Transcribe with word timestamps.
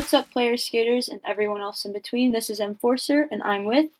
What's 0.00 0.14
up, 0.14 0.30
players, 0.30 0.64
skaters, 0.64 1.10
and 1.10 1.20
everyone 1.26 1.60
else 1.60 1.84
in 1.84 1.92
between? 1.92 2.32
This 2.32 2.48
is 2.48 2.58
Emforcer, 2.58 3.26
and 3.30 3.42
I'm 3.42 3.66
with 3.66 3.90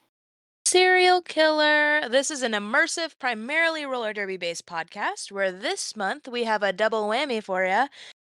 Cereal 0.64 1.20
Killer. 1.20 2.08
This 2.08 2.30
is 2.30 2.42
an 2.42 2.52
immersive, 2.52 3.18
primarily 3.18 3.84
roller 3.84 4.14
derby 4.14 4.38
based 4.38 4.64
podcast 4.64 5.30
where 5.30 5.52
this 5.52 5.94
month 5.94 6.26
we 6.26 6.44
have 6.44 6.62
a 6.62 6.72
double 6.72 7.06
whammy 7.06 7.44
for 7.44 7.66
you. 7.66 7.84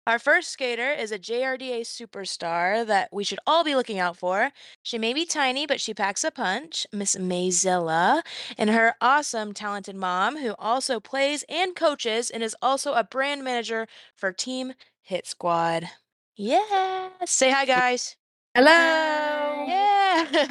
Our 0.05 0.19
first 0.19 0.51
skater 0.51 0.91
is 0.91 1.11
a 1.11 1.17
JRDA 1.17 1.81
superstar 1.81 2.85
that 2.85 3.09
we 3.11 3.23
should 3.23 3.39
all 3.47 3.63
be 3.63 3.73
looking 3.73 3.97
out 3.97 4.15
for. 4.15 4.51
She 4.83 4.99
may 4.99 5.15
be 5.15 5.25
tiny, 5.25 5.65
but 5.65 5.81
she 5.81 5.95
packs 5.95 6.23
a 6.23 6.29
punch, 6.29 6.85
Miss 6.93 7.15
Mayzilla, 7.15 8.21
and 8.59 8.69
her 8.69 8.93
awesome, 9.01 9.55
talented 9.55 9.95
mom, 9.95 10.37
who 10.37 10.53
also 10.59 10.99
plays 10.99 11.43
and 11.49 11.75
coaches 11.75 12.29
and 12.29 12.43
is 12.43 12.55
also 12.61 12.93
a 12.93 13.03
brand 13.03 13.43
manager 13.43 13.87
for 14.13 14.31
Team 14.31 14.73
Hit 15.01 15.25
Squad. 15.25 15.89
Yeah. 16.37 17.09
Say 17.25 17.49
hi, 17.49 17.65
guys. 17.65 18.17
Hello. 18.53 19.65
Yeah. 19.67 20.47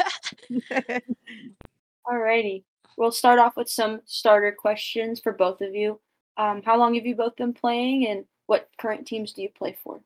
Alrighty. 2.07 2.65
We'll 2.97 3.13
start 3.13 3.39
off 3.39 3.57
with 3.57 3.69
some 3.69 4.01
starter 4.07 4.55
questions 4.59 5.21
for 5.21 5.33
both 5.33 5.61
of 5.61 5.75
you. 5.75 6.01
Um, 6.39 6.63
how 6.65 6.79
long 6.79 6.95
have 6.95 7.05
you 7.05 7.15
both 7.15 7.37
been 7.37 7.53
playing, 7.53 8.07
and 8.07 8.25
what 8.47 8.69
current 8.79 9.07
teams 9.07 9.33
do 9.33 9.43
you 9.43 9.51
play 9.51 9.77
for? 9.85 10.01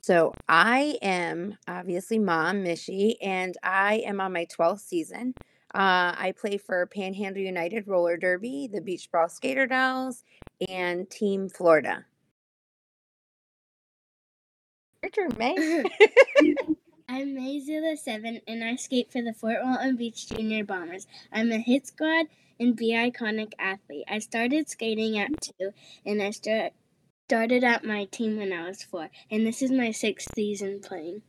So 0.00 0.32
I 0.48 0.98
am 1.02 1.58
obviously 1.68 2.18
mom, 2.18 2.64
Michi, 2.64 3.16
and 3.22 3.56
I 3.62 3.96
am 4.06 4.20
on 4.20 4.32
my 4.32 4.46
12th 4.46 4.80
season. 4.80 5.34
Uh, 5.74 6.14
I 6.16 6.32
play 6.38 6.56
for 6.56 6.86
Panhandle 6.86 7.42
United 7.42 7.86
Roller 7.86 8.16
Derby, 8.16 8.68
the 8.72 8.80
Beach 8.80 9.10
Brawl 9.10 9.28
Skater 9.28 9.66
Dolls, 9.66 10.24
and 10.68 11.08
Team 11.10 11.48
Florida. 11.48 12.04
Your 15.04 15.28
turn, 15.28 15.36
May. 15.36 15.54
I'm 17.10 17.36
Mayzilla 17.36 17.98
Seven, 17.98 18.40
and 18.48 18.64
I 18.64 18.76
skate 18.76 19.12
for 19.12 19.20
the 19.20 19.34
Fort 19.34 19.58
Walton 19.62 19.96
Beach 19.96 20.28
Junior 20.28 20.64
Bombers. 20.64 21.06
I'm 21.30 21.52
a 21.52 21.58
hit 21.58 21.86
squad 21.86 22.28
and 22.58 22.74
be 22.74 22.92
iconic 22.94 23.52
athlete. 23.58 24.06
I 24.08 24.20
started 24.20 24.70
skating 24.70 25.18
at 25.18 25.28
two, 25.42 25.72
and 26.06 26.22
I 26.22 26.30
start, 26.30 26.72
started 27.28 27.64
at 27.64 27.84
my 27.84 28.06
team 28.06 28.38
when 28.38 28.50
I 28.50 28.66
was 28.66 28.82
four. 28.82 29.10
And 29.30 29.46
this 29.46 29.60
is 29.60 29.70
my 29.70 29.90
sixth 29.90 30.30
season 30.34 30.80
playing. 30.80 31.20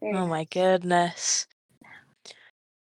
Oh 0.00 0.28
my 0.28 0.44
goodness. 0.44 1.48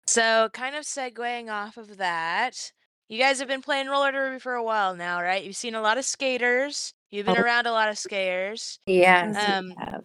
So, 0.06 0.48
kind 0.54 0.76
of 0.76 0.84
segueing 0.84 1.52
off 1.52 1.76
of 1.76 1.98
that, 1.98 2.72
you 3.10 3.18
guys 3.18 3.38
have 3.38 3.48
been 3.48 3.60
playing 3.60 3.88
roller 3.88 4.12
derby 4.12 4.38
for 4.38 4.54
a 4.54 4.64
while 4.64 4.96
now, 4.96 5.20
right? 5.20 5.44
You've 5.44 5.56
seen 5.56 5.74
a 5.74 5.82
lot 5.82 5.98
of 5.98 6.06
skaters. 6.06 6.94
You've 7.10 7.26
been 7.26 7.38
Oh. 7.38 7.42
around 7.42 7.66
a 7.66 7.72
lot 7.72 7.88
of 7.88 7.98
skaters. 7.98 8.78
yes, 8.86 9.36
Um, 9.36 9.70
have. 9.70 10.04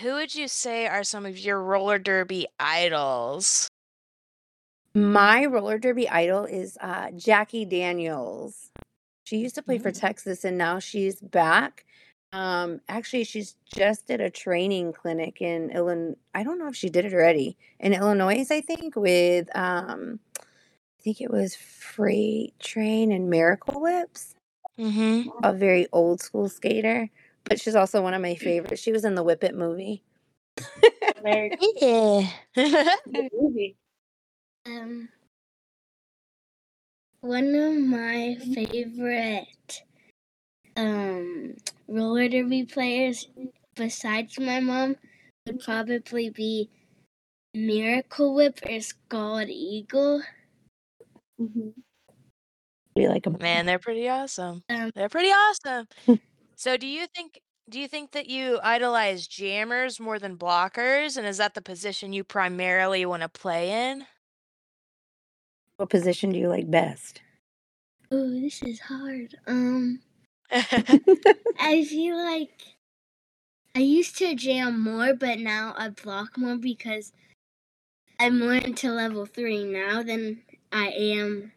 Who 0.00 0.14
would 0.14 0.34
you 0.34 0.46
say 0.48 0.86
are 0.86 1.02
some 1.04 1.26
of 1.26 1.36
your 1.38 1.60
roller 1.62 1.98
derby 1.98 2.46
idols? 2.58 3.68
My 4.94 5.44
roller 5.46 5.78
derby 5.78 6.08
idol 6.08 6.44
is 6.44 6.76
uh, 6.80 7.10
Jackie 7.12 7.64
Daniels. 7.64 8.70
She 9.24 9.36
used 9.36 9.54
to 9.56 9.62
play 9.62 9.78
for 9.78 9.90
Mm. 9.90 10.00
Texas 10.00 10.44
and 10.44 10.56
now 10.58 10.78
she's 10.78 11.20
back. 11.20 11.84
Um, 12.32 12.80
actually, 12.88 13.24
she's 13.24 13.56
just 13.74 14.06
did 14.06 14.20
a 14.20 14.30
training 14.30 14.92
clinic 14.92 15.40
in 15.42 15.70
Illinois. 15.70 16.14
I 16.34 16.44
don't 16.44 16.58
know 16.58 16.68
if 16.68 16.76
she 16.76 16.88
did 16.88 17.04
it 17.04 17.12
already 17.12 17.56
in 17.80 17.92
Illinois, 17.92 18.46
I 18.50 18.60
think, 18.60 18.94
with 18.94 19.48
um, 19.56 20.20
I 20.38 21.02
think 21.02 21.20
it 21.20 21.30
was 21.30 21.56
Freight 21.56 22.56
Train 22.60 23.10
and 23.10 23.28
Miracle 23.30 23.80
Whips, 23.80 24.34
Mm-hmm. 24.80 25.44
a 25.44 25.52
very 25.52 25.86
old 25.92 26.20
school 26.22 26.48
skater. 26.48 27.10
But 27.44 27.60
she's 27.60 27.74
also 27.74 28.02
one 28.02 28.14
of 28.14 28.22
my 28.22 28.34
favorites. 28.34 28.80
She 28.80 28.92
was 28.92 29.04
in 29.04 29.14
the 29.14 29.22
Whip 29.22 29.44
It 29.44 29.54
movie. 29.54 30.02
Very 31.22 31.56
Yeah. 31.80 32.28
good 32.54 33.30
movie. 33.32 33.76
Um, 34.66 35.08
one 37.20 37.54
of 37.54 37.74
my 37.78 38.36
favorite 38.54 39.82
um, 40.76 41.56
roller 41.88 42.28
derby 42.28 42.64
players, 42.64 43.28
besides 43.74 44.38
my 44.38 44.60
mom, 44.60 44.96
would 45.46 45.60
probably 45.60 46.30
be 46.30 46.70
Miracle 47.54 48.34
Whip 48.34 48.60
or 48.68 48.80
Scald 48.80 49.48
Eagle. 49.48 50.22
Mhm. 51.38 51.74
Be 53.00 53.08
like 53.08 53.24
a 53.24 53.30
Man, 53.30 53.64
they're 53.64 53.78
pretty 53.78 54.10
awesome. 54.10 54.62
Um, 54.68 54.92
They're 54.94 55.08
pretty 55.08 55.30
awesome. 55.30 55.88
So, 56.54 56.76
do 56.76 56.86
you 56.86 57.06
think 57.06 57.40
do 57.70 57.80
you 57.80 57.88
think 57.88 58.10
that 58.12 58.28
you 58.28 58.60
idolize 58.62 59.26
jammers 59.26 59.98
more 59.98 60.18
than 60.18 60.36
blockers, 60.36 61.16
and 61.16 61.26
is 61.26 61.38
that 61.38 61.54
the 61.54 61.62
position 61.62 62.12
you 62.12 62.24
primarily 62.24 63.06
want 63.06 63.22
to 63.22 63.30
play 63.30 63.90
in? 63.90 64.04
what 65.78 65.88
position 65.88 66.30
do 66.30 66.38
you 66.38 66.48
like 66.48 66.70
best? 66.70 67.22
oh, 68.10 68.38
this 68.38 68.62
is 68.62 68.80
hard. 68.80 69.34
Um, 69.46 70.00
I 70.52 71.86
feel 71.88 72.22
like 72.22 72.60
I 73.74 73.78
used 73.78 74.18
to 74.18 74.34
jam 74.34 74.78
more, 74.78 75.14
but 75.14 75.38
now 75.38 75.72
I 75.74 75.88
block 75.88 76.36
more 76.36 76.58
because 76.58 77.14
I'm 78.18 78.38
more 78.38 78.56
into 78.56 78.92
level 78.92 79.24
three 79.24 79.64
now 79.64 80.02
than 80.02 80.42
I 80.70 80.88
am 80.88 81.52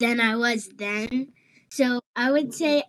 than 0.00 0.20
I 0.20 0.36
was 0.36 0.70
then. 0.76 1.32
So 1.70 2.00
I 2.16 2.32
would 2.32 2.54
say 2.54 2.84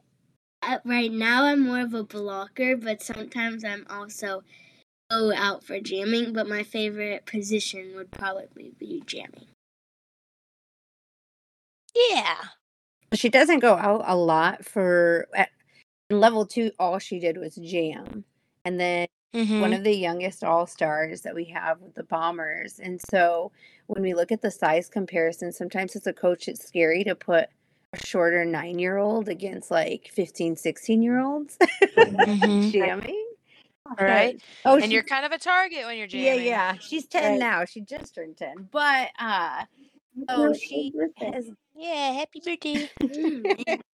uh, 0.63 0.79
right 0.85 1.11
now 1.11 1.45
I'm 1.45 1.61
more 1.61 1.81
of 1.81 1.93
a 1.93 2.03
blocker, 2.03 2.77
but 2.77 3.01
sometimes 3.03 3.63
I'm 3.63 3.85
also 3.89 4.43
go 5.11 5.33
out 5.35 5.63
for 5.63 5.79
jamming. 5.79 6.33
But 6.33 6.47
my 6.49 6.63
favorite 6.63 7.25
position 7.25 7.93
would 7.95 8.11
probably 8.11 8.73
be 8.79 9.03
jamming. 9.05 9.47
yeah. 11.95 12.37
She 13.13 13.29
doesn't 13.29 13.59
go 13.59 13.75
out 13.75 14.03
a 14.07 14.15
lot 14.15 14.65
for 14.65 15.27
at 15.35 15.49
level 16.09 16.45
two. 16.45 16.71
All 16.79 16.99
she 16.99 17.19
did 17.19 17.37
was 17.37 17.55
jam, 17.55 18.23
and 18.65 18.79
then 18.79 19.07
Mm-hmm. 19.33 19.61
one 19.61 19.71
of 19.73 19.83
the 19.85 19.95
youngest 19.95 20.43
all 20.43 20.67
stars 20.67 21.21
that 21.21 21.33
we 21.33 21.45
have 21.45 21.79
with 21.79 21.95
the 21.95 22.03
Bombers. 22.03 22.79
And 22.79 22.99
so 23.09 23.51
when 23.87 24.03
we 24.03 24.13
look 24.13 24.31
at 24.31 24.41
the 24.41 24.51
size 24.51 24.89
comparison, 24.89 25.53
sometimes 25.53 25.95
as 25.95 26.05
a 26.05 26.11
coach, 26.13 26.49
it's 26.49 26.67
scary 26.67 27.03
to 27.05 27.15
put 27.15 27.47
a 27.93 28.05
shorter 28.05 28.43
nine 28.43 28.77
year 28.77 28.97
old 28.97 29.29
against 29.29 29.71
like 29.71 30.09
15, 30.13 30.55
16 30.57 31.01
year 31.01 31.19
olds 31.19 31.57
Mhm. 31.97 32.71
jamming. 32.71 33.25
Right. 33.99 34.41
Oh, 34.65 34.77
and 34.77 34.91
you're 34.91 35.03
kind 35.03 35.25
of 35.25 35.31
a 35.31 35.37
target 35.37 35.85
when 35.85 35.97
you're 35.97 36.07
yeah, 36.07 36.31
jamming. 36.33 36.45
yeah. 36.45 36.73
Yeah. 36.73 36.77
She's 36.79 37.05
10 37.07 37.23
Right. 37.31 37.39
now. 37.39 37.65
She 37.65 37.81
just 37.81 38.13
turned 38.15 38.37
10. 38.37 38.69
But 38.71 39.09
uh 39.19 39.63
so 40.29 40.53
she 40.53 40.93
has 41.17 41.49
Yeah. 41.75 42.11
Happy 42.13 42.41
birthday. 42.43 42.89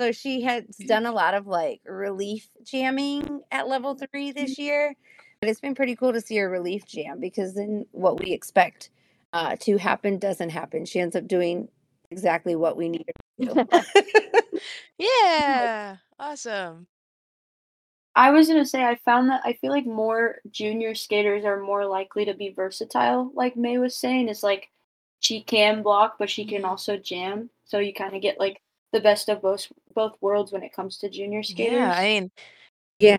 So 0.00 0.12
she 0.12 0.40
has 0.42 0.64
done 0.86 1.04
a 1.04 1.12
lot 1.12 1.34
of 1.34 1.46
like 1.46 1.82
relief 1.84 2.48
jamming 2.62 3.42
at 3.50 3.68
level 3.68 3.94
three 3.94 4.32
this 4.32 4.58
year. 4.58 4.94
But 5.40 5.50
it's 5.50 5.60
been 5.60 5.74
pretty 5.74 5.94
cool 5.94 6.14
to 6.14 6.22
see 6.22 6.36
her 6.38 6.48
relief 6.48 6.86
jam 6.86 7.20
because 7.20 7.54
then 7.54 7.84
what 7.92 8.18
we 8.18 8.32
expect 8.32 8.88
uh, 9.34 9.56
to 9.60 9.76
happen 9.76 10.18
doesn't 10.18 10.50
happen. 10.50 10.86
She 10.86 11.00
ends 11.00 11.14
up 11.16 11.28
doing 11.28 11.68
exactly 12.10 12.56
what 12.56 12.78
we 12.78 12.88
need 12.88 13.04
her 13.38 13.44
to 13.46 13.54
do. 13.54 14.60
Yeah. 14.98 15.96
Awesome. 16.18 16.86
I 18.14 18.30
was 18.30 18.48
gonna 18.48 18.66
say 18.66 18.84
I 18.84 18.96
found 19.04 19.30
that 19.30 19.40
I 19.44 19.54
feel 19.54 19.70
like 19.70 19.86
more 19.86 20.40
junior 20.50 20.94
skaters 20.94 21.44
are 21.44 21.60
more 21.60 21.86
likely 21.86 22.26
to 22.26 22.34
be 22.34 22.50
versatile, 22.50 23.30
like 23.34 23.56
May 23.56 23.78
was 23.78 23.96
saying. 23.96 24.28
It's 24.28 24.42
like 24.42 24.68
she 25.20 25.42
can 25.42 25.82
block, 25.82 26.16
but 26.18 26.28
she 26.28 26.44
can 26.44 26.62
Mhm. 26.62 26.68
also 26.68 26.96
jam. 26.98 27.50
So 27.64 27.78
you 27.78 27.94
kind 27.94 28.14
of 28.14 28.20
get 28.20 28.38
like 28.38 28.60
the 28.92 29.00
best 29.00 29.28
of 29.28 29.42
both 29.42 29.72
both 29.94 30.16
worlds 30.22 30.52
when 30.52 30.62
it 30.62 30.72
comes 30.72 30.98
to 30.98 31.10
junior 31.10 31.42
skaters. 31.42 31.70
Yeah. 31.72 31.92
I 31.96 32.02
mean, 32.04 32.30
Yeah, 33.00 33.18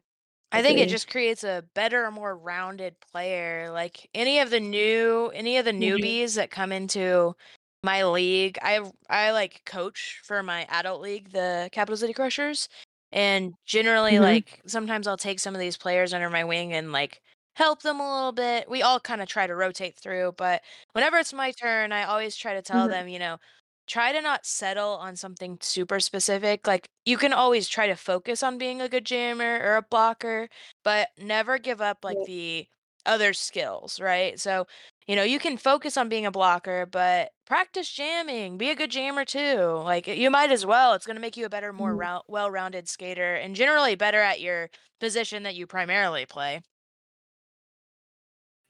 I 0.51 0.61
think 0.61 0.79
it 0.79 0.89
just 0.89 1.07
creates 1.09 1.43
a 1.43 1.63
better, 1.75 2.11
more 2.11 2.37
rounded 2.37 2.99
player. 2.99 3.71
Like 3.71 4.09
any 4.13 4.39
of 4.39 4.49
the 4.49 4.59
new, 4.59 5.27
any 5.33 5.57
of 5.57 5.65
the 5.65 5.71
Mhm. 5.79 6.11
newbies 6.11 6.35
that 6.35 6.51
come 6.51 6.71
into 6.73 7.35
my 7.83 8.03
league, 8.03 8.57
I 8.61 8.81
I 9.09 9.31
like 9.31 9.63
coach 9.65 10.19
for 10.25 10.43
my 10.43 10.65
adult 10.69 11.01
league, 11.01 11.31
the 11.31 11.69
Capital 11.71 11.95
City 11.97 12.13
Crushers, 12.13 12.67
and 13.13 13.55
generally, 13.65 14.19
Mhm. 14.19 14.19
like 14.19 14.61
sometimes 14.67 15.07
I'll 15.07 15.17
take 15.17 15.39
some 15.39 15.55
of 15.55 15.61
these 15.61 15.77
players 15.77 16.13
under 16.13 16.29
my 16.29 16.43
wing 16.43 16.73
and 16.73 16.91
like 16.91 17.21
help 17.55 17.81
them 17.83 17.99
a 18.01 18.13
little 18.15 18.31
bit. 18.33 18.69
We 18.69 18.81
all 18.81 18.99
kind 18.99 19.21
of 19.21 19.27
try 19.29 19.47
to 19.47 19.55
rotate 19.55 19.97
through, 19.97 20.33
but 20.37 20.61
whenever 20.93 21.17
it's 21.17 21.31
my 21.33 21.51
turn, 21.53 21.91
I 21.93 22.03
always 22.03 22.35
try 22.35 22.53
to 22.55 22.61
tell 22.61 22.87
Mhm. 22.87 22.89
them, 22.89 23.07
you 23.07 23.19
know, 23.19 23.37
try 23.91 24.11
to 24.13 24.21
not 24.21 24.45
settle 24.45 24.91
on 24.97 25.15
something 25.17 25.57
super 25.61 25.99
specific. 25.99 26.67
Like 26.67 26.87
you 27.05 27.17
can 27.17 27.33
always 27.33 27.67
try 27.67 27.87
to 27.87 27.95
focus 27.95 28.43
on 28.43 28.57
being 28.57 28.81
a 28.81 28.89
good 28.89 29.05
jammer 29.05 29.59
or 29.63 29.75
a 29.77 29.81
blocker, 29.83 30.49
but 30.83 31.09
never 31.19 31.57
give 31.59 31.81
up 31.81 31.99
like 32.03 32.23
the 32.23 32.67
other 33.05 33.33
skills, 33.33 33.99
right? 33.99 34.39
So, 34.39 34.67
you 35.07 35.15
know, 35.15 35.23
you 35.23 35.39
can 35.39 35.57
focus 35.57 35.97
on 35.97 36.09
being 36.09 36.25
a 36.25 36.31
blocker, 36.31 36.85
but 36.85 37.31
practice 37.45 37.91
jamming. 37.91 38.57
Be 38.57 38.69
a 38.69 38.75
good 38.75 38.91
jammer 38.91 39.25
too. 39.25 39.81
Like 39.83 40.07
you 40.07 40.29
might 40.31 40.51
as 40.51 40.65
well. 40.65 40.93
It's 40.93 41.05
going 41.05 41.15
to 41.17 41.21
make 41.21 41.37
you 41.37 41.45
a 41.45 41.49
better, 41.49 41.73
more 41.73 41.93
Mhm. 41.93 41.99
rou- 41.99 42.21
well-rounded 42.27 42.87
skater 42.89 43.35
and 43.35 43.55
generally 43.55 43.95
better 43.95 44.21
at 44.21 44.39
your 44.41 44.69
position 44.99 45.43
that 45.43 45.55
you 45.55 45.67
primarily 45.67 46.25
play. 46.25 46.61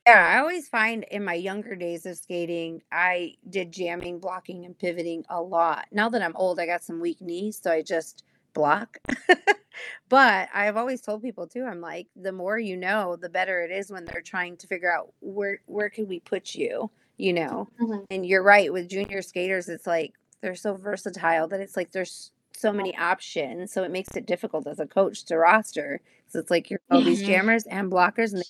Yeah, 0.07 0.36
I 0.36 0.39
always 0.39 0.68
find 0.68 1.03
in 1.12 1.24
my 1.24 1.36
younger 1.36 1.75
days 1.75 2.06
of 2.07 2.18
skating, 2.18 2.81
I 2.92 3.36
did 3.48 3.71
jamming, 3.71 4.19
blocking, 4.19 4.65
and 4.65 4.77
pivoting 4.77 5.25
a 5.30 5.42
lot. 5.42 5.88
Now 5.92 6.09
that 6.09 6.24
I'm 6.24 6.36
old, 6.36 6.59
I 6.59 6.65
got 6.65 6.83
some 6.83 7.00
weak 7.00 7.21
knees, 7.21 7.59
so 7.62 7.71
I 7.71 7.83
just 7.83 8.24
block. 8.53 8.98
but 10.09 10.50
I've 10.53 10.75
always 10.75 11.01
told 11.01 11.21
people 11.21 11.45
too, 11.48 11.63
I'm 11.65 11.81
like, 11.81 12.07
the 12.15 12.31
more 12.31 12.57
you 12.57 12.77
know, 12.77 13.15
the 13.15 13.30
better 13.30 13.62
it 13.62 13.69
is 13.71 13.92
when 13.92 14.06
they're 14.06 14.21
trying 14.21 14.57
to 14.57 14.68
figure 14.68 14.92
out 14.92 15.13
where 15.21 15.62
where 15.68 15.89
could 15.92 16.07
we 16.09 16.19
put 16.19 16.56
you, 16.56 16.89
you 17.18 17.33
know. 17.33 17.69
Mhm. 17.80 18.06
And 18.09 18.25
you're 18.25 18.44
right, 18.44 18.74
with 18.74 18.89
junior 18.89 19.21
skaters, 19.21 19.69
it's 19.69 19.88
like 19.88 20.15
they're 20.42 20.56
so 20.56 20.74
versatile 20.75 21.47
that 21.50 21.62
it's 21.62 21.77
like 21.77 21.92
there's 21.92 22.31
so 22.54 22.74
many 22.74 22.97
options. 22.97 23.71
So 23.71 23.83
it 23.83 23.92
makes 23.92 24.15
it 24.15 24.25
difficult 24.25 24.65
as 24.68 24.80
a 24.80 24.88
coach 24.88 25.25
to 25.25 25.38
roster. 25.38 26.01
So 26.27 26.39
it's 26.39 26.50
like 26.51 26.69
you're 26.71 26.81
all 26.89 27.04
these 27.04 27.21
Mhm. 27.21 27.24
jammers 27.24 27.65
and 27.68 27.92
blockers 27.92 28.33
and 28.33 28.44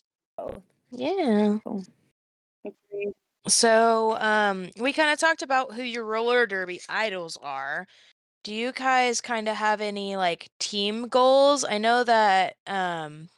they 0.91 1.59
both. 1.63 1.89
Yeah. 2.63 2.71
Agreed. 2.91 3.13
So, 3.47 4.17
um, 4.19 4.69
we 4.79 4.93
kind 4.93 5.11
of 5.11 5.19
talked 5.19 5.41
about 5.41 5.73
who 5.73 5.81
your 5.81 6.05
roller 6.05 6.45
derby 6.45 6.79
idols 6.87 7.37
are. 7.41 7.87
Do 8.43 8.53
you 8.53 8.71
guys 8.71 9.21
kind 9.21 9.47
of 9.47 9.55
have 9.55 9.81
any 9.81 10.15
like 10.15 10.49
team 10.59 11.07
goals? 11.07 11.63
I 11.63 11.77
know 11.77 12.03
that 12.03 12.55
um 12.67 13.29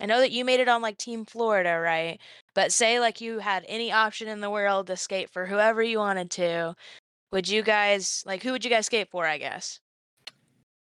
I 0.00 0.06
know 0.06 0.20
that 0.20 0.30
you 0.30 0.44
made 0.44 0.60
it 0.60 0.68
on 0.68 0.80
like 0.80 0.96
Team 0.96 1.24
Florida, 1.24 1.78
right? 1.78 2.20
But 2.54 2.72
say 2.72 3.00
like 3.00 3.20
you 3.20 3.40
had 3.40 3.64
any 3.68 3.90
option 3.90 4.28
in 4.28 4.40
the 4.40 4.50
world 4.50 4.86
to 4.86 4.96
skate 4.96 5.30
for 5.30 5.46
whoever 5.46 5.82
you 5.82 5.98
wanted 5.98 6.30
to, 6.32 6.74
would 7.32 7.48
you 7.48 7.62
guys 7.62 8.22
like 8.26 8.42
who 8.42 8.52
would 8.52 8.64
you 8.64 8.70
guys 8.70 8.86
skate 8.86 9.10
for, 9.10 9.26
I 9.26 9.38
guess? 9.38 9.80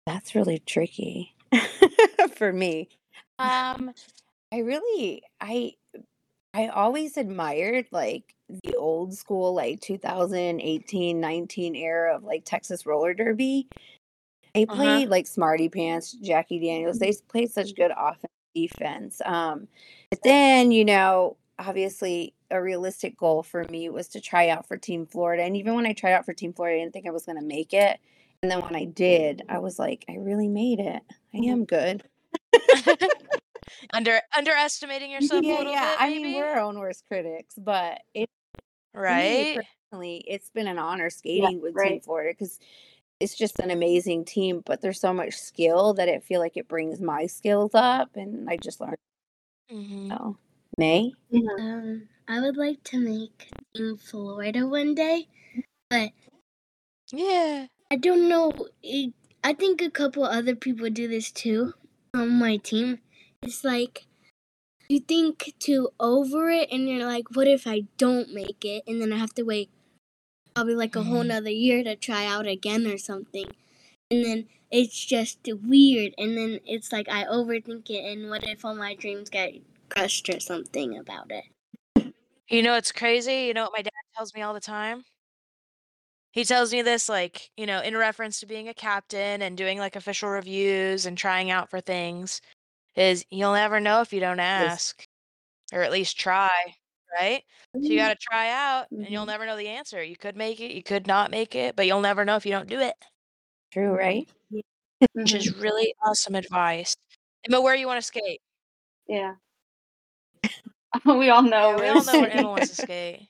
That's 0.07 0.35
really 0.35 0.61
tricky 0.61 1.35
for 2.37 2.53
me. 2.53 2.89
Um, 3.39 3.93
I 4.53 4.59
really, 4.59 5.23
I, 5.41 5.75
I 6.55 6.69
always 6.69 7.17
admired 7.17 7.87
like 7.93 8.35
the 8.65 8.77
old 8.77 9.15
school, 9.15 9.55
like 9.55 9.81
2018, 9.81 11.21
19 11.21 11.75
era 11.77 12.17
of 12.17 12.25
like 12.25 12.45
Texas 12.45 12.87
roller 12.87 13.15
derby. 13.15 13.69
They 14.55 14.67
Uh-huh. 14.69 14.77
played 14.77 15.09
like 15.09 15.27
Smarty 15.27 15.69
Pants, 15.69 16.13
Jackie 16.13 16.59
Daniels. 16.61 16.99
They 16.99 17.13
played 17.29 17.51
such 17.53 17.75
good 17.75 17.93
offense, 17.97 18.33
defense. 18.55 19.23
Um, 19.25 19.69
but 20.11 20.23
then, 20.25 20.73
you 20.73 20.85
know, 20.85 21.37
obviously 21.59 22.35
a 22.51 22.61
realistic 22.63 23.17
goal 23.17 23.43
for 23.43 23.65
me 23.71 23.89
was 23.89 24.09
to 24.09 24.21
try 24.21 24.49
out 24.51 24.69
for 24.69 24.77
Team 24.77 25.07
Florida. 25.07 25.43
And 25.45 25.57
even 25.57 25.75
when 25.75 25.87
I 25.87 25.95
tried 25.95 26.13
out 26.13 26.27
for 26.27 26.35
Team 26.35 26.53
Florida, 26.53 26.77
I 26.79 26.81
didn't 26.85 26.93
think 26.93 27.07
I 27.07 27.11
was 27.13 27.27
going 27.27 27.39
to 27.39 27.45
make 27.45 27.73
it. 27.73 27.99
And 28.43 28.51
then 28.51 28.61
when 28.61 28.77
I 28.77 28.85
did, 28.85 29.43
I 29.49 29.59
was 29.59 29.79
like, 29.79 30.05
I 30.09 30.17
really 30.17 30.49
made 30.49 30.81
it. 30.81 31.03
I 31.35 31.39
Mhm. 31.39 31.51
am 31.51 31.65
good. 31.65 32.03
Under 33.93 34.21
underestimating 34.37 35.11
yourself 35.11 35.45
a 35.45 35.47
yeah, 35.47 35.59
little 35.59 35.73
yeah. 35.73 35.91
bit, 35.91 36.01
I 36.01 36.11
mean, 36.11 36.35
we're 36.35 36.47
our 36.47 36.61
own 36.61 36.79
worst 36.79 37.05
critics, 37.07 37.55
but 37.59 38.01
it 38.15 38.29
right. 38.95 39.61
Personally, 39.91 40.25
it's 40.27 40.51
been 40.51 40.67
an 40.69 40.79
honor 40.79 41.11
skating 41.11 41.61
with 41.61 41.73
Team 41.73 41.81
right. 41.83 42.05
Florida 42.05 42.33
because 42.33 42.59
it's 43.21 43.37
just 43.37 43.59
an 43.61 43.71
amazing 43.71 44.25
team. 44.25 44.63
But 44.65 44.81
there's 44.81 45.01
so 45.01 45.13
much 45.13 45.35
skill 45.35 45.95
that 45.95 46.09
it 46.09 46.25
feel 46.25 46.41
like 46.41 46.57
it 46.57 46.69
brings 46.69 47.01
my 47.01 47.27
skills 47.27 47.73
up, 47.75 48.17
and 48.17 48.49
I 48.49 48.57
just 48.57 48.81
learned. 48.81 48.97
hmm 49.71 50.09
So, 50.11 50.37
May. 50.79 51.13
Um, 51.59 52.09
I 52.29 52.41
would 52.41 52.57
like 52.57 52.83
to 52.85 52.99
make 52.99 53.49
Team 53.75 53.97
Florida 53.97 54.67
one 54.67 54.95
day, 54.95 55.29
but 55.91 56.11
Yeah. 57.13 57.67
I 57.93 57.97
don't 57.97 58.29
know. 58.29 58.53
It, 58.83 59.13
I 59.45 59.53
think 59.55 59.83
a 59.83 59.91
couple 59.91 60.25
other 60.25 60.57
people 60.57 60.91
do 60.91 61.07
this 61.09 61.31
too 61.31 61.75
on 62.15 62.39
my 62.39 62.57
team. 62.57 62.99
It's 63.43 63.65
like 63.65 64.07
you 64.89 65.01
think 65.01 65.55
too 65.61 65.91
over 66.01 66.51
it, 66.51 66.71
and 66.73 66.89
you're 66.89 67.07
like, 67.07 67.37
"What 67.37 67.49
if 67.49 67.67
I 67.67 67.83
don't 67.99 68.33
make 68.35 68.65
it?" 68.65 68.85
And 68.87 69.01
then 69.03 69.13
I 69.13 69.19
have 69.19 69.35
to 69.35 69.43
wait 69.45 69.71
probably 70.55 70.75
like 70.77 70.97
a 70.97 71.05
whole 71.05 71.25
Mhm. 71.25 71.29
nother 71.29 71.51
year 71.51 71.85
to 71.85 71.97
try 71.97 72.27
out 72.27 72.47
again 72.47 72.87
or 72.87 72.99
something. 72.99 73.49
And 74.11 74.25
then 74.25 74.49
it's 74.71 75.05
just 75.05 75.41
weird, 75.47 76.15
and 76.19 76.37
then 76.39 76.61
it's 76.67 76.93
like 76.93 77.09
I 77.09 77.25
overthink 77.27 77.91
it. 77.91 78.05
And 78.05 78.31
what 78.31 78.45
if 78.45 78.65
all 78.65 78.75
my 78.77 78.95
dreams 78.95 79.31
get 79.31 79.55
crushed 79.91 80.29
or 80.31 80.41
something 80.41 80.99
about 80.99 81.31
it? 81.33 81.45
You 82.49 82.63
know 82.63 82.75
it's 82.77 82.93
crazy? 82.93 83.47
You 83.47 83.55
know 83.55 83.65
what 83.65 83.73
my 83.77 83.83
dad 83.83 83.91
tells 84.15 84.35
me 84.35 84.43
all 84.43 84.55
the 84.55 84.61
time? 84.61 85.05
He 86.33 86.45
tells 86.45 86.73
me 86.73 86.83
this 86.83 87.09
like, 87.09 87.51
you 87.57 87.67
know, 87.67 87.81
in 87.81 87.97
reference 87.97 88.41
to 88.41 88.47
being 88.47 88.69
a 88.69 88.75
captain 88.75 89.43
and 89.43 89.57
doing 89.57 89.79
like 89.79 89.97
official 89.97 90.31
reviews 90.31 91.05
and 91.07 91.17
trying 91.17 91.51
out 91.51 91.69
for 91.71 91.81
things 91.81 92.41
is 92.97 93.25
you'll 93.31 93.53
never 93.55 93.81
know 93.81 94.01
if 94.01 94.13
you 94.13 94.21
don't 94.21 94.39
yes, 94.39 94.95
ask 94.95 95.05
or 95.73 95.83
at 95.83 95.93
least 95.93 96.19
try, 96.19 96.51
right? 97.19 97.43
So 97.75 97.89
you 97.89 97.97
got 97.97 98.11
to 98.11 98.17
try 98.21 98.51
out 98.51 98.87
and 98.91 99.07
you'll 99.09 99.25
Mhm. 99.25 99.29
never 99.29 99.47
know 99.47 99.57
the 99.57 99.69
answer. 99.69 100.03
You 100.03 100.17
could 100.17 100.37
make 100.37 100.61
it, 100.61 100.73
you 100.73 100.83
could 100.83 101.07
not 101.07 101.31
make 101.31 101.55
it, 101.55 101.75
but 101.77 101.87
you'll 101.87 102.01
never 102.01 102.25
know 102.25 102.37
if 102.37 102.45
you 102.45 102.53
don't 102.53 102.69
do 102.69 102.81
it, 102.81 102.95
true, 103.73 103.91
right? 103.93 104.29
which 104.51 104.65
Mhm. 105.17 105.35
is 105.35 105.53
really 105.59 105.95
awesome 106.03 106.35
advice. 106.35 106.97
Emma, 107.45 107.61
where 107.61 107.75
you 107.75 107.87
want 107.87 107.99
to 107.99 108.07
skate? 108.07 108.41
Yeah. 109.09 109.35
we 111.07 111.31
all 111.31 111.43
know 111.43 111.71
Yeah, 111.71 111.79
we 111.79 111.89
all 111.89 112.05
know 112.05 112.21
where 112.21 112.31
Emma 112.31 112.51
wants 112.51 112.69
to 112.69 112.75
skate. 112.77 113.29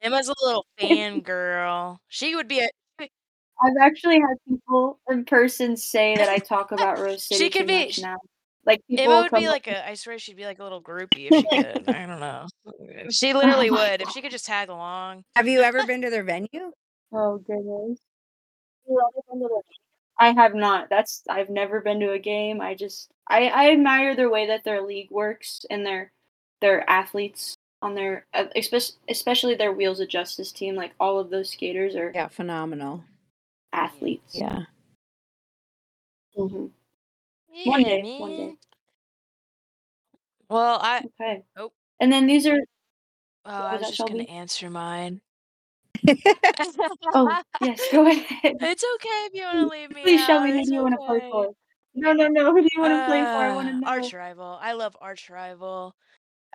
Emma's 0.00 0.28
a 0.28 0.34
little 0.42 0.66
fangirl. 0.78 1.98
She 2.08 2.34
would 2.34 2.48
be 2.48 2.60
a 2.60 2.68
I've 3.62 3.76
actually 3.80 4.20
had 4.20 4.36
people 4.46 5.00
in 5.08 5.24
person 5.24 5.76
say 5.76 6.16
that 6.16 6.28
I 6.28 6.38
talk 6.38 6.72
about 6.72 6.98
Rose 7.00 7.24
she 7.28 7.36
City 7.36 7.50
too 7.50 7.58
could 7.58 7.66
be 7.66 7.86
much 7.86 7.98
now. 8.00 8.16
Like 8.66 8.82
people 8.90 9.04
Emma 9.12 9.22
would 9.22 9.30
come 9.30 9.40
be 9.40 9.48
like 9.48 9.68
a 9.68 9.88
I 9.88 9.94
swear 9.94 10.18
she'd 10.18 10.36
be 10.36 10.44
like 10.44 10.58
a 10.58 10.62
little 10.64 10.82
groupie 10.82 11.30
if 11.30 11.36
she 11.36 11.46
could. 11.46 11.88
I 11.88 12.04
don't 12.06 12.20
know. 12.20 12.46
She 13.10 13.32
literally 13.32 13.70
my 13.70 13.90
would 13.92 14.02
if 14.02 14.10
she 14.10 14.20
could 14.20 14.32
just 14.32 14.46
tag 14.46 14.68
along. 14.68 15.22
Have 15.36 15.46
you 15.46 15.60
ever 15.62 15.84
been 15.84 16.02
to 16.02 16.10
their 16.10 16.24
venue? 16.34 16.72
Oh 17.12 17.38
goodness. 17.38 18.00
You 18.88 19.00
ever 19.00 19.22
been 19.30 19.40
to 19.40 19.48
the- 19.48 19.62
I 20.18 20.32
have 20.32 20.54
not. 20.54 20.88
That's 20.90 21.22
I've 21.28 21.50
never 21.50 21.80
been 21.80 22.00
to 22.00 22.12
a 22.12 22.18
game. 22.18 22.60
I 22.60 22.74
just 22.74 23.10
I 23.28 23.46
I 23.48 23.70
admire 23.70 24.16
the 24.16 24.28
way 24.28 24.46
that 24.48 24.64
their 24.64 24.82
league 24.82 25.10
works 25.10 25.60
and 25.70 25.86
their 25.86 26.10
their 26.60 26.88
athletes 26.90 27.54
on 27.82 27.94
their 27.94 28.26
uh, 28.34 28.46
especially 28.56 28.96
especially 29.08 29.54
their 29.54 29.72
Wheels 29.72 30.00
of 30.00 30.08
Justice 30.08 30.50
team. 30.52 30.74
Like 30.74 30.92
all 30.98 31.18
of 31.20 31.30
those 31.30 31.50
skaters 31.50 31.94
are 31.94 32.10
Yeah, 32.14 32.28
phenomenal. 32.28 33.04
athletes. 33.72 34.34
Yeah. 34.34 34.60
hmm 36.34 36.66
One 37.64 37.80
Yeah, 37.82 37.82
day, 37.82 38.16
one 38.18 38.36
day. 38.36 38.56
Well, 40.50 40.78
I 40.82 41.04
Okay. 41.04 41.44
oh 41.56 41.72
And 42.00 42.12
then 42.12 42.26
these 42.26 42.46
are 42.46 42.58
oh, 43.44 43.50
I 43.50 43.72
was 43.72 43.80
was 43.80 43.88
that, 43.88 43.88
just 43.88 44.06
gonna 44.06 44.24
answer 44.24 44.70
mine. 44.70 45.20
Oh 47.14 47.36
yes, 47.60 47.88
go 47.88 48.06
ahead. 48.08 48.56
It's 48.60 48.84
okay 48.96 49.26
if 49.26 49.34
you 49.34 49.42
want 49.42 49.58
to 49.58 49.68
leave 49.68 49.90
me 49.90 50.06
Please, 50.06 50.20
out. 50.20 50.24
Shelby, 50.24 50.52
who 50.52 50.62
It's 50.62 50.70
do 50.70 50.72
you 50.72 50.82
want 50.82 50.94
to 50.94 51.00
play 51.06 51.20
okay. 51.20 51.28
for? 51.30 51.54
No, 51.94 52.12
no, 52.12 52.28
no. 52.28 52.52
Who 52.52 52.62
do 52.62 52.68
you 52.72 52.80
want 52.80 52.94
to 52.94 53.04
play 53.04 53.26
for? 53.26 53.44
I 53.44 53.50
want 53.50 53.68
to 53.68 53.72
Uh, 53.72 53.80
know. 53.80 53.86
Arch 53.90 54.12
Rival. 54.12 54.58
I 54.60 54.72
love 54.72 54.96
Arch 55.00 55.28
Rival. 55.30 55.94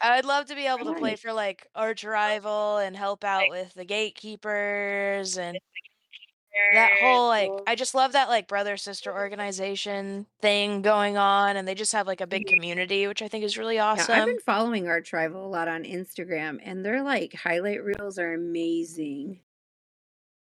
I'd 0.01 0.25
love 0.25 0.48
to 0.48 0.55
be 0.55 0.67
able 0.67 0.86
to 0.86 0.93
play 0.93 1.15
for 1.15 1.33
like 1.33 1.67
Arch 1.75 2.03
Rival 2.03 2.77
and 2.77 2.95
help 2.95 3.24
out 3.24 3.48
with 3.50 3.74
the 3.74 3.86
gatekeepers 3.86 5.38
and 5.38 5.60
that 6.74 6.91
whole 7.01 7.27
like 7.27 7.50
Cool. 7.50 7.63
I 7.67 7.75
just 7.75 7.96
love 7.96 8.13
that 8.13 8.29
like 8.29 8.48
brother 8.48 8.77
sister 8.77 9.13
organization 9.13 10.25
thing 10.41 10.81
going 10.81 11.17
on 11.17 11.55
and 11.58 11.67
they 11.67 11.75
just 11.75 11.93
have 11.93 12.08
like 12.08 12.22
a 12.22 12.27
big 12.27 12.46
community 12.48 13.08
which 13.08 13.22
I 13.22 13.27
think 13.27 13.43
is 13.43 13.58
really 13.58 13.75
Yeah, 13.75 13.91
I've 13.91 14.00
awesome. 14.00 14.25
been 14.25 14.39
following 14.39 14.88
Arch 14.88 15.13
Rival 15.13 15.46
a 15.46 15.48
lot 15.48 15.67
on 15.67 15.84
Instagram, 15.84 16.60
and 16.63 16.86
their 16.86 17.03
like 17.03 17.34
highlight 17.34 17.84
reels 17.84 18.20
are 18.20 18.34
amazing. 18.34 19.39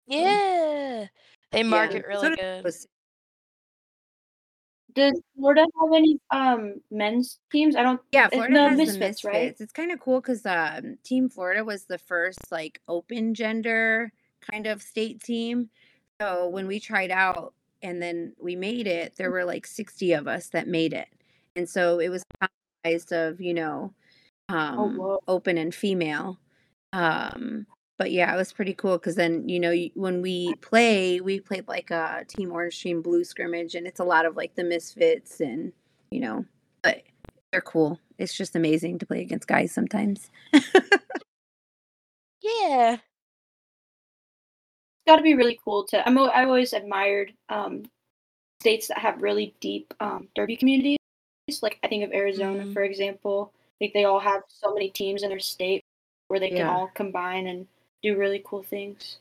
Yeah. 0.07 1.07
They 1.53 1.63
market 1.63 2.03
so 2.03 2.09
really 2.09 2.37
does 2.37 2.61
good. 2.75 2.87
Does 4.95 5.21
Florida 5.37 5.63
have 5.81 5.93
any 5.93 6.21
um 6.31 6.75
men's 6.91 7.41
teams? 7.51 7.75
I 7.75 7.83
don't. 7.83 8.01
Yeah, 8.13 8.27
It's 8.27 8.35
Florida 8.35 8.55
the 8.55 8.69
has 8.69 8.79
the 8.79 8.85
Misfits, 8.85 9.25
right? 9.25 9.57
It's 9.59 9.73
kind 9.73 9.91
of 9.91 9.99
cool 9.99 10.21
because 10.21 10.47
um, 10.47 10.99
Team 11.05 11.29
Florida 11.29 11.65
was 11.65 11.85
the 11.85 11.99
first 11.99 12.39
like 12.53 12.81
open 12.87 13.35
gender 13.35 14.13
kind 14.51 14.67
of 14.67 14.83
state 14.83 15.21
team. 15.23 15.69
So 16.21 16.49
when 16.49 16.67
we 16.67 16.81
tried 16.81 17.11
out 17.11 17.55
and 17.83 18.01
then 18.01 18.35
we 18.39 18.57
made 18.57 18.87
it, 18.87 19.17
there 19.17 19.31
were 19.31 19.45
like 19.45 19.67
60 19.67 20.13
of 20.13 20.29
us 20.29 20.49
that 20.49 20.69
made 20.69 20.93
it. 20.93 21.09
And 21.57 21.69
so 21.69 21.99
it 21.99 22.09
was 22.09 22.25
comprised 22.85 23.13
of, 23.13 23.41
you 23.41 23.55
know, 23.55 23.93
Oh 24.77 24.89
um, 24.89 24.97
whoa. 24.97 25.21
open 25.29 25.59
and 25.59 25.75
female. 25.75 26.39
Um, 26.93 27.67
but 27.99 28.13
yeah, 28.13 28.33
it 28.35 28.37
was 28.37 28.53
pretty 28.53 28.75
cool 28.75 28.99
because 28.99 29.17
then, 29.17 29.49
you 29.49 29.61
know, 29.61 29.73
when 29.95 30.23
we 30.23 30.55
play, 30.57 31.21
we 31.21 31.41
played 31.41 31.69
like 31.69 31.91
a 31.91 32.25
Team 32.29 32.53
Orange 32.53 32.81
Team 32.81 33.03
Blue 33.03 33.25
scrimmage, 33.25 33.75
and 33.75 33.87
it's 33.87 34.01
a 34.01 34.05
lot 34.05 34.27
of 34.27 34.37
like 34.37 34.55
the 34.57 34.65
Misfits 34.65 35.41
and, 35.41 35.73
you 36.11 36.21
know, 36.21 36.45
but 36.83 37.03
they're 37.53 37.61
cool. 37.61 38.01
It's 38.19 38.35
just 38.37 38.57
amazing 38.57 38.99
to 39.01 39.07
play 39.07 39.21
against 39.23 39.49
guys 39.49 39.73
sometimes. 39.73 40.31
Yeah. 42.43 42.99
Got 45.07 45.17
to 45.17 45.23
be 45.23 45.35
really 45.35 45.59
cool 45.65 45.85
to. 45.85 46.07
I'm. 46.07 46.19
I 46.19 46.45
always 46.45 46.73
admired 46.73 47.33
um, 47.49 47.85
states 48.61 48.89
that 48.89 48.99
have 48.99 49.23
really 49.23 49.55
deep 49.61 49.93
um, 50.01 50.29
derby 50.35 50.57
communities. 50.57 50.99
Like 51.61 51.79
I 51.83 51.89
think 51.89 52.05
of 52.05 52.13
Arizona, 52.13 52.65
Mhm. 52.65 52.73
for 52.73 52.83
example. 52.83 53.53
I 53.55 53.77
think 53.79 53.93
they 53.93 54.05
all 54.05 54.21
have 54.21 54.43
so 54.49 54.73
many 54.73 54.89
teams 54.89 55.23
in 55.23 55.29
their 55.31 55.41
state 55.41 55.83
where 56.29 56.41
they 56.41 56.49
can 56.51 56.67
all 56.67 56.89
combine 56.95 57.47
and 57.49 57.67
do 58.03 58.17
really 58.17 58.43
cool 58.45 58.63
things. 58.63 59.19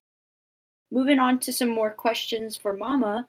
Moving 0.91 1.19
on 1.19 1.39
to 1.39 1.51
some 1.51 1.69
more 1.69 1.89
questions 1.89 2.55
for 2.55 2.77
Mama. 2.77 3.27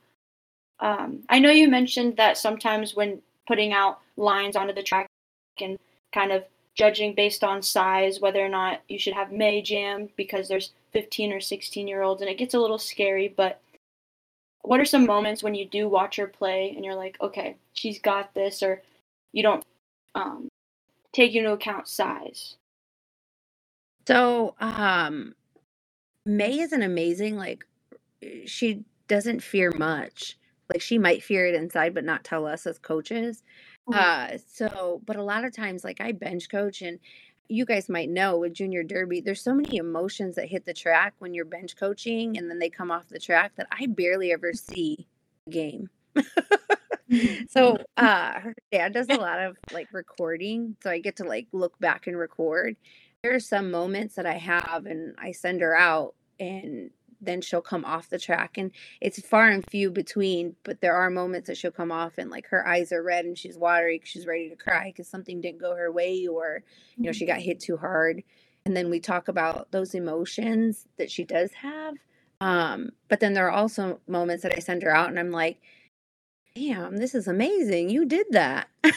Um, 0.80 1.22
I 1.28 1.38
know 1.38 1.50
you 1.50 1.68
mentioned 1.68 2.16
that 2.18 2.36
sometimes 2.36 2.94
when 2.94 3.22
putting 3.46 3.72
out 3.72 4.00
lines 4.16 4.54
onto 4.54 4.74
the 4.74 4.82
track 4.82 5.08
and 5.60 5.78
kind 6.12 6.30
of 6.30 6.44
judging 6.74 7.14
based 7.14 7.42
on 7.42 7.62
size 7.62 8.20
whether 8.20 8.44
or 8.44 8.48
not 8.48 8.82
you 8.88 8.98
should 8.98 9.14
have 9.14 9.32
May 9.32 9.62
Jam 9.62 10.08
because 10.16 10.48
there's 10.48 10.72
15 10.94 11.32
or 11.32 11.40
16 11.40 11.86
year 11.86 12.00
olds 12.00 12.22
and 12.22 12.30
it 12.30 12.38
gets 12.38 12.54
a 12.54 12.58
little 12.58 12.78
scary. 12.78 13.28
But 13.28 13.60
what 14.62 14.80
are 14.80 14.86
some 14.86 15.04
moments 15.04 15.42
when 15.42 15.54
you 15.54 15.66
do 15.66 15.88
watch 15.88 16.16
her 16.16 16.26
play 16.26 16.72
and 16.74 16.84
you're 16.84 16.94
like, 16.94 17.18
okay, 17.20 17.56
she's 17.74 18.00
got 18.00 18.32
this, 18.32 18.62
or 18.62 18.80
you 19.32 19.42
don't 19.42 19.62
um, 20.14 20.48
take 21.12 21.34
into 21.34 21.52
account 21.52 21.86
size? 21.86 22.56
So, 24.08 24.54
um, 24.60 25.34
May 26.24 26.60
is 26.60 26.72
an 26.72 26.82
amazing, 26.82 27.36
like, 27.36 27.66
she 28.46 28.84
doesn't 29.06 29.42
fear 29.42 29.70
much. 29.76 30.38
Like, 30.70 30.80
she 30.80 30.96
might 30.98 31.22
fear 31.22 31.46
it 31.46 31.54
inside, 31.54 31.92
but 31.92 32.04
not 32.04 32.24
tell 32.24 32.46
us 32.46 32.66
as 32.66 32.78
coaches. 32.78 33.42
Mhm. 33.86 33.94
Uh, 33.94 34.38
so, 34.46 35.02
but 35.04 35.16
a 35.16 35.22
lot 35.22 35.44
of 35.44 35.54
times, 35.54 35.84
like, 35.84 36.00
I 36.00 36.12
bench 36.12 36.48
coach, 36.48 36.80
and 36.80 36.98
you 37.48 37.64
guys 37.64 37.88
might 37.88 38.08
know 38.08 38.38
with 38.38 38.54
junior 38.54 38.82
derby, 38.82 39.20
there's 39.20 39.42
so 39.42 39.54
many 39.54 39.76
emotions 39.76 40.36
that 40.36 40.48
hit 40.48 40.64
the 40.64 40.74
track 40.74 41.14
when 41.18 41.34
you're 41.34 41.44
bench 41.44 41.76
coaching, 41.76 42.36
and 42.36 42.50
then 42.50 42.58
they 42.58 42.70
come 42.70 42.90
off 42.90 43.08
the 43.08 43.18
track 43.18 43.52
that 43.56 43.66
I 43.70 43.86
barely 43.86 44.32
ever 44.32 44.52
see 44.52 45.06
the 45.46 45.52
game. 45.52 45.90
so 47.50 47.76
uh 47.96 48.40
her 48.40 48.54
dad 48.72 48.94
does 48.94 49.08
a 49.10 49.14
lot 49.14 49.38
of 49.38 49.56
like 49.72 49.86
recording 49.92 50.74
so 50.82 50.90
i 50.90 50.98
get 50.98 51.16
to 51.16 51.24
like 51.24 51.46
look 51.52 51.78
back 51.78 52.06
and 52.06 52.18
record. 52.18 52.76
There 53.22 53.34
are 53.34 53.40
some 53.40 53.70
moments 53.70 54.14
that 54.14 54.26
i 54.26 54.34
have 54.34 54.86
and 54.86 55.14
i 55.18 55.32
send 55.32 55.60
her 55.60 55.76
out 55.76 56.14
and 56.40 56.90
then 57.24 57.40
she'll 57.40 57.60
come 57.60 57.84
off 57.84 58.08
the 58.08 58.18
track 58.18 58.56
and 58.56 58.70
it's 59.00 59.20
far 59.20 59.48
and 59.48 59.64
few 59.70 59.90
between 59.90 60.54
but 60.64 60.80
there 60.80 60.94
are 60.94 61.10
moments 61.10 61.46
that 61.46 61.56
she'll 61.56 61.70
come 61.70 61.92
off 61.92 62.18
and 62.18 62.30
like 62.30 62.46
her 62.48 62.66
eyes 62.66 62.92
are 62.92 63.02
red 63.02 63.24
and 63.24 63.38
she's 63.38 63.56
watery 63.56 64.00
she's 64.04 64.26
ready 64.26 64.48
to 64.48 64.56
cry 64.56 64.86
because 64.86 65.08
something 65.08 65.40
didn't 65.40 65.60
go 65.60 65.74
her 65.74 65.90
way 65.90 66.26
or 66.26 66.62
you 66.96 67.04
know 67.04 67.12
she 67.12 67.26
got 67.26 67.38
hit 67.38 67.60
too 67.60 67.76
hard. 67.76 68.22
And 68.66 68.74
then 68.74 68.88
we 68.88 68.98
talk 68.98 69.28
about 69.28 69.70
those 69.72 69.94
emotions 69.94 70.86
that 70.96 71.10
she 71.10 71.24
does 71.24 71.52
have 71.52 71.94
um 72.40 72.90
but 73.08 73.20
then 73.20 73.34
there 73.34 73.46
are 73.46 73.52
also 73.52 74.00
moments 74.08 74.42
that 74.42 74.54
i 74.56 74.58
send 74.58 74.82
her 74.82 74.94
out 74.94 75.08
and 75.08 75.18
i'm 75.18 75.30
like 75.30 75.60
damn 76.54 76.96
this 76.96 77.14
is 77.14 77.28
amazing 77.28 77.90
you 77.90 78.04
did 78.04 78.26
that. 78.30 78.68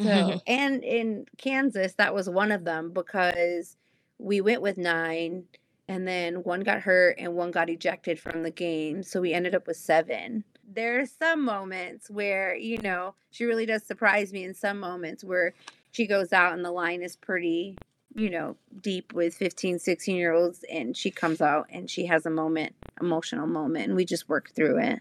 So 0.00 0.40
and 0.46 0.82
in 0.82 1.26
kansas 1.38 1.94
that 1.94 2.14
was 2.14 2.28
one 2.28 2.50
of 2.50 2.64
them 2.64 2.92
because 2.92 3.76
we 4.18 4.40
went 4.40 4.62
with 4.62 4.78
nine 4.78 5.44
and 5.88 6.06
then 6.06 6.42
one 6.42 6.60
got 6.60 6.80
hurt 6.82 7.16
and 7.18 7.34
one 7.34 7.50
got 7.50 7.70
ejected 7.70 8.18
from 8.18 8.42
the 8.42 8.50
game 8.50 9.02
so 9.02 9.20
we 9.20 9.32
ended 9.32 9.54
up 9.54 9.66
with 9.66 9.76
seven 9.76 10.44
there 10.64 11.00
are 11.00 11.06
some 11.06 11.44
moments 11.44 12.08
where 12.10 12.54
you 12.54 12.78
know 12.78 13.14
she 13.30 13.44
really 13.44 13.66
does 13.66 13.82
surprise 13.84 14.32
me 14.32 14.44
in 14.44 14.54
some 14.54 14.78
moments 14.78 15.24
where 15.24 15.54
she 15.90 16.06
goes 16.06 16.32
out 16.32 16.52
and 16.54 16.64
the 16.64 16.70
line 16.70 17.02
is 17.02 17.16
pretty 17.16 17.80
you 18.14 18.30
know 18.30 18.56
deep 18.80 19.12
with 19.12 19.34
15 19.34 19.78
16 19.78 20.16
year 20.16 20.32
olds 20.32 20.64
and 20.70 20.96
she 20.96 21.10
comes 21.10 21.40
out 21.40 21.66
and 21.70 21.90
she 21.90 22.06
has 22.06 22.26
a 22.26 22.30
moment 22.30 22.74
emotional 23.00 23.46
moment 23.46 23.86
and 23.86 23.96
we 23.96 24.04
just 24.04 24.28
work 24.28 24.50
through 24.54 24.78
it 24.78 25.00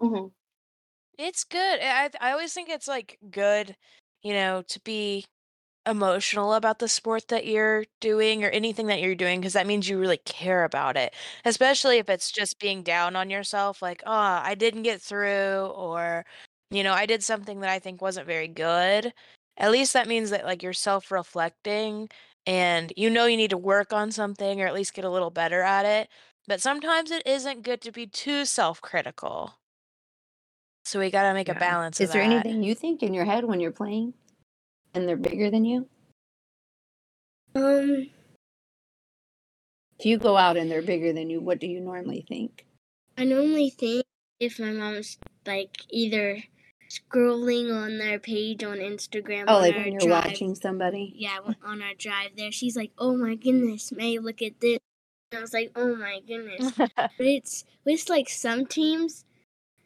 hmm 0.00 0.26
It's 1.18 1.44
good. 1.44 1.80
I 1.82 2.10
I 2.20 2.32
always 2.32 2.54
think 2.54 2.68
it's 2.70 2.88
like 2.88 3.18
good, 3.30 3.76
you 4.22 4.32
know, 4.34 4.62
to 4.62 4.80
be 4.80 5.24
emotional 5.86 6.54
about 6.54 6.78
the 6.78 6.88
sport 6.88 7.28
that 7.28 7.46
you're 7.46 7.84
doing 8.00 8.44
or 8.44 8.48
anything 8.50 8.86
that 8.86 9.00
you're 9.00 9.14
doing 9.14 9.40
because 9.40 9.52
that 9.54 9.66
means 9.66 9.88
you 9.88 9.98
really 9.98 10.18
care 10.18 10.64
about 10.64 10.96
it. 10.96 11.14
Especially 11.44 11.98
if 11.98 12.08
it's 12.08 12.30
just 12.30 12.58
being 12.60 12.82
down 12.82 13.16
on 13.16 13.30
yourself 13.30 13.82
like, 13.82 14.02
"Oh, 14.06 14.12
I 14.12 14.54
didn't 14.54 14.82
get 14.84 15.00
through," 15.02 15.66
or, 15.74 16.24
you 16.70 16.82
know, 16.84 16.92
"I 16.94 17.06
did 17.06 17.22
something 17.24 17.60
that 17.60 17.70
I 17.70 17.78
think 17.78 18.00
wasn't 18.02 18.26
very 18.26 18.48
good." 18.48 19.12
At 19.56 19.70
least 19.72 19.92
that 19.94 20.08
means 20.08 20.30
that 20.30 20.44
like 20.44 20.62
you're 20.62 20.72
self-reflecting 20.72 22.08
and 22.46 22.92
you 22.96 23.10
know 23.10 23.26
you 23.26 23.36
need 23.36 23.50
to 23.50 23.58
work 23.58 23.92
on 23.92 24.10
something 24.12 24.60
or 24.60 24.66
at 24.66 24.74
least 24.74 24.94
get 24.94 25.04
a 25.04 25.10
little 25.10 25.30
better 25.30 25.62
at 25.62 25.84
it. 25.86 26.08
But 26.48 26.60
sometimes 26.60 27.10
it 27.10 27.22
isn't 27.26 27.62
good 27.62 27.80
to 27.82 27.92
be 27.92 28.06
too 28.06 28.44
self-critical. 28.44 29.54
So 30.84 30.98
we 31.00 31.10
got 31.10 31.22
to 31.28 31.34
make 31.34 31.48
a 31.48 31.54
Yeah. 31.54 31.54
balance 31.54 32.00
of 32.00 32.08
is 32.08 32.12
there 32.12 32.22
that. 32.22 32.22
anything 32.22 32.62
you 32.62 32.74
think 32.74 33.02
in 33.02 33.14
your 33.14 33.24
head 33.24 33.44
when 33.44 33.60
you're 33.60 33.72
playing 33.72 34.14
and 34.94 35.08
they're 35.08 35.16
bigger 35.16 35.50
than 35.50 35.64
you 35.64 35.88
Um, 37.54 38.08
if 39.98 40.06
you 40.06 40.18
go 40.18 40.36
out 40.36 40.56
and 40.56 40.70
they're 40.70 40.82
bigger 40.82 41.12
than 41.12 41.30
you 41.30 41.40
what 41.40 41.60
do 41.60 41.66
you 41.66 41.80
normally 41.80 42.24
think 42.28 42.66
I 43.16 43.24
normally 43.24 43.70
think 43.70 44.04
if 44.40 44.58
my 44.58 44.72
mom's 44.72 45.18
like 45.46 45.82
either 45.90 46.42
scrolling 46.92 47.74
on 47.74 47.98
their 47.98 48.18
page 48.18 48.64
on 48.64 48.78
Instagram 48.78 49.44
oh 49.48 49.56
on 49.56 49.62
like 49.62 49.76
when 49.76 49.92
you're 49.92 50.00
drive, 50.00 50.26
watching 50.26 50.54
somebody 50.54 51.12
yeah, 51.16 51.38
on 51.64 51.82
our 51.82 51.94
drive 51.98 52.30
there, 52.36 52.52
she's 52.52 52.76
like, 52.76 52.92
"Oh 52.98 53.16
my 53.16 53.34
goodness, 53.34 53.92
May, 53.92 54.18
look 54.18 54.42
at 54.42 54.60
this." 54.60 54.78
And 55.30 55.38
I 55.38 55.40
was 55.40 55.52
like, 55.52 55.72
"Oh 55.74 55.94
my 55.96 56.20
goodness." 56.26 56.72
but 56.96 57.10
it's 57.18 57.64
with 57.84 58.08
like 58.08 58.28
some 58.28 58.66
teams, 58.66 59.24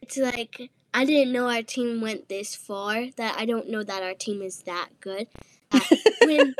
it's 0.01 0.17
like 0.17 0.69
I 0.97 1.05
didn't 1.05 1.31
know 1.31 1.47
our 1.47 1.61
team 1.61 2.01
went 2.01 2.27
this 2.27 2.55
far. 2.55 3.11
That 3.17 3.35
I 3.37 3.45
don't 3.45 3.69
know 3.69 3.83
that 3.83 4.01
our 4.01 4.15
team 4.15 4.41
is 4.41 4.63
that 4.63 4.89
good. 4.99 5.27
Uh, 5.71 5.79
when 6.23 6.55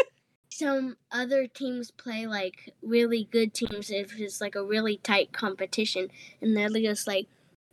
some 0.52 0.96
other 1.12 1.48
teams 1.48 1.90
play 1.90 2.28
like 2.28 2.72
really 2.84 3.28
good 3.32 3.56
teams, 3.56 3.90
if 3.90 4.16
it's 4.20 4.40
like 4.40 4.54
a 4.54 4.64
really 4.64 4.98
tight 4.98 5.34
competition, 5.34 6.10
and 6.40 6.56
they're 6.56 6.70
just 6.70 7.08
like, 7.08 7.26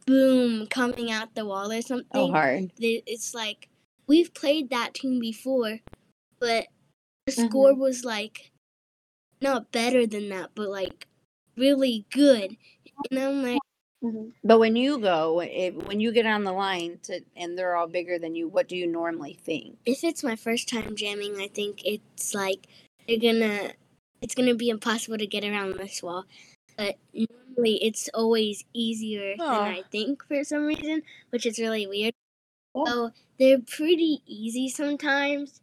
boom, 0.06 0.66
coming 0.66 1.10
out 1.12 1.34
the 1.34 1.44
wall 1.44 1.70
or 1.70 1.82
something. 1.82 2.08
oh 2.14 2.32
hard 2.32 2.70
it's 2.78 3.34
like 3.34 3.68
we've 4.06 4.32
played 4.32 4.70
that 4.70 4.94
team 4.94 5.20
before, 5.20 5.80
but 6.38 6.68
the 7.26 7.32
Mhm. 7.32 7.50
score 7.50 7.74
was 7.74 8.06
like 8.06 8.52
not 9.42 9.70
better 9.70 10.06
than 10.06 10.30
that, 10.30 10.52
but 10.54 10.70
like 10.70 11.08
really 11.58 12.06
good. 12.10 12.56
And 13.10 13.18
I'm 13.20 13.42
like, 13.42 13.60
hmm 14.04 14.28
but 14.42 14.58
when 14.58 14.76
you 14.76 14.98
go 14.98 15.40
if, 15.40 15.74
when 15.86 16.00
you 16.00 16.12
get 16.12 16.26
on 16.26 16.44
the 16.44 16.52
line 16.52 16.98
to 17.02 17.20
and 17.36 17.56
they're 17.56 17.76
all 17.76 17.86
bigger 17.86 18.18
than 18.18 18.34
you 18.34 18.46
what 18.48 18.68
do 18.68 18.76
you 18.76 18.86
normally 18.86 19.38
think 19.42 19.78
if 19.86 20.04
it's 20.04 20.22
my 20.24 20.36
first 20.36 20.68
time 20.68 20.96
jamming, 20.96 21.40
I 21.40 21.48
think 21.48 21.82
it's 21.84 22.34
like 22.34 22.66
they're 23.06 23.18
gonna, 23.18 23.72
it's 24.20 24.34
gonna 24.34 24.54
be 24.54 24.68
impossible 24.68 25.18
to 25.18 25.26
get 25.26 25.44
around 25.44 25.76
this 25.76 26.02
wall. 26.02 26.24
But 26.76 26.96
normally, 27.12 27.78
it's 27.82 28.08
always 28.14 28.64
easier 28.72 29.34
Aw. 29.38 29.50
than 29.50 29.74
I 29.74 29.82
think 29.90 30.24
for 30.26 30.42
some 30.44 30.64
reason, 30.66 31.02
which 31.30 31.46
is 31.46 31.58
really 31.58 31.86
weird. 31.86 32.14
Yeah. 32.74 32.84
So 32.86 33.10
they're 33.38 33.60
pretty 33.60 34.22
easy 34.26 34.68
sometimes, 34.68 35.60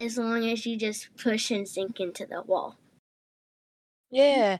as 0.00 0.16
long 0.16 0.48
as 0.48 0.64
you 0.64 0.78
just 0.78 1.14
push 1.16 1.50
and 1.50 1.68
sink 1.68 2.00
into 2.00 2.26
the 2.26 2.42
wall. 2.42 2.76
Yeah. 4.10 4.58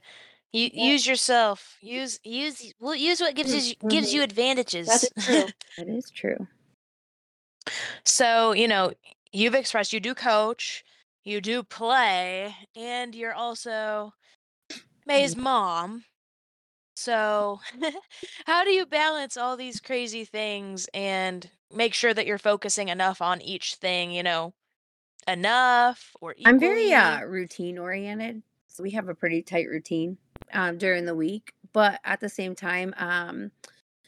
You 0.55 0.69
Yeah. 0.73 0.85
use 0.91 1.05
yourself. 1.07 1.77
Use 1.81 2.19
use 2.23 2.73
well 2.79 2.95
use 2.95 3.19
what 3.19 3.35
gives 3.35 3.53
you 3.53 3.75
gives 3.89 4.09
Mhm. 4.09 4.15
you 4.15 4.23
advantages. 4.23 4.87
That 4.87 5.03
is 5.03 5.11
true. 5.23 5.47
that 5.77 5.87
is 5.89 6.11
true 6.11 6.47
so, 8.03 8.53
you 8.53 8.67
know, 8.67 8.93
you've 9.31 9.55
expressed 9.55 9.93
you 9.93 9.99
do 9.99 10.13
coach, 10.13 10.83
you 11.23 11.41
do 11.41 11.63
play, 11.63 12.55
and 12.75 13.15
you're 13.15 13.33
also 13.33 14.13
May's 15.05 15.35
mom. 15.35 16.03
So, 16.95 17.59
how 18.45 18.63
do 18.63 18.71
you 18.71 18.85
balance 18.85 19.37
all 19.37 19.57
these 19.57 19.79
crazy 19.79 20.25
things 20.25 20.87
and 20.93 21.49
make 21.73 21.93
sure 21.93 22.13
that 22.13 22.25
you're 22.25 22.37
focusing 22.37 22.89
enough 22.89 23.21
on 23.21 23.41
each 23.41 23.75
thing, 23.75 24.11
you 24.11 24.23
know, 24.23 24.53
enough 25.27 26.11
or 26.21 26.33
equally? 26.37 26.53
I'm 26.55 26.59
very 26.59 26.93
uh, 26.93 27.25
routine 27.25 27.77
oriented. 27.77 28.41
So 28.67 28.83
we 28.83 28.91
have 28.91 29.09
a 29.09 29.15
pretty 29.15 29.41
tight 29.41 29.67
routine 29.69 30.17
um, 30.55 30.77
during 30.79 31.05
the 31.05 31.13
week. 31.15 31.53
But 31.73 31.99
at 32.03 32.19
the 32.19 32.29
same 32.29 32.55
time, 32.55 32.93
um, 32.97 33.51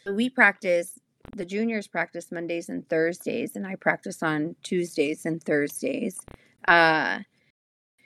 we 0.06 0.30
practice, 0.30 1.00
the 1.36 1.46
juniors 1.46 1.88
practice 1.88 2.32
Mondays 2.32 2.70
and 2.70 2.88
Thursdays, 2.89 3.56
and 3.56 3.68
I 3.68 3.75
practice 3.75 4.24
on 4.24 4.56
Tuesdays 4.63 5.25
and 5.25 5.44
Thursdays. 5.44 6.20
Uh, 6.68 7.20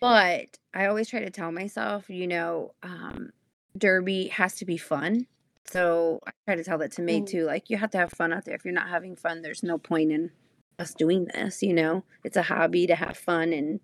but 0.01 0.57
I 0.73 0.87
always 0.87 1.07
try 1.09 1.19
to 1.19 1.29
tell 1.29 1.51
myself, 1.51 2.09
you 2.09 2.27
know, 2.27 2.73
um, 2.81 3.31
Derby 3.77 4.27
has 4.29 4.55
to 4.55 4.65
be 4.65 4.77
fun. 4.77 5.27
So 5.69 6.19
I 6.25 6.31
try 6.47 6.55
to 6.55 6.63
tell 6.63 6.79
that 6.79 6.91
to 6.93 7.01
me 7.01 7.21
Mm. 7.21 7.27
too. 7.27 7.45
Like, 7.45 7.69
you 7.69 7.77
have 7.77 7.91
to 7.91 7.97
have 7.99 8.11
fun 8.11 8.33
out 8.33 8.45
there. 8.45 8.55
If 8.55 8.65
you're 8.65 8.73
not 8.73 8.89
having 8.89 9.15
fun, 9.15 9.41
there's 9.41 9.63
no 9.63 9.77
point 9.77 10.11
in 10.11 10.31
us 10.79 10.93
doing 10.95 11.25
this, 11.25 11.61
you 11.61 11.73
know. 11.73 12.03
It's 12.23 12.35
a 12.35 12.41
hobby 12.41 12.87
to 12.87 12.95
have 12.95 13.15
fun 13.15 13.53
and 13.53 13.79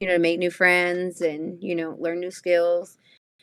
you 0.00 0.08
know, 0.08 0.18
make 0.18 0.38
new 0.38 0.50
friends 0.50 1.20
and, 1.20 1.62
you 1.62 1.74
know, 1.74 1.94
learn 2.00 2.20
new 2.20 2.30
skills. 2.30 2.96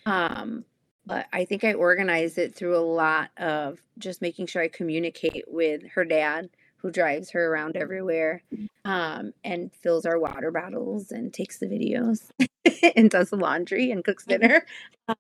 Um, 0.08 0.66
but 1.06 1.28
I 1.34 1.46
think 1.46 1.64
I 1.64 1.74
organize 1.74 2.38
it 2.38 2.56
through 2.56 2.76
a 2.78 2.80
lot 2.80 3.30
of 3.38 3.82
just 4.00 4.22
making 4.22 4.48
sure 4.48 4.62
I 4.62 4.70
communicate 4.70 5.46
with 5.48 5.84
her 5.94 6.06
dad, 6.06 6.50
who 6.78 6.92
drives 6.92 7.32
her 7.32 7.52
around 7.54 7.76
everywhere, 7.78 8.44
um, 8.86 9.34
and 9.44 9.72
fills 9.74 10.06
our 10.06 10.20
water 10.20 10.52
bottles 10.52 11.12
and 11.12 11.34
takes 11.34 11.60
the 11.60 11.68
videos 11.68 12.30
and 12.96 13.10
does 13.10 13.30
the 13.32 13.38
laundry 13.38 13.92
and 13.92 14.04
cooks 14.04 14.26
Mm-hmm. 14.26 14.42
dinner. 14.42 14.66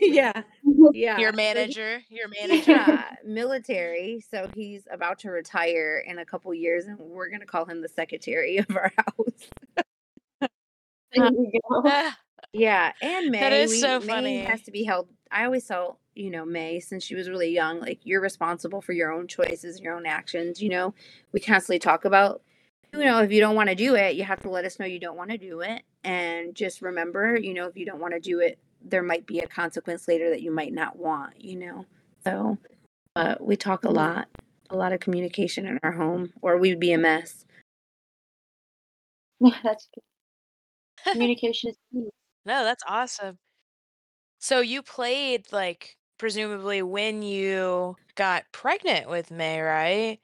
yeah, 0.00 0.42
yeah. 0.92 1.18
Your 1.18 1.32
manager, 1.32 2.02
your 2.10 2.28
manager. 2.28 2.72
yeah, 2.72 3.16
military. 3.24 4.20
So 4.30 4.50
he's 4.56 4.82
about 4.90 5.20
to 5.20 5.30
retire 5.30 6.04
in 6.06 6.18
a 6.18 6.24
couple 6.24 6.52
years, 6.54 6.86
and 6.86 6.98
we're 6.98 7.28
gonna 7.30 7.46
call 7.46 7.64
him 7.66 7.82
the 7.82 7.88
secretary 7.88 8.58
of 8.58 8.76
our 8.76 8.92
house. 8.96 9.50
There 11.12 11.26
you 11.30 11.52
go. 11.70 11.82
Ah, 11.86 12.16
Yeah, 12.54 12.92
and 13.02 13.30
May. 13.30 13.40
That 13.40 13.52
is 13.52 13.72
we- 13.72 13.78
so 13.78 13.98
May 14.00 14.06
funny. 14.06 14.38
has 14.38 14.62
to 14.62 14.70
be 14.70 14.84
held. 14.84 15.08
I 15.30 15.44
always 15.44 15.66
tell 15.66 15.98
you 16.14 16.30
know 16.30 16.44
May 16.44 16.78
since 16.78 17.02
she 17.02 17.16
was 17.16 17.28
really 17.28 17.50
young, 17.50 17.80
like 17.80 17.98
you're 18.04 18.20
responsible 18.20 18.80
for 18.80 18.92
your 18.92 19.12
own 19.12 19.26
choices, 19.26 19.80
your 19.80 19.94
own 19.96 20.06
actions. 20.06 20.62
You 20.62 20.68
know, 20.70 20.94
we 21.32 21.40
constantly 21.40 21.80
talk 21.80 22.04
about. 22.04 22.42
You 22.92 23.04
know, 23.04 23.20
if 23.22 23.32
you 23.32 23.40
don't 23.40 23.56
want 23.56 23.70
to 23.70 23.74
do 23.74 23.96
it, 23.96 24.14
you 24.14 24.22
have 24.22 24.40
to 24.42 24.48
let 24.48 24.64
us 24.64 24.78
know 24.78 24.86
you 24.86 25.00
don't 25.00 25.16
want 25.16 25.30
to 25.30 25.36
do 25.38 25.62
it, 25.62 25.82
and 26.04 26.54
just 26.54 26.80
remember, 26.80 27.36
you 27.36 27.52
know, 27.52 27.66
if 27.66 27.76
you 27.76 27.84
don't 27.84 27.98
want 28.00 28.14
to 28.14 28.20
do 28.20 28.38
it, 28.38 28.56
there 28.80 29.02
might 29.02 29.26
be 29.26 29.40
a 29.40 29.48
consequence 29.48 30.06
later 30.06 30.30
that 30.30 30.42
you 30.42 30.52
might 30.52 30.72
not 30.72 30.96
want. 30.96 31.42
You 31.44 31.56
know, 31.58 31.86
so 32.22 32.56
uh, 33.16 33.34
we 33.40 33.56
talk 33.56 33.82
a 33.84 33.90
lot, 33.90 34.28
a 34.70 34.76
lot 34.76 34.92
of 34.92 35.00
communication 35.00 35.66
in 35.66 35.80
our 35.82 35.90
home, 35.90 36.32
or 36.40 36.56
we'd 36.56 36.78
be 36.78 36.92
a 36.92 36.98
mess. 36.98 37.44
Yeah, 39.40 39.58
that's 39.64 39.88
good. 39.92 41.12
Communication 41.12 41.70
is 41.70 41.76
key. 41.92 42.08
No, 42.46 42.64
that's 42.64 42.84
awesome. 42.86 43.38
So 44.38 44.60
you 44.60 44.82
played 44.82 45.52
like 45.52 45.96
presumably 46.18 46.82
when 46.82 47.22
you 47.22 47.96
got 48.14 48.44
pregnant 48.52 49.08
with 49.08 49.30
May, 49.30 49.60
right? 49.60 50.20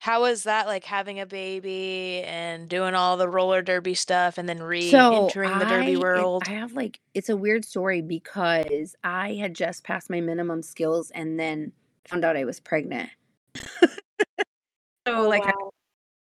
How 0.00 0.22
was 0.22 0.44
that 0.44 0.66
like 0.66 0.84
having 0.84 1.20
a 1.20 1.26
baby 1.26 2.22
and 2.24 2.68
doing 2.68 2.94
all 2.94 3.18
the 3.18 3.28
roller 3.28 3.60
derby 3.60 3.94
stuff 3.94 4.38
and 4.38 4.48
then 4.48 4.58
So 4.58 4.66
re-entering 4.66 5.58
the 5.58 5.66
derby 5.66 5.96
I, 5.96 5.98
world? 5.98 6.44
I 6.46 6.52
have 6.52 6.72
like 6.72 6.98
it's 7.12 7.28
a 7.28 7.36
weird 7.36 7.64
story 7.64 8.00
because 8.00 8.96
I 9.04 9.34
had 9.34 9.54
just 9.54 9.84
passed 9.84 10.08
my 10.08 10.20
minimum 10.20 10.62
skills 10.62 11.10
and 11.10 11.38
then 11.38 11.72
found 12.08 12.24
out 12.24 12.36
I 12.36 12.44
was 12.44 12.60
pregnant. 12.60 13.10
so 13.56 13.86
oh, 15.06 15.28
like 15.28 15.42
I- 15.42 15.52
wow. 15.54 15.70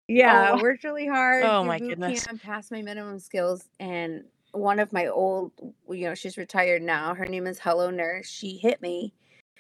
yeah, 0.09 0.49
oh, 0.51 0.55
wow. 0.55 0.61
worked 0.61 0.83
really 0.83 1.07
hard. 1.07 1.45
Oh 1.45 1.63
my 1.63 1.79
boot 1.79 1.89
goodness. 1.89 2.25
Camp, 2.25 2.41
passed 2.41 2.69
my 2.69 2.81
minimum 2.81 3.17
skills, 3.19 3.63
and 3.79 4.25
one 4.53 4.79
of 4.79 4.93
my 4.93 5.07
old, 5.07 5.51
you 5.89 6.05
know, 6.07 6.15
she's 6.15 6.37
retired 6.37 6.81
now. 6.81 7.13
Her 7.13 7.25
name 7.25 7.47
is 7.47 7.59
Hello 7.59 7.89
Nurse. 7.89 8.29
She 8.29 8.57
hit 8.57 8.81
me, 8.81 9.13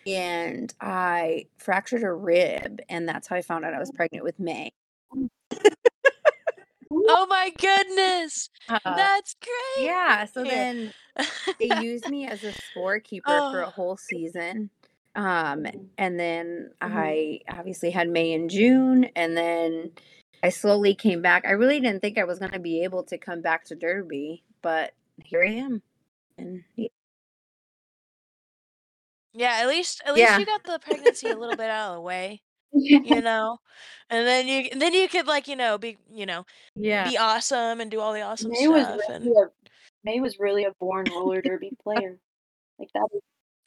and 0.07 0.73
I 0.79 1.47
fractured 1.57 2.03
a 2.03 2.13
rib, 2.13 2.79
and 2.89 3.07
that's 3.09 3.27
how 3.27 3.35
I 3.35 3.41
found 3.41 3.65
out 3.65 3.73
I 3.73 3.79
was 3.79 3.91
pregnant 3.91 4.23
with 4.23 4.39
May. 4.39 4.71
Oh 7.09 7.25
my 7.27 7.51
goodness. 7.57 8.49
Uh, 8.69 8.79
That's 8.85 9.35
great. 9.41 9.85
yeah. 9.85 10.25
So 10.25 10.43
then 10.43 10.91
they 11.59 11.65
used 11.81 12.07
me 12.07 12.27
as 12.27 12.43
a 12.43 12.53
scorekeeper 12.53 13.23
for 13.51 13.61
a 13.61 13.67
Oh. 13.67 13.71
whole 13.71 13.97
season. 13.97 14.69
Um, 15.15 15.63
Mhm. 15.63 15.87
and 15.97 16.19
then 16.19 16.69
Mhm. 16.81 16.91
I 16.91 17.39
obviously 17.49 17.89
had 17.89 18.09
May 18.09 18.33
and 18.33 18.47
June, 18.49 19.05
and 19.15 19.35
then 19.35 19.91
I 20.43 20.49
slowly 20.49 20.93
came 20.93 21.21
back. 21.23 21.45
I 21.47 21.51
really 21.51 21.79
didn't 21.79 22.01
think 22.01 22.17
I 22.19 22.25
was 22.25 22.37
going 22.37 22.51
to 22.51 22.59
be 22.59 22.83
able 22.83 23.03
to 23.05 23.17
come 23.17 23.41
back 23.41 23.65
to 23.65 23.75
Derby, 23.75 24.43
but 24.63 24.93
here 25.23 25.43
I 25.43 25.51
am. 25.51 25.81
And 26.39 26.63
yeah, 26.75 26.87
Yeah, 29.33 29.57
at 29.61 29.67
least 29.67 30.01
at 30.05 30.13
least 30.15 30.31
Yeah. 30.31 30.39
you 30.39 30.45
got 30.45 30.63
the 30.63 30.79
pregnancy 30.79 31.29
a 31.29 31.37
little 31.37 31.55
bit 31.55 31.69
out 31.69 31.89
of 31.91 31.95
the 31.97 32.01
way, 32.01 32.41
Yeah. 32.71 32.99
you 33.03 33.21
know. 33.21 33.59
And 34.09 34.25
then 34.27 34.47
you 34.47 34.69
then 34.75 34.93
you 34.93 35.07
could 35.07 35.27
like, 35.27 35.47
you 35.47 35.55
know, 35.55 35.77
be, 35.77 35.97
you 36.11 36.25
know, 36.25 36.45
yeah, 36.75 37.09
be 37.09 37.17
awesome 37.17 37.79
and 37.81 37.91
do 37.91 37.99
all 37.99 38.13
the 38.13 38.21
awesome 38.21 38.51
May 38.51 38.67
was 38.67 38.85
stuff 38.85 39.01
and 39.09 39.25
really 39.25 39.37
a 39.43 39.49
May 40.03 40.19
was 40.19 40.39
really 40.39 40.63
a 40.65 40.71
born 40.79 41.05
roller 41.09 41.41
derby 41.41 41.71
player. 41.83 42.17
Like 42.79 42.89
that 42.93 43.07
was 43.11 43.21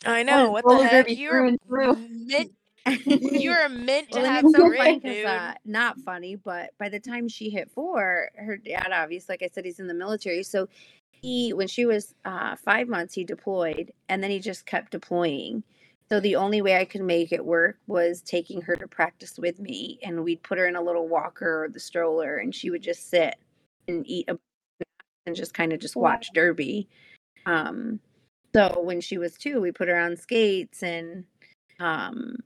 I 0.04 0.22
know 0.22 0.50
what 0.50 0.64
the 0.66 0.87
heck 0.87 1.09
you're 1.09 1.32
through 1.32 1.48
and 1.48 1.59
through. 1.66 1.96
meant 2.26 2.52
you're 2.87 3.68
meant 3.68 4.11
to 4.12 4.20
Well, 4.20 4.31
have 4.31 4.44
so 4.51 4.68
grit, 4.68 4.79
funny 4.81 5.01
dude. 5.01 5.27
uh, 5.27 5.55
not 5.64 6.01
funny, 6.01 6.37
but 6.37 6.70
by 6.79 6.88
the 6.88 7.01
time 7.01 7.29
she 7.29 7.51
hit 7.51 7.70
four, 7.70 8.31
her 8.37 8.57
dad, 8.57 8.90
obviously, 8.92 9.33
like 9.33 9.42
I 9.42 9.49
said, 9.53 9.64
he's 9.64 9.81
in 9.81 9.87
the 9.88 9.94
military. 9.94 10.42
So 10.42 10.68
he, 11.11 11.53
when 11.53 11.68
she 11.68 11.87
was 11.87 12.14
uh, 12.25 12.57
five 12.57 12.88
months, 12.88 13.14
he 13.14 13.25
deployed, 13.25 13.92
and 14.09 14.22
then 14.22 14.31
he 14.31 14.38
just 14.38 14.66
kept 14.66 14.92
deploying. 14.92 15.62
So 16.09 16.20
the 16.20 16.37
only 16.37 16.62
way 16.62 16.77
I 16.79 16.85
could 16.85 17.03
make 17.03 17.33
it 17.33 17.44
work 17.44 17.79
was 17.88 18.22
taking 18.22 18.61
her 18.62 18.77
to 18.77 18.87
practice 18.87 19.38
with 19.38 19.59
me, 19.59 19.99
and 20.03 20.22
we'd 20.22 20.42
put 20.42 20.59
her 20.59 20.66
in 20.66 20.77
a 20.77 20.83
little 20.83 21.09
walker 21.09 21.64
or 21.64 21.68
the 21.68 21.81
stroller, 21.81 22.37
and 22.37 22.55
she 22.55 22.70
would 22.70 22.83
just 22.83 23.11
sit 23.11 23.35
and 23.88 24.07
eat 24.07 24.29
a 24.29 24.38
and 25.27 25.35
just 25.35 25.55
kind 25.55 25.72
of 25.72 25.81
just 25.81 25.96
watch 25.96 26.29
Derby. 26.33 26.88
Um, 27.46 27.99
so 28.55 28.81
when 28.83 29.01
she 29.01 29.18
was 29.18 29.35
two, 29.35 29.61
we 29.61 29.72
put 29.72 29.88
her 29.88 29.99
on 29.99 30.16
skates, 30.16 30.83
and 30.85 31.25
um, 31.81 32.37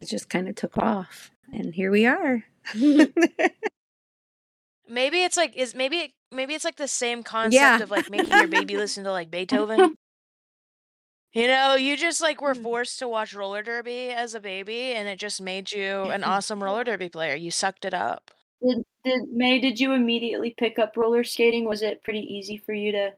it 0.00 0.06
just 0.06 0.28
kind 0.28 0.48
of 0.48 0.54
took 0.54 0.76
off, 0.78 1.30
and 1.52 1.74
here 1.74 1.90
we 1.90 2.06
are. 2.06 2.44
Maybe 4.90 5.22
it's 5.22 5.36
like 5.36 5.54
is 5.56 5.74
maybe 5.74 5.96
it, 5.98 6.12
maybe 6.32 6.54
it's 6.54 6.64
like 6.64 6.76
the 6.76 6.88
same 6.88 7.22
concept 7.22 7.52
Yeah. 7.54 7.82
of 7.82 7.90
like 7.90 8.10
making 8.10 8.32
your 8.32 8.48
baby 8.48 8.76
listen 8.78 9.04
to 9.04 9.12
like 9.12 9.30
Beethoven. 9.30 9.96
You 11.34 11.46
know, 11.46 11.74
you 11.74 11.96
just 11.96 12.22
like 12.22 12.40
were 12.40 12.54
Mm. 12.54 12.62
forced 12.62 12.98
to 13.00 13.08
watch 13.08 13.34
roller 13.34 13.62
derby 13.62 14.08
as 14.08 14.34
a 14.34 14.40
baby 14.40 14.92
and 14.94 15.06
it 15.06 15.18
just 15.18 15.42
made 15.42 15.70
you 15.72 16.04
an 16.04 16.24
awesome 16.24 16.62
roller 16.64 16.84
derby 16.84 17.10
player. 17.10 17.34
You 17.34 17.50
sucked 17.50 17.84
it 17.84 17.92
up. 17.92 18.30
Did 18.66 18.78
did 19.04 19.20
May? 19.30 19.58
Did 19.60 19.78
you 19.78 19.92
immediately 19.92 20.54
pick 20.56 20.78
up 20.78 20.96
roller 20.96 21.22
skating? 21.22 21.66
Was 21.66 21.82
it 21.82 22.02
pretty 22.02 22.20
easy 22.20 22.56
for 22.56 22.72
you 22.72 22.92
to 22.92 23.10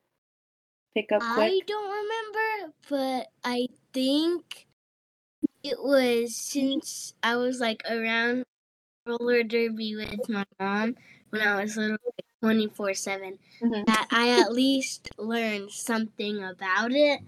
pick 0.94 1.12
up 1.12 1.22
I 1.22 1.60
don't 1.66 1.90
remember, 1.90 2.74
but 2.88 3.28
I 3.44 3.68
think 3.92 4.66
it 5.62 5.82
was 5.82 6.36
since 6.36 7.14
I 7.22 7.36
was 7.36 7.60
like 7.60 7.82
around 7.88 8.44
roller 9.06 9.42
derby 9.42 9.96
with 9.96 10.28
my 10.28 10.44
mom 10.60 10.96
when 11.30 11.42
I 11.42 11.62
was 11.62 11.76
little, 11.76 11.98
twenty 12.42 12.68
four 12.68 12.94
seven. 12.94 13.38
Mhm. 13.62 13.86
That 13.86 14.08
I 14.10 14.40
at 14.40 14.52
least 14.52 15.10
learned 15.18 15.72
something 15.72 16.42
about 16.42 16.92
it. 16.92 17.20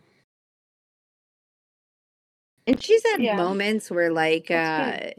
And 2.67 2.83
she's 2.83 3.03
had 3.05 3.21
Yeah. 3.21 3.37
moments 3.37 3.91
where 3.91 4.13
like 4.13 4.51
uh 4.51 5.11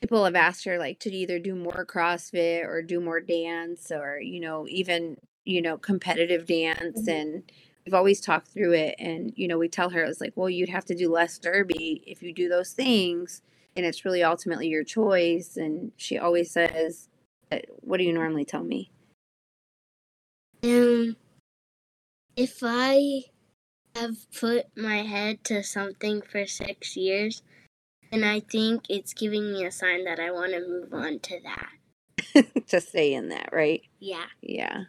people 0.00 0.24
have 0.24 0.34
asked 0.34 0.64
her 0.64 0.78
like 0.78 0.98
to 1.00 1.10
either 1.10 1.38
do 1.38 1.54
more 1.54 1.86
CrossFit 1.86 2.64
or 2.64 2.82
do 2.82 3.00
more 3.00 3.20
dance 3.20 3.90
or, 3.92 4.18
you 4.20 4.40
know, 4.40 4.66
even, 4.68 5.16
you 5.44 5.62
know, 5.62 5.78
competitive 5.78 6.46
dance 6.46 7.02
Mhm. 7.02 7.08
and 7.08 7.52
we've 7.84 7.94
always 7.94 8.20
talked 8.20 8.48
through 8.48 8.72
it 8.72 8.94
and, 8.98 9.32
you 9.36 9.48
know, 9.48 9.58
we 9.58 9.68
tell 9.68 9.90
her 9.90 10.04
it's 10.04 10.20
like, 10.20 10.32
well, 10.36 10.48
you'd 10.48 10.68
have 10.68 10.84
to 10.86 10.94
do 10.94 11.10
less 11.10 11.38
derby 11.38 12.02
if 12.06 12.22
you 12.22 12.32
do 12.32 12.48
those 12.48 12.72
things 12.72 13.42
and 13.76 13.86
it's 13.86 14.04
really 14.04 14.22
ultimately 14.22 14.68
your 14.68 14.84
choice 14.84 15.56
and 15.56 15.92
she 15.96 16.18
always 16.18 16.50
says 16.50 17.08
uh, 17.50 17.58
what 17.80 17.98
do 17.98 18.04
you 18.04 18.12
normally 18.12 18.44
tell 18.44 18.62
me? 18.62 18.90
Um, 20.64 21.16
if 22.36 22.60
I 22.62 23.24
have 23.94 24.16
put 24.38 24.66
my 24.76 25.02
head 25.02 25.44
to 25.44 25.62
something 25.62 26.22
for 26.22 26.46
six 26.46 26.96
years, 26.96 27.42
and 28.10 28.24
I 28.24 28.40
think 28.40 28.84
it's 28.88 29.12
giving 29.12 29.52
me 29.52 29.64
a 29.64 29.72
sign 29.72 30.04
that 30.04 30.20
I 30.20 30.30
want 30.30 30.52
to 30.52 30.60
move 30.60 30.92
on 30.92 31.18
to 31.20 31.40
that. 31.44 32.48
to 32.68 32.80
stay 32.80 33.12
in 33.14 33.28
that, 33.30 33.50
right? 33.52 33.82
Yeah. 33.98 34.26
Yeah. 34.40 34.84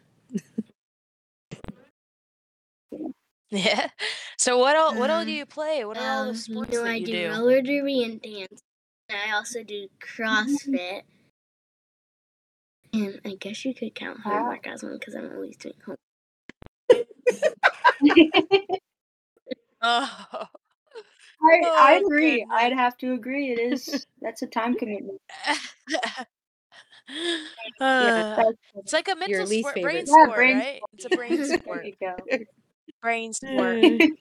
Yeah. 3.52 3.90
So 4.38 4.58
what 4.58 4.76
all 4.76 4.96
what 4.98 5.10
all 5.12 5.24
do 5.24 5.32
Um, 5.32 5.38
you 5.38 5.46
play? 5.46 5.86
What 5.86 5.98
are 5.98 6.10
all 6.10 6.24
the 6.26 6.30
Um, 6.30 6.36
sports 6.36 6.72
you 6.72 6.78
know, 6.80 6.84
that 6.86 6.92
I 6.92 7.00
you 7.00 7.06
do, 7.06 7.12
do? 7.12 7.30
roller 7.30 7.62
derby 7.62 8.04
and 8.04 8.22
dance. 8.22 8.62
And 9.10 9.18
I 9.32 9.36
also 9.36 9.64
do 9.64 9.88
CrossFit. 10.02 11.04
And 12.94 13.22
I 13.26 13.36
guess 13.40 13.64
you 13.66 13.74
could 13.76 13.94
count 13.96 14.20
Wow. 14.26 14.32
homework 14.40 14.66
as 14.68 14.82
one 14.84 14.94
because 14.98 15.16
I'm 15.16 15.32
always 15.34 15.58
doing 15.58 15.76
homework. 15.86 16.00
Oh. 19.86 20.48
I 21.44 21.62
I 21.62 22.00
Oh, 22.02 22.06
agree. 22.06 22.40
goodness. 22.40 22.50
I'd 22.54 22.74
have 22.74 22.98
to 23.00 23.14
agree. 23.14 23.52
It 23.52 23.60
is 23.60 24.08
that's 24.22 24.42
a 24.42 24.48
time 24.48 24.76
commitment. 24.76 25.20
Uh, 27.80 28.12
That's- 28.36 28.54
it's 28.76 28.94
like 28.94 29.10
a 29.10 29.16
mental 29.16 29.46
least 29.46 29.60
sport, 29.70 29.82
brain 29.82 30.06
favorite. 30.06 30.08
Yeah, 30.08 30.24
sport, 30.24 30.38
brain 30.38 30.58
right? 30.58 30.82
It's 30.94 31.06
a 31.06 31.10
brain 31.10 31.36
there 31.38 31.60
sport. 31.60 31.86
you 31.86 31.94
go. 32.00 32.16
Brain 33.04 33.34
sport. 33.34 33.78
Mm. 33.78 34.18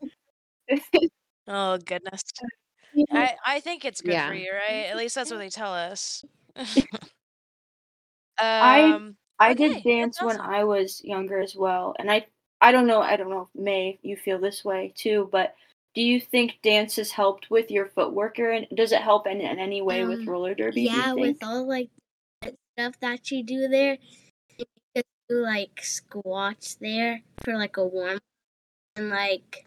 Oh 1.49 1.79
goodness. 1.79 2.23
I 3.11 3.37
I 3.45 3.61
think 3.61 3.85
it's 3.85 4.01
good 4.01 4.21
for 4.21 4.35
you, 4.35 4.53
right? 4.53 4.87
At 4.91 4.97
least 4.97 5.15
that's 5.15 5.31
what 5.31 5.39
they 5.39 5.49
tell 5.51 5.73
us. 5.75 6.25
I- 8.39 8.83
Um, 8.95 9.17
I 9.39 9.53
Okay, 9.53 9.69
did 9.69 9.83
dance 9.83 10.21
when. 10.21 10.41
I 10.41 10.65
was 10.65 11.03
younger 11.05 11.41
as 11.41 11.57
well, 11.57 11.95
and 11.99 12.11
I 12.11 12.27
I 12.61 12.71
don't 12.73 12.87
know 12.87 13.01
I 13.03 13.17
don't 13.17 13.31
know 13.31 13.43
if 13.53 13.61
May 13.61 13.99
you 14.03 14.17
feel 14.17 14.39
this 14.39 14.65
way 14.65 14.93
too, 14.97 15.29
but 15.33 15.55
do 15.95 16.03
you 16.03 16.21
think 16.21 16.61
dance 16.63 16.97
has 16.97 17.11
helped 17.11 17.51
with 17.51 17.71
your 17.71 17.87
footwork 17.89 18.39
or 18.39 18.61
does 18.75 18.93
it 18.93 19.03
help 19.03 19.27
in, 19.27 19.41
in 19.41 19.59
any 19.59 19.83
way 19.83 20.05
with 20.05 20.21
Um, 20.21 20.29
roller 20.29 20.55
derby? 20.55 20.83
Yeah, 20.83 21.13
with 21.15 21.43
all 21.43 21.67
like 21.69 21.91
stuff 22.79 22.99
that 23.01 23.31
you 23.31 23.43
do 23.43 23.69
there, 23.69 23.99
you 24.59 24.65
do 24.95 25.03
like 25.37 25.81
squats 25.83 26.77
there 26.77 27.23
for 27.45 27.55
like 27.57 27.77
a 27.79 27.87
warm 27.87 28.21
and 28.97 29.09
like 29.09 29.67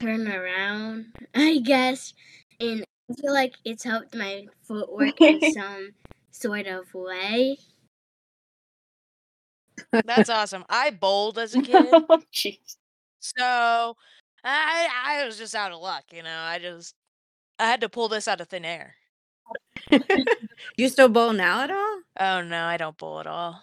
turn 0.00 0.28
around, 0.28 1.06
I 1.34 1.58
guess. 1.58 2.14
And 2.60 2.84
I 3.10 3.14
feel 3.14 3.32
like 3.32 3.54
it's 3.64 3.84
helped 3.84 4.14
my 4.14 4.46
footwork 4.62 5.20
in 5.20 5.40
some 5.52 5.90
sort 6.30 6.66
of 6.66 6.92
way. 6.94 7.58
That's 10.04 10.30
awesome. 10.30 10.64
I 10.68 10.90
bowled 10.90 11.38
as 11.38 11.54
a 11.54 11.62
kid, 11.62 11.86
Oh, 11.92 12.22
Jeez. 12.32 12.76
so 13.20 13.96
I 14.44 14.88
I 15.06 15.24
was 15.26 15.38
just 15.38 15.54
out 15.54 15.72
of 15.72 15.80
luck, 15.80 16.04
you 16.12 16.22
know. 16.22 16.38
I 16.38 16.58
just 16.58 16.94
I 17.58 17.66
had 17.66 17.80
to 17.82 17.88
pull 17.88 18.08
this 18.08 18.28
out 18.28 18.40
of 18.40 18.48
thin 18.48 18.64
air. 18.64 18.94
you 20.76 20.88
still 20.88 21.08
bowl 21.08 21.32
now 21.32 21.62
at 21.62 21.70
all? 21.70 22.00
Oh 22.20 22.42
no, 22.42 22.64
I 22.64 22.76
don't 22.76 22.96
bowl 22.96 23.20
at 23.20 23.26
all. 23.26 23.62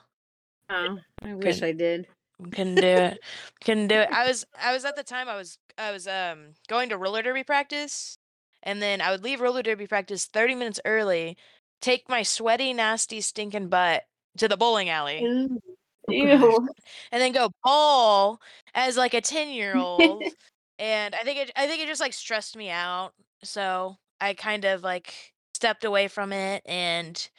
Oh, 0.69 1.00
I 1.24 1.34
wish 1.34 1.62
I 1.63 1.72
did. 1.72 2.08
Couldn't 2.43 2.75
do 2.75 2.88
it. 2.88 3.19
Couldn't 3.63 3.88
do 3.88 3.95
it. 3.95 4.10
I 4.12 4.28
was 4.28 4.45
I 4.62 4.73
was 4.73 4.86
at 4.86 4.95
the 4.95 5.04
time 5.04 5.28
I 5.28 5.36
was 5.36 5.58
I 5.78 5.91
was 5.91 6.08
um 6.08 6.54
going 6.67 6.89
to 6.89 6.97
roller 6.97 7.21
derby 7.21 7.43
practice 7.43 8.17
and 8.63 8.82
then 8.82 9.02
I 9.02 9.12
would 9.12 9.23
leave 9.23 9.41
roller 9.41 9.62
derby 9.63 9.88
practice 9.88 10.25
30 10.25 10.56
minutes 10.56 10.80
early, 10.86 11.38
take 11.82 12.10
my 12.10 12.23
sweaty, 12.23 12.73
nasty, 12.73 13.21
stinking 13.21 13.67
butt 13.67 14.04
to 14.38 14.47
the 14.47 14.58
bowling 14.58 14.89
alley, 14.89 15.21
Ew. 15.21 15.60
Ew. 16.10 16.67
and 17.12 17.21
then 17.21 17.32
go 17.32 17.52
bowl 17.63 18.39
as 18.73 18.97
like 18.97 19.13
a 19.13 19.21
10 19.21 19.49
year 19.49 19.75
old. 19.75 20.23
and 20.80 21.15
I 21.15 21.19
think 21.19 21.39
it 21.39 21.52
I 21.56 21.67
think 21.67 21.82
it 21.82 21.88
just 21.88 22.02
like 22.02 22.13
stressed 22.13 22.56
me 22.56 22.69
out. 22.69 23.12
So 23.43 23.97
I 24.21 24.34
kind 24.34 24.65
of 24.65 24.84
like 24.84 25.13
stepped 25.54 25.84
away 25.84 26.08
from 26.08 26.32
it 26.32 26.63
and 26.65 27.30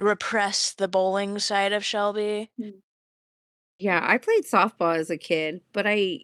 repressed 0.00 0.78
the 0.78 0.88
bowling 0.88 1.38
side 1.38 1.72
of 1.72 1.84
Shelby. 1.84 2.50
Yeah, 3.82 4.00
I 4.00 4.16
played 4.18 4.44
softball 4.44 4.96
as 4.96 5.10
a 5.10 5.16
kid, 5.16 5.60
but 5.72 5.88
I 5.88 6.20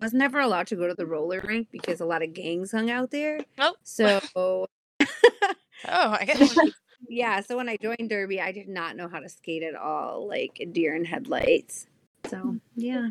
was 0.00 0.14
never 0.14 0.40
allowed 0.40 0.66
to 0.68 0.76
go 0.76 0.88
to 0.88 0.94
the 0.94 1.04
roller 1.04 1.42
rink 1.46 1.68
because 1.70 2.00
a 2.00 2.06
lot 2.06 2.22
of 2.22 2.32
gangs 2.32 2.72
hung 2.72 2.90
out 2.90 3.10
there. 3.10 3.40
So 3.58 3.58
Oh 3.58 3.74
So 3.84 4.66
when 4.98 5.08
I- 5.84 6.70
yeah, 7.10 7.40
so 7.40 7.58
when 7.58 7.68
I 7.68 7.76
joined 7.76 8.08
Derby, 8.08 8.40
I 8.40 8.50
did 8.50 8.66
not 8.66 8.96
know 8.96 9.08
how 9.08 9.20
to 9.20 9.28
skate 9.28 9.62
at 9.62 9.74
all, 9.74 10.26
like 10.26 10.56
a 10.58 10.64
deer 10.64 10.96
in 10.96 11.04
headlights. 11.04 11.86
So 12.30 12.56
yeah. 12.76 13.10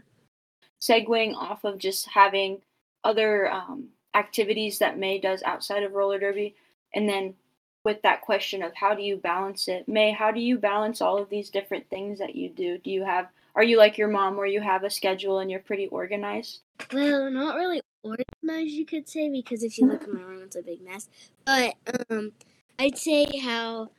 Segueing 0.82 1.36
off 1.36 1.64
of 1.64 1.78
just 1.78 2.08
having 2.08 2.62
other 3.04 3.52
um, 3.52 3.90
activities 4.16 4.80
that 4.80 4.98
May 4.98 5.20
does 5.20 5.44
outside 5.44 5.84
of 5.84 5.94
roller 5.94 6.18
derby, 6.18 6.56
and 6.96 7.08
then 7.08 7.36
with 7.84 8.02
that 8.02 8.22
question 8.22 8.64
of 8.64 8.74
how 8.74 8.96
do 8.96 9.04
you 9.04 9.18
balance 9.18 9.68
it, 9.68 9.88
May, 9.88 10.12
how 10.12 10.32
do 10.32 10.40
you 10.40 10.58
balance 10.58 11.02
all 11.02 11.20
of 11.20 11.30
these 11.30 11.52
different 11.52 11.88
things 11.92 12.18
that 12.18 12.36
you 12.36 12.50
do? 12.50 12.80
Do 12.80 12.90
you 12.90 13.04
have 13.04 13.28
are 13.56 13.64
you 13.64 13.78
like 13.78 13.98
your 13.98 14.10
mom 14.10 14.36
where 14.36 14.46
you 14.46 14.62
have 14.62 14.84
a 14.84 14.90
schedule 14.90 15.40
and 15.40 15.50
you're 15.50 15.62
pretty 15.62 15.88
organized? 15.88 16.60
Well, 16.92 17.32
not 17.32 17.56
really 17.56 17.82
organized, 18.04 18.72
you 18.72 18.86
could 18.86 19.08
say, 19.08 19.30
because 19.30 19.64
if 19.64 19.78
you 19.78 19.88
look 19.88 20.04
at 20.04 20.14
my 20.14 20.22
room, 20.22 20.44
it's 20.44 20.56
a 20.56 20.62
big 20.62 20.82
mess. 20.84 21.08
But 21.46 21.76
um, 22.10 22.34
I'd 22.78 22.98
say 22.98 23.26
how 23.40 23.92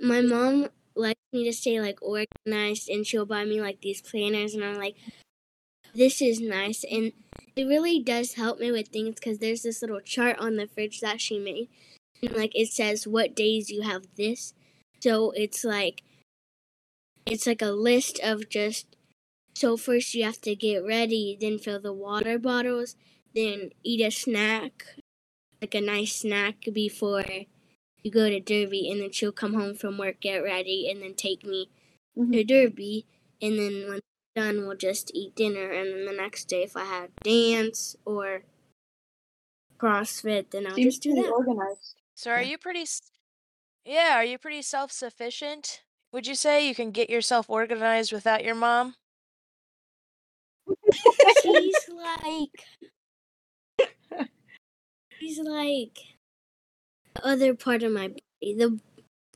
my 0.00 0.22
mom 0.22 0.68
likes 0.96 1.20
me 1.32 1.44
to 1.44 1.52
stay 1.52 1.80
like 1.80 1.98
organized, 2.00 2.88
and 2.88 3.06
she'll 3.06 3.26
buy 3.26 3.44
me 3.44 3.60
like 3.60 3.80
these 3.82 4.00
planners, 4.00 4.54
and 4.54 4.64
I'm 4.64 4.78
like, 4.78 4.96
this 5.94 6.22
is 6.22 6.40
nice, 6.40 6.84
and 6.90 7.12
it 7.54 7.64
really 7.64 8.00
does 8.00 8.34
help 8.34 8.60
me 8.60 8.72
with 8.72 8.88
things 8.88 9.16
because 9.16 9.38
there's 9.38 9.62
this 9.62 9.82
little 9.82 10.00
chart 10.00 10.38
on 10.38 10.56
the 10.56 10.66
fridge 10.66 11.00
that 11.00 11.20
she 11.20 11.38
made, 11.38 11.68
and 12.22 12.34
like 12.34 12.52
it 12.54 12.68
says 12.68 13.06
what 13.06 13.36
days 13.36 13.70
you 13.70 13.82
have 13.82 14.06
this, 14.16 14.54
so 15.00 15.32
it's 15.32 15.64
like 15.64 16.02
it's 17.30 17.46
like 17.46 17.62
a 17.62 17.70
list 17.70 18.20
of 18.22 18.48
just 18.48 18.96
so 19.54 19.76
first 19.76 20.14
you 20.14 20.24
have 20.24 20.40
to 20.42 20.54
get 20.54 20.84
ready, 20.84 21.36
then 21.40 21.58
fill 21.58 21.80
the 21.80 21.92
water 21.92 22.38
bottles, 22.38 22.96
then 23.34 23.70
eat 23.82 24.00
a 24.00 24.10
snack, 24.10 24.84
like 25.60 25.74
a 25.74 25.80
nice 25.80 26.14
snack 26.14 26.64
before 26.72 27.24
you 28.02 28.10
go 28.10 28.30
to 28.30 28.40
Derby, 28.40 28.90
and 28.90 29.00
then 29.00 29.10
she'll 29.10 29.32
come 29.32 29.54
home 29.54 29.74
from 29.74 29.98
work, 29.98 30.20
get 30.20 30.38
ready, 30.38 30.88
and 30.88 31.02
then 31.02 31.14
take 31.14 31.44
me 31.44 31.70
mm-hmm. 32.16 32.32
to 32.32 32.44
Derby, 32.44 33.06
and 33.42 33.58
then 33.58 33.88
when 33.88 34.00
we're 34.36 34.42
done, 34.42 34.66
we'll 34.66 34.76
just 34.76 35.10
eat 35.14 35.34
dinner, 35.34 35.72
and 35.72 35.92
then 35.92 36.06
the 36.06 36.12
next 36.12 36.44
day, 36.44 36.62
if 36.62 36.76
I 36.76 36.84
have 36.84 37.10
dance 37.24 37.96
or 38.04 38.42
CrossFit, 39.78 40.50
then 40.50 40.66
I'll 40.66 40.74
Seems 40.74 40.94
just 40.94 41.02
do 41.02 41.14
that. 41.14 41.30
organized. 41.30 41.96
So 42.14 42.30
are 42.30 42.42
you 42.42 42.58
pretty 42.58 42.84
Yeah, 43.84 44.14
are 44.14 44.24
you 44.24 44.38
pretty 44.38 44.62
self-sufficient? 44.62 45.82
Would 46.12 46.26
you 46.26 46.34
say 46.34 46.68
you 46.68 46.74
can 46.74 46.90
get 46.90 47.08
yourself 47.08 47.48
organized 47.48 48.12
without 48.12 48.44
your 48.44 48.54
mom? 48.54 48.96
she's 51.42 51.88
like 51.88 52.64
she's 55.20 55.38
like 55.38 55.98
the 57.14 57.26
other 57.26 57.54
part 57.54 57.82
of 57.82 57.92
my 57.92 58.08
body 58.08 58.54
the, 58.54 58.80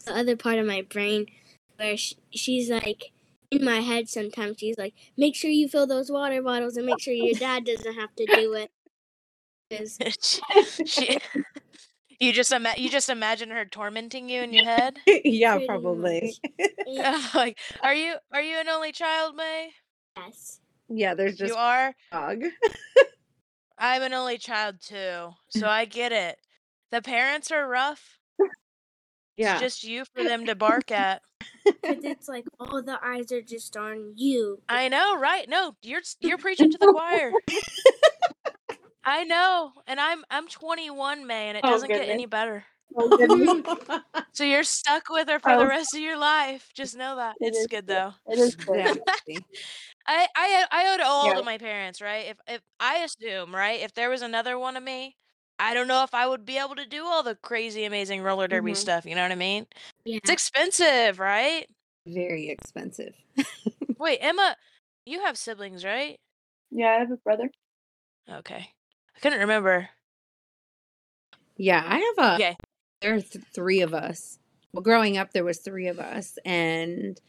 the 0.07 0.15
other 0.17 0.37
part 0.37 0.59
of 0.59 0.67
my 0.67 0.83
brain 0.83 1.27
where 1.77 1.97
sh 1.97 2.15
she's 2.33 2.71
like 2.71 3.13
in 3.51 3.65
my 3.65 3.81
head 3.81 4.09
sometimes 4.09 4.57
she's 4.61 4.79
like 4.79 4.95
make 5.17 5.35
sure 5.37 5.51
you 5.51 5.69
fill 5.69 5.87
those 5.87 6.11
water 6.11 6.43
bottles 6.43 6.77
and 6.77 6.87
make 6.87 7.01
sure 7.01 7.15
your 7.15 7.39
dad 7.39 7.65
doesn't 7.65 7.95
have 7.95 8.15
to 8.17 8.27
do 8.27 8.55
it 8.55 8.71
She- 10.21 10.87
she- 10.87 11.19
you 12.23 12.33
just 12.33 12.53
ima- 12.53 12.75
you 12.77 12.89
just 12.89 13.09
imagine 13.11 13.51
her 13.51 13.65
tormenting 13.65 14.29
you 14.29 14.43
in 14.43 14.53
your 14.53 14.65
head. 14.77 14.97
yeah, 15.07 15.59
probably. 15.67 16.37
and 16.87 17.23
like, 17.35 17.59
are 17.83 17.95
you 17.95 18.15
are 18.33 18.43
you 18.43 18.59
an 18.59 18.69
only 18.69 18.93
child, 18.93 19.35
May? 19.37 19.71
yes 20.17 20.61
yeah, 20.89 21.15
there's 21.15 21.37
just 21.37 21.53
you 21.53 21.59
are. 21.59 21.95
dog. 22.13 22.43
I'm 23.79 24.03
an 24.03 24.13
only 24.13 24.39
child 24.39 24.77
too, 24.81 25.31
so 25.49 25.67
I 25.67 25.85
get 25.87 26.13
it. 26.13 26.37
The 26.91 27.03
parents 27.03 27.51
are 27.51 27.67
rough. 27.67 28.19
Yeah. 29.37 29.55
It's 29.55 29.63
just 29.63 29.85
you 29.85 30.05
for 30.15 30.23
them 30.23 30.45
to 30.47 30.55
bark 30.55 30.91
at. 30.93 31.23
because 31.65 32.05
it's 32.05 32.29
like 32.29 32.45
all 32.61 32.83
the 32.83 32.99
eyes 33.03 33.33
are 33.33 33.41
just 33.41 33.77
on 33.77 34.13
you 34.17 34.61
I 34.69 34.89
know, 34.89 35.17
right? 35.19 35.49
No, 35.49 35.75
you're 35.83 36.03
you're 36.21 36.39
preaching 36.39 36.71
to 36.71 36.79
the 36.79 36.93
choir. 36.93 37.33
I 39.05 39.25
know, 39.25 39.73
and 39.87 40.01
I'm 40.01 40.25
I'm 40.31 40.49
21, 40.49 41.27
May, 41.27 41.49
and 41.49 41.59
it 41.59 41.65
Oh, 41.65 41.71
doesn't 41.71 41.89
get 41.89 42.09
any 42.09 42.27
better. 42.27 42.65
Oh. 42.97 43.63
So 44.35 44.45
you're 44.45 44.65
stuck 44.65 45.11
with 45.11 45.29
her 45.29 45.39
for 45.39 45.51
the 45.59 45.65
Oh. 45.65 45.69
rest 45.69 45.95
of 45.95 46.01
your 46.01 46.17
life. 46.17 46.71
Just 46.75 46.97
know 46.97 47.17
that. 47.17 47.37
It 47.41 47.49
it's 47.49 47.67
good 47.67 47.87
good. 47.87 47.97
though. 47.97 48.15
It 48.27 48.39
is 48.39 48.55
good. 48.57 49.03
I 50.07 50.27
I 50.35 50.65
I 50.71 50.87
owe 50.89 50.95
it 50.95 51.01
all 51.03 51.29
Yeah. 51.29 51.35
to 51.39 51.43
my 51.45 51.59
parents, 51.59 52.01
right? 52.01 52.27
If 52.29 52.39
if 52.49 52.63
I 52.81 52.99
assume, 53.05 53.55
right, 53.55 53.81
if 53.81 53.93
there 53.93 54.09
was 54.09 54.23
another 54.23 54.59
one 54.59 54.77
of 54.79 54.83
me, 54.83 55.17
I 55.59 55.75
don't 55.75 55.87
know 55.87 56.03
if 56.03 56.15
I 56.15 56.27
would 56.27 56.47
be 56.47 56.57
able 56.57 56.77
to 56.77 56.87
do 56.87 57.05
all 57.05 57.23
the 57.23 57.37
crazy, 57.37 57.85
amazing 57.85 58.23
roller 58.23 58.49
derby 58.49 58.73
Mhm. 58.73 58.77
stuff. 58.77 59.05
You 59.05 59.15
know 59.15 59.23
what 59.23 59.33
I 59.33 59.37
mean? 59.37 59.67
yeah 60.07 60.17
It's 60.17 60.31
expensive, 60.31 61.19
right? 61.19 61.67
Very 62.07 62.49
expensive. 62.49 63.15
Wait, 63.99 64.19
Emma, 64.21 64.57
you 65.05 65.21
have 65.25 65.37
siblings, 65.37 65.85
right? 65.85 66.17
Yeah, 66.71 66.89
I 66.97 66.99
have 67.01 67.11
a 67.11 67.17
brother. 67.19 67.51
Okay, 68.29 68.71
I 69.17 69.21
couldn't 69.21 69.41
remember. 69.41 69.89
Yeah, 71.57 71.83
I 71.87 71.99
have 72.17 72.31
a. 72.31 72.35
Okay. 72.37 72.57
There 73.01 73.15
are 73.15 73.21
th- 73.21 73.45
three 73.55 73.81
of 73.83 73.95
us. 73.95 74.39
Well, 74.73 74.83
growing 74.83 75.17
up, 75.19 75.33
there 75.33 75.45
was 75.45 75.59
three 75.59 75.89
of 75.89 75.99
us, 75.99 76.39
and 76.45 77.21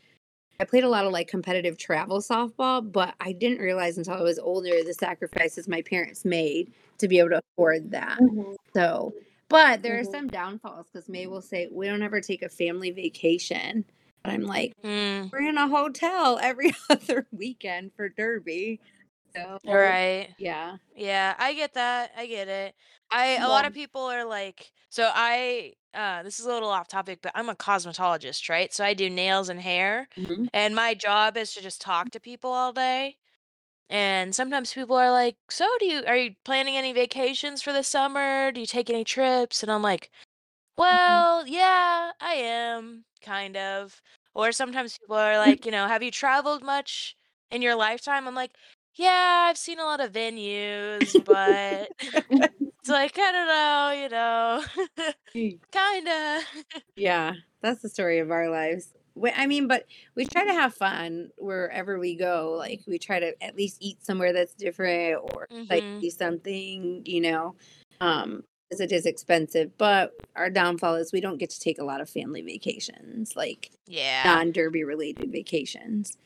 I 0.59 0.65
played 0.65 0.83
a 0.83 0.89
lot 0.89 1.05
of 1.05 1.11
like 1.11 1.27
competitive 1.27 1.77
travel 1.77 2.19
softball. 2.21 2.89
But 2.89 3.15
I 3.19 3.33
didn't 3.33 3.59
realize 3.59 3.97
until 3.97 4.13
I 4.13 4.21
was 4.21 4.39
older 4.39 4.83
the 4.83 4.93
sacrifices 4.93 5.67
my 5.67 5.81
parents 5.81 6.25
made 6.25 6.71
to 6.99 7.07
be 7.07 7.19
able 7.19 7.29
to 7.31 7.41
afford 7.57 7.91
that. 7.91 8.17
So, 8.73 9.13
but 9.49 9.81
there 9.83 9.99
are 9.99 10.03
Mhm. 10.03 10.11
some 10.11 10.27
downfalls 10.29 10.87
because 10.91 11.09
May 11.09 11.27
will 11.27 11.41
say 11.41 11.67
we 11.71 11.85
don't 11.87 12.01
ever 12.01 12.21
take 12.21 12.43
a 12.43 12.49
family 12.49 12.91
vacation. 12.91 13.85
But 14.23 14.33
I'm 14.33 14.43
like, 14.43 14.73
Hmm. 14.83 15.27
we're 15.31 15.41
in 15.49 15.57
a 15.57 15.67
hotel 15.67 16.39
every 16.41 16.71
other 16.89 17.27
weekend 17.31 17.91
for 17.93 18.07
Derby. 18.09 18.79
So 19.35 19.59
Right. 19.65 20.35
yeah, 20.37 20.77
Yeah, 20.95 21.35
I 21.39 21.53
get 21.53 21.73
that. 21.75 22.11
I 22.17 22.27
get 22.27 22.47
it. 22.49 22.75
I 23.11 23.37
a 23.37 23.49
lot 23.49 23.65
of 23.65 23.73
people 23.73 24.01
are 24.03 24.25
like, 24.25 24.73
so 24.89 25.11
I 25.13 25.75
uh 25.93 26.23
this 26.23 26.39
is 26.39 26.45
a 26.45 26.49
little 26.53 26.69
off 26.69 26.87
topic, 26.87 27.21
but 27.23 27.31
I'm 27.35 27.49
a 27.49 27.55
cosmetologist, 27.55 28.49
right? 28.49 28.73
So 28.73 28.85
I 28.85 28.93
do 28.93 29.09
nails 29.09 29.49
and 29.49 29.61
hair, 29.61 30.09
Mhm. 30.17 30.47
and 30.53 30.75
my 30.75 30.93
job 30.95 31.37
is 31.37 31.53
to 31.55 31.61
just 31.61 31.81
talk 31.81 32.11
to 32.11 32.19
people 32.19 32.51
all 32.51 32.73
day. 32.73 33.17
And 33.89 34.35
sometimes 34.35 34.73
people 34.73 34.95
are 34.97 35.11
like, 35.11 35.37
"So 35.51 35.67
do 35.79 35.85
you 35.87 36.05
are 36.07 36.17
you 36.17 36.35
planning 36.45 36.77
any 36.77 36.93
vacations 36.93 37.61
for 37.63 37.73
the 37.73 37.83
summer? 37.83 38.51
Do 38.53 38.61
you 38.61 38.67
take 38.67 38.89
any 38.89 39.03
trips?" 39.05 39.63
And 39.63 39.71
I'm 39.71 39.83
like, 39.83 40.11
Well, 40.77 41.45
yeah, 41.47 42.11
I 42.19 42.33
am 42.35 43.05
kind 43.21 43.55
of. 43.57 44.01
Or 44.33 44.51
sometimes 44.51 44.97
people 44.97 45.15
are 45.15 45.37
like, 45.37 45.65
you 45.65 45.71
know, 45.71 45.87
have 45.87 46.01
you 46.03 46.09
traveled 46.11 46.63
much 46.63 47.15
in 47.51 47.61
your 47.61 47.75
lifetime? 47.75 48.27
I'm 48.27 48.33
like, 48.35 48.55
yeah, 48.95 49.45
I've 49.49 49.58
seen 49.58 49.79
a 49.79 49.84
lot 49.86 49.99
of 50.01 50.12
venues, 50.12 51.17
but 51.23 51.91
it's 51.99 52.89
like 52.89 53.17
I 53.17 53.32
don't 53.32 53.47
know, 53.47 54.01
you 54.03 54.10
know, 54.10 55.13
kind 55.71 56.08
of. 56.08 56.84
Yeah, 56.95 57.34
that's 57.62 57.82
the 57.82 57.89
story 57.89 58.19
of 58.19 58.29
our 58.29 58.49
lives. 58.49 58.93
I 59.36 59.47
mean, 59.47 59.67
but 59.67 59.88
we 60.15 60.25
try 60.25 60.45
to 60.45 60.53
have 60.53 60.75
fun 60.75 61.32
wherever 61.38 61.97
we 61.97 62.15
go. 62.15 62.53
Like 62.58 62.82
we 62.88 62.99
try 62.99 63.19
to 63.19 63.43
at 63.43 63.56
least 63.56 63.77
eat 63.79 64.06
somewhere 64.06 64.32
that's 64.32 64.53
different 64.53 65.19
or 65.34 65.47
like 65.69 65.84
Mhm. 65.86 66.01
see 66.01 66.10
something, 66.12 67.01
you 67.06 67.21
know. 67.21 67.56
Um, 67.99 68.43
because 68.69 68.79
it 68.82 68.91
is 68.91 69.06
expensive. 69.08 69.75
But 69.77 70.13
our 70.36 70.49
downfall 70.51 70.95
is 70.95 71.12
we 71.12 71.21
don't 71.21 71.38
get 71.39 71.49
to 71.51 71.60
take 71.60 71.79
a 71.79 71.84
lot 71.84 71.99
of 72.01 72.10
family 72.10 72.41
vacations, 72.43 73.36
like 73.36 73.71
Yeah. 73.88 74.23
non-derby 74.25 74.84
related 74.84 75.32
vacations. 75.32 76.17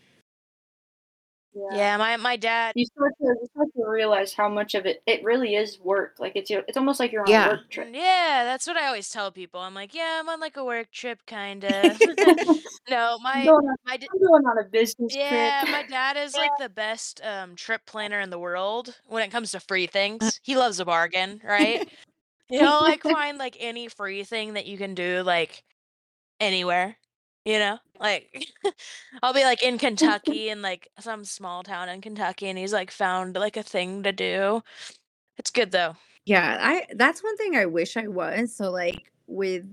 Yeah. 1.53 1.77
Yeah, 1.77 1.97
my 1.97 2.17
my 2.17 2.35
dad. 2.35 2.73
You 2.75 2.85
start 2.85 3.13
to 3.19 3.25
you 3.27 3.47
start 3.51 3.67
to 3.75 3.85
realize 3.87 4.33
how 4.33 4.47
much 4.49 4.75
of 4.75 4.85
it 4.85 5.01
it 5.07 5.23
really 5.23 5.55
is 5.55 5.79
work. 5.79 6.15
Like 6.19 6.33
it's 6.35 6.51
it's 6.51 6.77
almost 6.77 6.99
like 6.99 7.11
you're 7.11 7.23
on 7.23 7.31
Yeah. 7.31 7.47
a 7.47 7.49
work 7.51 7.69
trip. 7.69 7.89
Yeah, 7.91 8.43
that's 8.43 8.67
what 8.67 8.77
I 8.77 8.87
always 8.87 9.09
tell 9.09 9.31
people. 9.31 9.59
I'm 9.59 9.73
like, 9.73 9.93
yeah, 9.95 10.17
I'm 10.19 10.29
on 10.29 10.39
like 10.39 10.57
a 10.57 10.63
work 10.63 10.91
trip, 10.91 11.19
kind 11.25 11.63
of. 11.65 11.99
no, 12.89 13.17
my 13.21 13.45
going 13.45 13.65
on, 13.65 13.75
my 13.85 13.97
d- 13.97 14.07
I'm 14.13 14.19
going 14.19 14.45
on 14.45 14.57
a 14.59 14.63
business 14.69 15.15
yeah, 15.15 15.61
trip. 15.61 15.71
my 15.71 15.83
dad 15.83 16.17
is 16.17 16.35
like 16.35 16.51
the 16.59 16.69
best 16.69 17.21
um 17.23 17.55
trip 17.55 17.81
planner 17.85 18.19
in 18.19 18.29
the 18.29 18.39
world 18.39 18.93
when 19.07 19.23
it 19.23 19.31
comes 19.31 19.51
to 19.51 19.59
free 19.59 19.87
things. 19.87 20.39
He 20.43 20.55
loves 20.55 20.79
a 20.79 20.85
bargain, 20.85 21.41
right? 21.43 21.81
He'll 22.49 22.81
like 22.81 23.01
find 23.03 23.37
like 23.37 23.57
any 23.59 23.87
free 23.87 24.23
thing 24.23 24.53
that 24.53 24.67
you 24.67 24.77
can 24.77 24.93
do 24.95 25.21
like 25.23 25.63
anywhere. 26.39 26.97
You 27.47 27.59
know? 27.59 27.79
Like 27.97 28.45
I'll 29.23 29.33
be 29.33 29.45
like 29.45 29.63
in 29.63 29.77
Kentucky 29.79 30.49
in 30.49 30.61
like 30.61 30.89
some 30.99 31.23
small 31.23 31.63
town 31.63 31.87
in 31.87 32.01
Kentucky 32.01 32.47
and 32.47 32.57
he's 32.57 32.73
like 32.73 32.91
found 32.91 33.35
like 33.35 33.55
a 33.55 33.63
thing 33.63 34.03
to 34.03 34.11
do. 34.11 34.61
It's 35.37 35.49
good 35.49 35.71
though. 35.71 35.95
Yeah, 36.25 36.57
I 36.59 36.87
that's 36.95 37.23
one 37.23 37.37
thing 37.37 37.55
I 37.55 37.65
wish 37.65 37.95
I 37.95 38.07
was. 38.07 38.53
So 38.53 38.69
like 38.69 39.13
with 39.27 39.63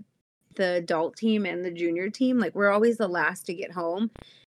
the 0.55 0.75
adult 0.75 1.17
team 1.17 1.47
and 1.47 1.65
the 1.65 1.73
junior 1.73 2.11
team, 2.11 2.39
like 2.39 2.55
we're 2.55 2.71
always 2.71 2.97
the 2.97 3.09
last 3.09 3.47
to 3.47 3.55
get 3.55 3.73
home. 3.73 4.09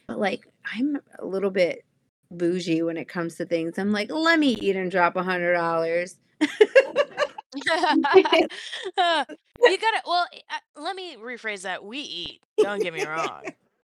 But 0.08 0.18
like 0.18 0.48
I'm 0.74 0.98
a 1.20 1.26
little 1.26 1.52
bit 1.52 1.84
bougie 2.32 2.84
when 2.84 2.96
it 2.96 3.10
comes 3.10 3.36
to 3.36 3.46
things. 3.46 3.78
I'm 3.78 3.92
like, 3.92 4.10
let 4.10 4.40
me 4.40 4.56
eat 4.62 4.78
and 4.78 4.90
drop 4.90 5.18
a 5.18 5.24
hundred 5.24 5.56
dollars. 5.56 6.16
You 9.62 9.78
gotta 9.78 10.02
well 10.06 10.26
uh, 10.50 10.82
let 10.82 10.96
me 10.96 11.18
rephrase 11.18 11.64
that 11.64 11.84
we 11.84 12.00
eat 12.00 12.42
don't 12.58 12.82
get 12.82 12.94
me 12.94 13.04
wrong. 13.04 13.42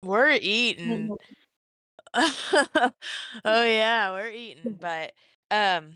We're 0.02 0.38
eating 0.40 1.16
oh 2.14 2.90
yeah 3.44 4.12
we're 4.12 4.30
eating 4.30 4.78
but 4.80 5.12
um 5.50 5.90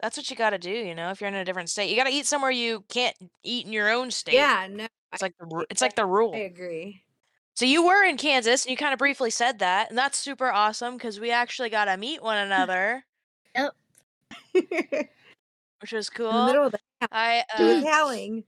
that's 0.00 0.16
what 0.16 0.30
you 0.30 0.36
gotta 0.36 0.58
do 0.58 0.70
you 0.70 0.94
know 0.94 1.10
if 1.10 1.20
you're 1.20 1.28
in 1.28 1.34
a 1.34 1.44
different 1.44 1.68
state 1.68 1.90
you 1.90 1.96
gotta 1.96 2.10
eat 2.10 2.26
somewhere 2.26 2.50
you 2.50 2.84
can't 2.88 3.16
eat 3.42 3.66
in 3.66 3.72
your 3.72 3.90
own 3.90 4.10
state. 4.10 4.34
Yeah, 4.34 4.68
no, 4.70 4.86
it's 5.12 5.22
like 5.22 5.34
the 5.38 5.66
it's 5.70 5.82
like 5.82 5.96
the 5.96 6.06
rule. 6.06 6.32
I 6.34 6.40
agree. 6.40 7.02
so 7.54 7.64
you 7.64 7.84
were 7.84 8.04
in 8.04 8.16
kansas 8.16 8.64
and 8.64 8.70
you 8.70 8.76
kind 8.76 8.92
of 8.92 8.98
briefly 8.98 9.30
said 9.30 9.58
that 9.58 9.88
and 9.88 9.98
that's 9.98 10.18
super 10.18 10.50
awesome 10.52 10.94
because 10.94 11.18
we 11.18 11.30
actually 11.30 11.70
got 11.70 11.86
to 11.86 11.96
meet 11.96 12.22
one 12.22 12.38
another. 12.38 13.04
In 13.54 13.68
which 15.80 15.92
was 15.92 16.10
cool. 16.10 16.30
In 16.30 16.36
the 16.36 16.52
middle 16.52 16.66
of 16.66 16.72
the 16.72 16.78
i 17.12 17.44
it 17.58 17.62
was 17.64 17.84
uh, 17.84 17.90
howling. 17.90 18.44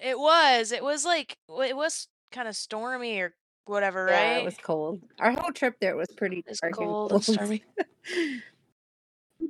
It 0.00 0.18
was. 0.18 0.72
It 0.72 0.82
was 0.84 1.04
like 1.04 1.38
it 1.48 1.76
was 1.76 2.08
kind 2.30 2.48
of 2.48 2.56
stormy 2.56 3.20
or 3.20 3.34
whatever, 3.66 4.06
Yeah, 4.06 4.34
right? 4.34 4.42
it 4.42 4.44
was 4.44 4.56
cold. 4.58 5.02
Our 5.18 5.32
whole 5.32 5.52
trip 5.52 5.76
there 5.80 5.96
was 5.96 6.08
pretty 6.16 6.44
It's 6.46 6.60
dark 6.60 6.74
cold 6.74 7.12
and 7.12 7.16
and 7.16 7.24
stormy. 7.24 7.64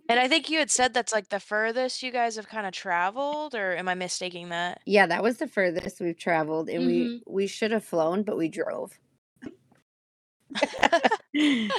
And 0.09 0.21
I 0.21 0.29
think 0.29 0.51
you 0.51 0.59
had 0.59 0.71
said 0.71 0.93
that's 0.93 1.13
like 1.13 1.29
the 1.31 1.41
furthest 1.41 2.03
you 2.03 2.11
guys 2.11 2.37
have 2.37 2.49
kind 2.49 2.67
of 2.67 2.73
traveled, 2.73 3.55
or 3.55 3.75
am 3.75 3.89
I 3.89 3.95
mistaking 3.95 4.51
that? 4.51 4.81
yeah, 4.87 5.07
that 5.07 5.23
was 5.23 5.39
the 5.39 5.47
furthest 5.49 6.01
we've 6.01 6.19
traveled, 6.19 6.69
and 6.69 6.87
we 6.87 7.23
we 7.27 7.47
should 7.47 7.71
have 7.71 7.85
flown, 7.85 8.23
but 8.23 8.37
we 8.37 8.49
drove. 8.49 8.99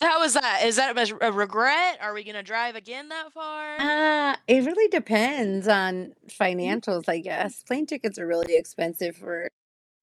How 0.00 0.20
was 0.20 0.34
that? 0.34 0.62
Is 0.64 0.76
that 0.76 0.96
a 1.20 1.32
regret? 1.32 1.98
Are 2.00 2.14
we 2.14 2.22
gonna 2.22 2.42
drive 2.42 2.76
again 2.76 3.08
that 3.08 3.32
far? 3.32 3.76
Uh, 3.80 4.36
it 4.46 4.64
really 4.64 4.88
depends 4.88 5.66
on 5.66 6.12
mm-hmm. 6.28 6.44
financials, 6.44 7.08
I 7.08 7.18
guess. 7.18 7.62
Plane 7.64 7.86
tickets 7.86 8.18
are 8.18 8.26
really 8.26 8.56
expensive 8.56 9.16
for. 9.16 9.48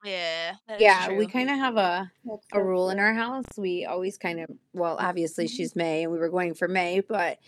Yeah, 0.04 0.56
Yeah, 0.78 1.14
we 1.14 1.26
kind 1.26 1.50
of 1.50 1.58
have 1.58 1.78
a 1.78 2.12
a 2.52 2.64
rule 2.64 2.90
in 2.92 3.00
our 3.00 3.14
house. 3.14 3.46
We 3.58 3.86
always 3.86 4.18
kind 4.18 4.40
of, 4.40 4.50
well, 4.74 4.98
obviously 5.00 5.46
mm-hmm. 5.46 5.56
she's 5.56 5.76
May 5.76 6.04
and 6.04 6.12
we 6.12 6.20
were 6.20 6.30
going 6.30 6.54
for 6.54 6.68
May, 6.68 7.00
but 7.00 7.40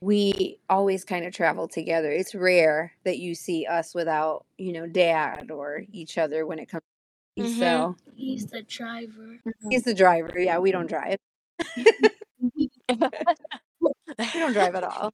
we 0.00 0.58
always 0.68 1.04
kind 1.04 1.24
of 1.24 1.32
travel 1.32 1.68
together. 1.68 2.10
It's 2.10 2.34
rare 2.34 2.92
that 3.04 3.18
you 3.18 3.34
see 3.34 3.64
us 3.66 3.94
without, 3.94 4.44
you 4.58 4.72
know, 4.72 4.86
dad 4.86 5.50
or 5.50 5.84
each 5.92 6.18
other 6.18 6.46
when 6.46 6.58
it 6.58 6.68
comes. 6.68 6.82
Mhm. 7.38 7.58
So 7.58 7.96
He's 8.14 8.46
the 8.46 8.62
driver. 8.62 9.40
he's 9.70 9.82
the 9.82 9.94
driver. 9.94 10.38
Yeah, 10.38 10.58
we 10.58 10.70
don't 10.72 10.86
drive. 10.88 11.18
We 14.18 14.40
don't 14.40 14.52
drive 14.52 14.74
at 14.76 14.84
all. 14.84 15.12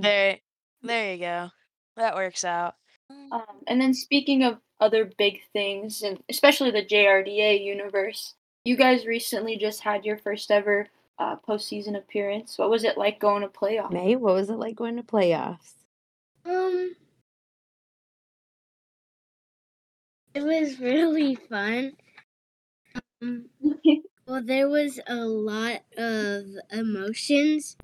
there, 0.00 0.38
there 0.82 1.12
you 1.14 1.18
go. 1.20 1.48
That 1.96 2.14
works 2.14 2.44
out. 2.44 2.74
Um, 3.32 3.42
and 3.66 3.80
then 3.80 3.94
speaking 3.94 4.44
of 4.44 4.58
other 4.80 5.10
big 5.18 5.40
things, 5.52 6.02
and 6.02 6.22
especially 6.28 6.70
the 6.70 6.84
JRDA 6.84 7.64
universe, 7.64 8.34
you 8.64 8.76
guys 8.76 9.06
recently 9.06 9.56
just 9.56 9.80
had 9.80 10.04
your 10.04 10.18
first 10.18 10.50
ever 10.50 10.86
uh, 11.18 11.36
postseason 11.48 11.96
appearance. 11.96 12.58
What 12.58 12.70
was 12.70 12.84
it 12.84 12.96
like 12.98 13.18
going 13.18 13.42
to 13.42 13.48
playoff? 13.48 13.90
May, 13.90 14.14
what 14.14 14.34
was 14.34 14.50
it 14.50 14.58
like 14.58 14.76
going 14.76 14.96
to 14.96 15.02
playoffs? 15.02 15.72
Um, 16.44 16.94
it 20.34 20.42
was 20.42 20.78
really 20.78 21.34
fun. 21.34 21.92
Um, 23.22 23.46
well, 24.26 24.42
there 24.42 24.68
was 24.68 25.00
a 25.06 25.16
lot 25.16 25.80
of 25.96 26.44
emotions, 26.72 27.76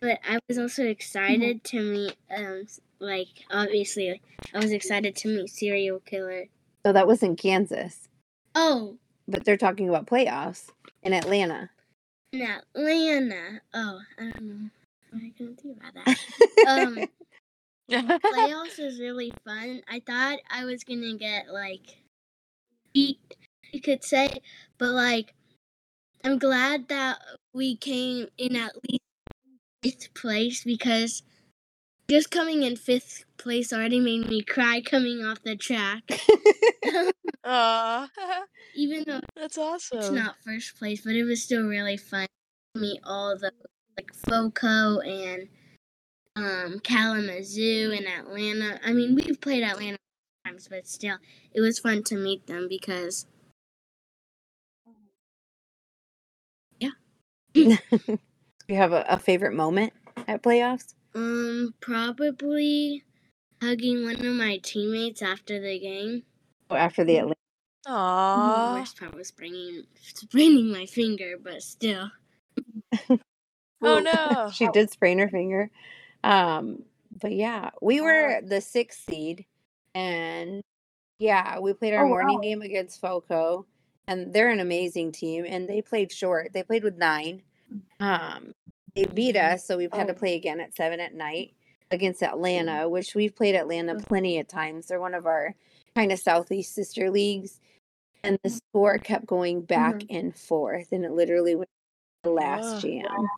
but 0.00 0.18
I 0.28 0.38
was 0.48 0.58
also 0.58 0.84
excited 0.84 1.64
to 1.64 1.80
meet. 1.80 2.16
Um, 2.34 2.66
like 3.00 3.28
obviously, 3.50 4.20
I 4.54 4.58
was 4.58 4.72
excited 4.72 5.16
to 5.16 5.28
meet 5.28 5.50
Cereal 5.50 6.00
Killer. 6.00 6.46
So 6.86 6.92
that 6.92 7.06
was 7.06 7.22
in 7.22 7.36
Kansas, 7.36 8.08
Oh, 8.54 8.96
but 9.26 9.44
they're 9.44 9.56
talking 9.56 9.88
about 9.88 10.06
playoffs 10.06 10.70
in 11.02 11.12
Atlanta. 11.12 11.70
in 12.32 12.42
Atlanta. 12.42 13.60
Oh, 13.74 14.00
I 14.18 14.22
don't 14.30 14.42
know 14.42 14.70
what 15.10 15.22
I 15.22 15.32
can 15.36 15.54
do 15.54 15.76
about 15.78 15.94
that. 16.06 16.18
um, 16.68 16.98
playoffs 17.90 18.78
was 18.82 19.00
really 19.00 19.32
fun. 19.44 19.82
I 19.88 20.00
thought 20.06 20.38
I 20.50 20.64
was 20.64 20.84
gonna 20.84 21.16
get 21.16 21.52
like 21.52 21.98
beat, 22.92 23.18
you 23.72 23.80
could 23.80 24.04
say, 24.04 24.40
but 24.78 24.90
like 24.90 25.34
I'm 26.24 26.38
glad 26.38 26.88
that 26.88 27.18
we 27.52 27.76
came 27.76 28.28
in 28.36 28.56
at 28.56 28.72
least 28.88 29.02
fifth 29.82 30.14
place 30.14 30.64
because 30.64 31.22
just 32.10 32.30
coming 32.30 32.62
in 32.62 32.76
fifth 32.76 33.24
place 33.36 33.72
already 33.72 34.00
made 34.00 34.28
me 34.28 34.42
cry 34.42 34.80
coming 34.80 35.24
off 35.24 35.42
the 35.42 35.56
track. 35.56 36.02
Aw, 37.44 38.08
Even 38.74 39.04
though 39.06 39.20
that's 39.36 39.58
awesome. 39.58 39.98
it's 39.98 40.10
not 40.10 40.36
first 40.44 40.78
place, 40.78 41.02
but 41.04 41.14
it 41.14 41.24
was 41.24 41.42
still 41.42 41.66
really 41.66 41.96
fun 41.96 42.26
to 42.74 42.80
meet 42.80 43.00
all 43.04 43.36
the 43.38 43.52
like 43.96 44.12
Foco 44.14 45.00
and 45.00 45.48
um 46.38 46.80
Kalamazoo 46.80 47.92
and 47.96 48.06
Atlanta. 48.06 48.78
I 48.84 48.92
mean, 48.92 49.14
we've 49.14 49.40
played 49.40 49.62
Atlanta 49.64 49.98
times, 50.46 50.68
but 50.68 50.86
still, 50.86 51.16
it 51.52 51.60
was 51.60 51.78
fun 51.78 52.02
to 52.04 52.16
meet 52.16 52.46
them 52.46 52.66
because 52.68 53.26
Yeah. 56.78 56.90
Do 57.54 57.78
you 58.68 58.76
have 58.76 58.92
a, 58.92 59.04
a 59.08 59.18
favorite 59.18 59.54
moment 59.54 59.92
at 60.26 60.42
playoffs? 60.42 60.94
um 61.14 61.74
probably 61.80 63.02
hugging 63.62 64.04
one 64.04 64.24
of 64.24 64.34
my 64.34 64.58
teammates 64.62 65.22
after 65.22 65.60
the 65.60 65.78
game. 65.78 66.22
Or 66.70 66.76
after 66.76 67.02
the 67.04 67.16
Atlanta? 67.16 67.34
the 67.84 67.92
Aw. 67.92 68.74
worst 68.74 68.98
part 69.00 69.14
was 69.14 69.28
spraining 69.28 69.84
spraining 70.02 70.70
my 70.70 70.86
finger, 70.86 71.36
but 71.42 71.62
still. 71.62 72.10
Oh 73.80 74.00
no. 74.00 74.50
she 74.52 74.68
did 74.72 74.90
sprain 74.90 75.18
her 75.20 75.28
finger. 75.28 75.70
Um, 76.24 76.84
but 77.20 77.32
yeah, 77.32 77.70
we 77.80 78.00
were 78.00 78.40
the 78.42 78.60
sixth 78.60 79.04
seed, 79.08 79.46
and 79.94 80.62
yeah, 81.18 81.58
we 81.58 81.72
played 81.74 81.94
our 81.94 82.04
Oh, 82.04 82.08
morning 82.08 82.36
wow. 82.36 82.42
game 82.42 82.62
against 82.62 83.00
Foco, 83.00 83.66
and 84.08 84.32
they're 84.32 84.50
an 84.50 84.60
amazing 84.60 85.12
team, 85.12 85.44
and 85.48 85.68
they 85.68 85.82
played 85.82 86.12
short. 86.12 86.52
They 86.52 86.62
played 86.62 86.84
with 86.84 86.96
nine. 86.96 87.42
Um, 88.00 88.52
they 88.94 89.06
beat 89.06 89.36
Mhm. 89.36 89.54
us, 89.54 89.64
so 89.66 89.76
we've 89.76 89.92
had 89.92 90.08
to 90.08 90.14
Oh. 90.14 90.16
play 90.18 90.34
again 90.36 90.60
at 90.60 90.74
seven 90.76 91.00
at 91.00 91.14
night. 91.14 91.54
against 91.90 92.22
Atlanta, 92.22 92.86
which 92.86 93.14
we've 93.14 93.34
played 93.34 93.54
Atlanta 93.54 93.94
Mhm. 93.94 94.06
plenty 94.08 94.38
of 94.38 94.46
times. 94.46 94.88
They're 94.88 95.00
one 95.00 95.14
of 95.14 95.24
our 95.24 95.54
kind 95.94 96.12
of 96.12 96.18
Southeast 96.18 96.74
sister 96.74 97.10
leagues. 97.10 97.60
And 98.24 98.38
the 98.42 98.50
score 98.50 98.98
kept 98.98 99.26
going 99.26 99.62
back 99.62 100.04
and 100.10 100.36
forth, 100.36 100.92
and 100.92 101.04
it 101.04 101.12
literally 101.12 101.54
was 101.56 101.66
the 102.24 102.30
last 102.30 102.74
Ugh. 102.76 102.82
jam. 102.82 103.28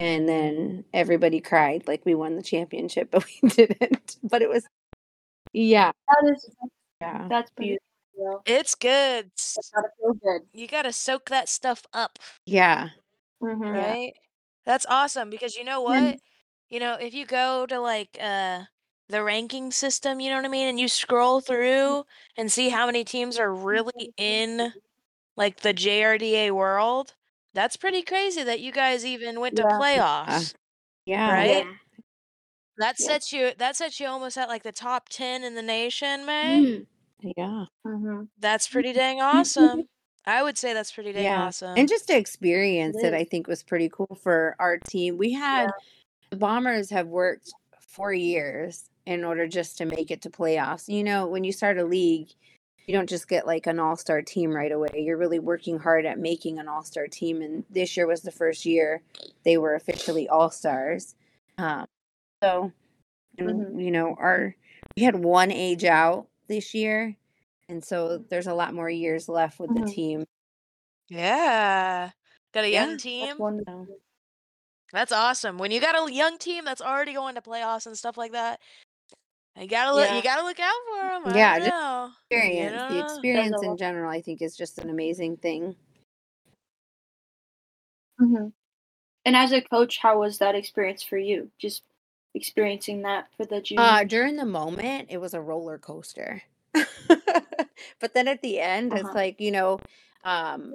And 0.00 0.28
then 0.28 0.84
everybody 0.92 1.40
cried 1.40 1.86
like 1.86 2.04
we 2.04 2.14
won 2.14 2.36
the 2.36 2.42
championship, 2.42 3.10
but 3.12 3.24
we 3.42 3.48
didn't. 3.48 4.16
But 4.22 4.42
it 4.42 4.48
was, 4.48 4.66
yeah, 5.52 5.92
That 6.08 6.32
is 6.32 6.50
yeah, 7.00 7.26
that's 7.28 7.50
beautiful. 7.56 7.80
It's 8.46 8.74
good. 8.74 9.30
Gotta 9.74 9.88
feel 10.00 10.14
good. 10.14 10.42
You 10.52 10.66
got 10.68 10.82
to 10.82 10.92
soak 10.92 11.28
that 11.30 11.48
stuff 11.48 11.84
up, 11.92 12.18
yeah, 12.46 12.90
Mm-hmm. 13.42 13.62
right? 13.62 14.12
That's 14.64 14.86
awesome 14.88 15.30
because 15.30 15.56
you 15.56 15.64
know 15.64 15.82
what? 15.82 16.02
And- 16.02 16.20
You 16.70 16.80
know, 16.80 16.94
if 16.94 17.12
you 17.14 17.26
go 17.26 17.66
to 17.66 17.78
like 17.80 18.16
uh 18.20 18.62
the 19.10 19.22
ranking 19.22 19.70
system, 19.70 20.18
you 20.18 20.30
know 20.30 20.36
what 20.36 20.46
I 20.46 20.48
mean, 20.48 20.66
and 20.68 20.80
you 20.80 20.88
scroll 20.88 21.40
through 21.40 22.04
and 22.38 22.50
see 22.50 22.70
how 22.70 22.86
many 22.86 23.04
teams 23.04 23.38
are 23.38 23.52
really 23.52 24.14
in 24.16 24.72
like 25.36 25.60
the 25.60 25.74
JRDA 25.74 26.50
world, 26.52 27.14
that's 27.54 27.76
pretty 27.76 28.02
crazy 28.02 28.42
that 28.42 28.60
you 28.60 28.72
guys 28.72 29.04
even 29.06 29.40
went 29.40 29.56
to 29.56 29.62
Yeah. 29.62 29.78
playoffs. 29.78 30.54
yeah. 31.06 31.32
Right? 31.32 31.66
Yeah. 31.66 31.72
That 32.78 32.96
Yeah. 32.98 33.06
sets 33.06 33.32
you 33.32 33.52
that 33.58 33.76
sets 33.76 34.00
you 34.00 34.06
almost 34.08 34.36
at 34.36 34.48
like 34.48 34.62
the 34.64 34.72
top 34.72 35.08
10 35.08 35.44
in 35.44 35.54
the 35.54 35.62
nation, 35.62 36.26
May. 36.26 36.60
Mm. 36.60 36.86
Yeah. 37.36 37.64
Mm-hmm. 37.86 38.22
That's 38.38 38.66
pretty 38.68 38.92
dang 38.92 39.20
awesome. 39.20 39.84
I 40.26 40.42
would 40.42 40.58
say 40.58 40.72
that's 40.72 40.90
pretty 40.90 41.12
dang 41.12 41.24
Yeah. 41.24 41.44
awesome. 41.44 41.74
And 41.78 41.88
just 41.88 42.08
to 42.08 42.16
experience 42.16 42.96
It 42.96 43.06
it, 43.08 43.14
I 43.14 43.24
think 43.24 43.46
was 43.46 43.62
pretty 43.62 43.88
cool 43.90 44.18
for 44.22 44.56
our 44.58 44.78
team. 44.78 45.16
We 45.18 45.32
had 45.32 45.70
the 46.30 46.36
Bombers 46.36 46.90
have 46.90 47.06
worked 47.06 47.52
four 47.78 48.12
years 48.12 48.90
in 49.06 49.22
order 49.22 49.46
just 49.46 49.78
to 49.78 49.84
make 49.84 50.10
it 50.10 50.22
to 50.22 50.30
playoffs. 50.30 50.88
You 50.88 51.04
know, 51.04 51.26
when 51.28 51.44
you 51.44 51.52
start 51.52 51.78
a 51.78 51.84
league, 51.84 52.30
you 52.86 52.94
don't 52.94 53.08
just 53.08 53.28
get 53.28 53.46
like 53.46 53.66
an 53.66 53.78
all 53.78 53.96
star 53.96 54.22
team 54.22 54.52
right 54.52 54.72
away. 54.72 54.90
You're 54.96 55.16
really 55.18 55.38
working 55.38 55.78
hard 55.78 56.06
at 56.06 56.18
making 56.18 56.58
an 56.58 56.68
all 56.68 56.82
star 56.84 57.06
team. 57.08 57.42
And 57.42 57.64
this 57.70 57.96
year 57.96 58.06
was 58.06 58.22
the 58.22 58.32
first 58.32 58.64
year 58.66 59.02
they 59.44 59.58
were 59.58 59.74
officially 59.74 60.28
all 60.28 60.50
stars. 60.50 61.14
Um, 61.58 61.86
so, 62.42 62.72
and, 63.38 63.66
Mhm. 63.66 63.74
you 63.80 63.90
know, 63.92 64.14
our 64.18 64.56
we 64.96 65.04
had 65.04 65.16
one 65.24 65.50
age 65.52 65.84
out 65.84 66.28
this 66.48 66.74
year. 66.74 67.16
And 67.68 67.84
so 67.84 68.18
there's 68.18 68.48
a 68.48 68.54
lot 68.54 68.74
more 68.74 68.90
years 68.90 69.28
left 69.28 69.60
with 69.60 69.70
Mhm. 69.70 69.74
the 69.74 69.82
team. 69.82 70.26
yeah. 71.08 72.10
Got 72.52 72.64
a 72.64 72.70
Yeah, 72.70 72.86
young 72.86 72.96
team. 72.96 73.44
That's. 73.66 73.88
That's 74.92 75.12
awesome. 75.12 75.58
When 75.58 75.70
you 75.70 75.80
got 75.80 75.96
a 76.08 76.12
young 76.12 76.38
team 76.38 76.64
that's 76.64 76.80
already 76.80 77.14
going 77.14 77.34
to 77.34 77.42
playoffs 77.42 77.86
and 77.86 77.96
stuff 77.98 78.16
like 78.16 78.32
that, 78.32 78.60
you 79.60 79.66
gotta 79.68 79.94
look. 79.94 80.08
Yeah. 80.08 80.16
You 80.16 80.22
gotta 80.22 80.42
look 80.42 80.60
out 80.60 80.74
for 80.88 81.08
them. 81.08 81.34
I 81.34 81.38
Yeah, 81.38 81.58
don't 81.58 81.68
just 81.68 81.70
know. 81.70 82.10
You 82.30 82.38
experience. 82.38 82.72
don't 82.76 82.92
The 82.92 83.04
experience 83.04 83.62
in 83.62 83.76
general, 83.76 84.10
I 84.10 84.20
think, 84.20 84.42
is 84.42 84.56
just 84.56 84.78
an 84.78 84.90
amazing 84.90 85.36
thing. 85.38 85.76
Mm-hmm. 88.20 88.48
And 89.26 89.36
as 89.36 89.52
a 89.52 89.60
coach, 89.62 89.98
how 89.98 90.20
was 90.20 90.38
that 90.38 90.54
experience 90.54 91.02
for 91.02 91.18
you? 91.18 91.50
Just 91.58 91.82
experiencing 92.34 93.02
that 93.02 93.28
for 93.36 93.46
the 93.46 93.60
juniors. 93.60 93.86
Uh, 93.88 94.04
during 94.04 94.36
the 94.36 94.44
moment, 94.44 95.08
it 95.10 95.18
was 95.18 95.34
a 95.34 95.40
roller 95.40 95.78
coaster. 95.78 96.42
but 97.08 98.14
then 98.14 98.28
at 98.28 98.42
the 98.42 98.60
end, 98.60 98.92
Uh-huh. 98.92 99.06
it's 99.06 99.14
like, 99.14 99.40
you 99.40 99.50
know, 99.50 99.80
um, 100.24 100.74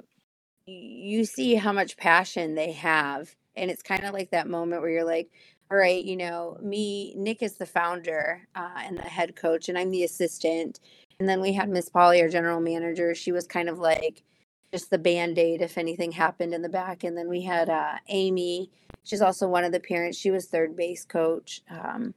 you 0.66 1.24
see 1.24 1.54
how 1.54 1.72
much 1.72 1.96
passion 1.96 2.54
they 2.54 2.72
have. 2.72 3.34
And 3.56 3.70
it's 3.70 3.82
kind 3.82 4.04
of 4.04 4.14
like 4.14 4.30
that 4.30 4.48
moment 4.48 4.82
where 4.82 4.90
you're 4.90 5.04
like, 5.04 5.30
all 5.70 5.78
right, 5.78 6.04
you 6.04 6.16
know, 6.16 6.58
me, 6.62 7.14
Nick 7.16 7.42
is 7.42 7.54
the 7.54 7.66
founder 7.66 8.46
uh, 8.56 8.70
and 8.78 8.98
the 8.98 9.02
head 9.02 9.36
coach, 9.36 9.68
and 9.68 9.78
I'm 9.78 9.90
the 9.90 10.04
assistant. 10.04 10.80
And 11.20 11.28
then 11.28 11.40
we 11.40 11.52
had 11.52 11.68
Miss 11.68 11.88
Polly, 11.88 12.20
our 12.22 12.28
general 12.28 12.60
manager. 12.60 13.14
She 13.14 13.30
was 13.32 13.46
kind 13.46 13.68
of 13.68 13.78
like 13.78 14.24
just 14.72 14.90
the 14.90 14.98
band 14.98 15.38
aid 15.38 15.62
if 15.62 15.78
anything 15.78 16.12
happened 16.12 16.54
in 16.54 16.62
the 16.62 16.68
back. 16.68 17.04
And 17.04 17.16
then 17.16 17.28
we 17.28 17.42
had 17.42 17.68
uh, 17.68 17.98
Amy. 18.08 18.70
She's 19.04 19.22
also 19.22 19.46
one 19.48 19.64
of 19.64 19.72
the 19.72 19.80
parents. 19.80 20.18
She 20.18 20.30
was 20.32 20.46
third 20.46 20.76
base 20.76 21.04
coach. 21.04 21.62
Um, 21.70 22.14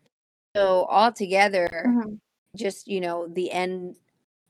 so 0.56 0.84
all 0.86 1.12
together, 1.12 1.70
Mhm. 1.86 2.20
just 2.58 2.88
you 2.88 3.02
know, 3.02 3.28
the 3.28 3.52
end 3.52 3.98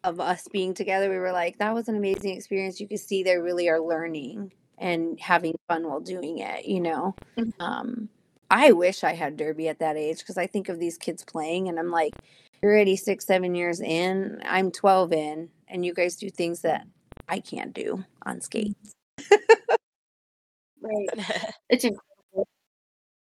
of 0.03 0.19
us 0.19 0.47
being 0.49 0.73
together, 0.73 1.09
we 1.09 1.17
were 1.17 1.31
like, 1.31 1.57
that 1.59 1.73
was 1.73 1.87
an 1.89 1.95
amazing 1.95 2.35
experience. 2.35 2.79
You 2.81 2.87
could 2.87 2.99
see 2.99 3.23
they 3.23 3.37
really 3.37 3.69
are 3.69 3.79
learning 3.81 4.53
and 4.77 5.19
having 5.19 5.55
fun 5.67 5.87
while 5.87 6.01
doing 6.01 6.39
it. 6.39 6.65
You 6.65 6.81
know, 6.81 7.17
Mhm. 7.37 7.51
um, 7.59 8.09
I 8.53 8.71
wish 8.71 9.03
I 9.03 9.13
had 9.13 9.35
derby 9.35 9.67
at 9.67 9.79
that 9.79 9.97
age 9.97 10.19
because 10.19 10.37
I 10.37 10.45
think 10.45 10.69
of 10.69 10.77
these 10.77 10.95
kids 10.95 11.23
playing, 11.23 11.69
and 11.69 11.79
I'm 11.79 11.89
like, 11.89 12.13
you're 12.61 12.71
already 12.71 12.95
six, 12.95 13.25
seven 13.25 13.55
years 13.55 13.81
in. 13.81 14.41
I'm 14.45 14.71
12 14.71 15.11
in, 15.11 15.49
and 15.67 15.83
you 15.83 15.91
guys 15.91 16.15
do 16.15 16.29
things 16.29 16.61
that 16.61 16.85
I 17.27 17.39
can't 17.39 17.73
do 17.73 18.05
on 18.25 18.41
skates. 18.41 18.93
Mm. 19.19 19.37
Right. 20.81 21.07
It's 21.69 21.85
incredible. 21.85 22.47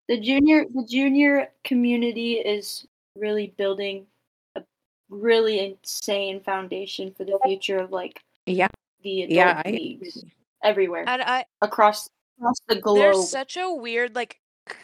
The 0.07 0.21
junior 0.21 0.67
the 0.73 0.85
junior 0.87 1.49
community 1.65 2.35
is 2.35 2.87
really 3.17 3.55
building 3.57 4.07
a 4.55 4.63
really 5.09 5.59
insane 5.59 6.43
foundation 6.43 7.15
for 7.17 7.25
the 7.25 7.39
future 7.47 7.79
of 7.79 7.91
like 7.91 8.21
Yeah, 8.45 8.69
the 9.03 9.23
adult 9.23 9.35
yeah, 9.35 9.63
I 9.65 9.71
leagues 9.71 10.23
everywhere 10.63 11.05
and 11.07 11.23
I 11.23 11.47
across 11.63 12.11
across 12.39 12.61
the 12.69 12.77
globe. 12.83 12.99
there's 12.99 13.31
such 13.31 13.57
a 13.57 13.73
weird 13.73 14.15
like 14.15 14.39
c- 14.71 14.77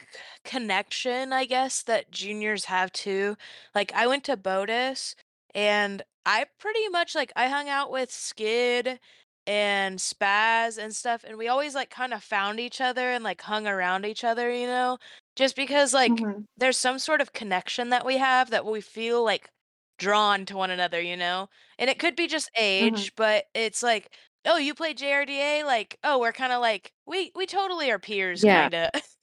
connection 0.44 1.32
i 1.32 1.44
guess 1.44 1.82
that 1.82 2.10
juniors 2.10 2.66
have 2.66 2.92
too 2.92 3.36
like 3.74 3.92
i 3.94 4.06
went 4.06 4.24
to 4.24 4.36
BOTUS 4.36 5.14
and 5.54 6.02
i 6.26 6.46
pretty 6.58 6.88
much 6.88 7.14
like 7.14 7.32
i 7.36 7.48
hung 7.48 7.68
out 7.68 7.90
with 7.90 8.10
skid 8.10 9.00
and 9.46 9.98
spaz 9.98 10.78
and 10.82 10.94
stuff 10.96 11.22
and 11.24 11.36
we 11.36 11.48
always 11.48 11.74
like 11.74 11.90
kind 11.90 12.14
of 12.14 12.22
found 12.24 12.58
each 12.60 12.80
other 12.80 13.10
and 13.10 13.22
like 13.24 13.42
hung 13.42 13.66
around 13.66 14.06
each 14.06 14.24
other 14.24 14.52
you 14.52 14.66
know 14.66 14.98
just 15.36 15.54
because 15.56 15.92
like 15.92 16.24
Mhm. 16.24 16.44
there's 16.56 16.78
some 16.78 16.98
sort 16.98 17.20
of 17.20 17.32
connection 17.32 17.90
that 17.90 18.06
we 18.06 18.16
have 18.16 18.50
that 18.50 18.64
we 18.64 18.80
feel 18.80 19.22
like 19.24 19.50
drawn 19.98 20.44
to 20.46 20.56
one 20.56 20.70
another, 20.70 21.00
you 21.00 21.16
know? 21.16 21.48
And 21.78 21.90
it 21.90 21.98
could 21.98 22.16
be 22.16 22.26
just 22.26 22.50
age, 22.56 23.12
but 23.16 23.46
it's 23.54 23.82
like, 23.82 24.14
oh, 24.44 24.56
you 24.56 24.74
play 24.74 24.94
JRDA, 24.94 25.64
like, 25.64 25.98
oh, 26.04 26.18
we're 26.20 26.32
kind 26.32 26.52
of 26.52 26.60
like 26.60 26.92
we 27.06 27.32
we 27.34 27.46
totally 27.46 27.90
are 27.90 27.98
peers 27.98 28.44
Yeah. 28.44 28.44
kind 28.44 28.74
of. 28.74 28.90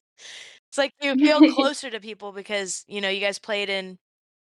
it's 0.69 0.77
like 0.77 0.93
you 1.01 1.15
feel 1.17 1.41
closer 1.43 1.89
to 1.89 1.99
people 1.99 2.31
because, 2.31 2.86
you 2.88 3.01
know, 3.01 3.10
you 3.10 3.21
guys 3.21 3.39
played 3.39 3.69
in 3.69 3.99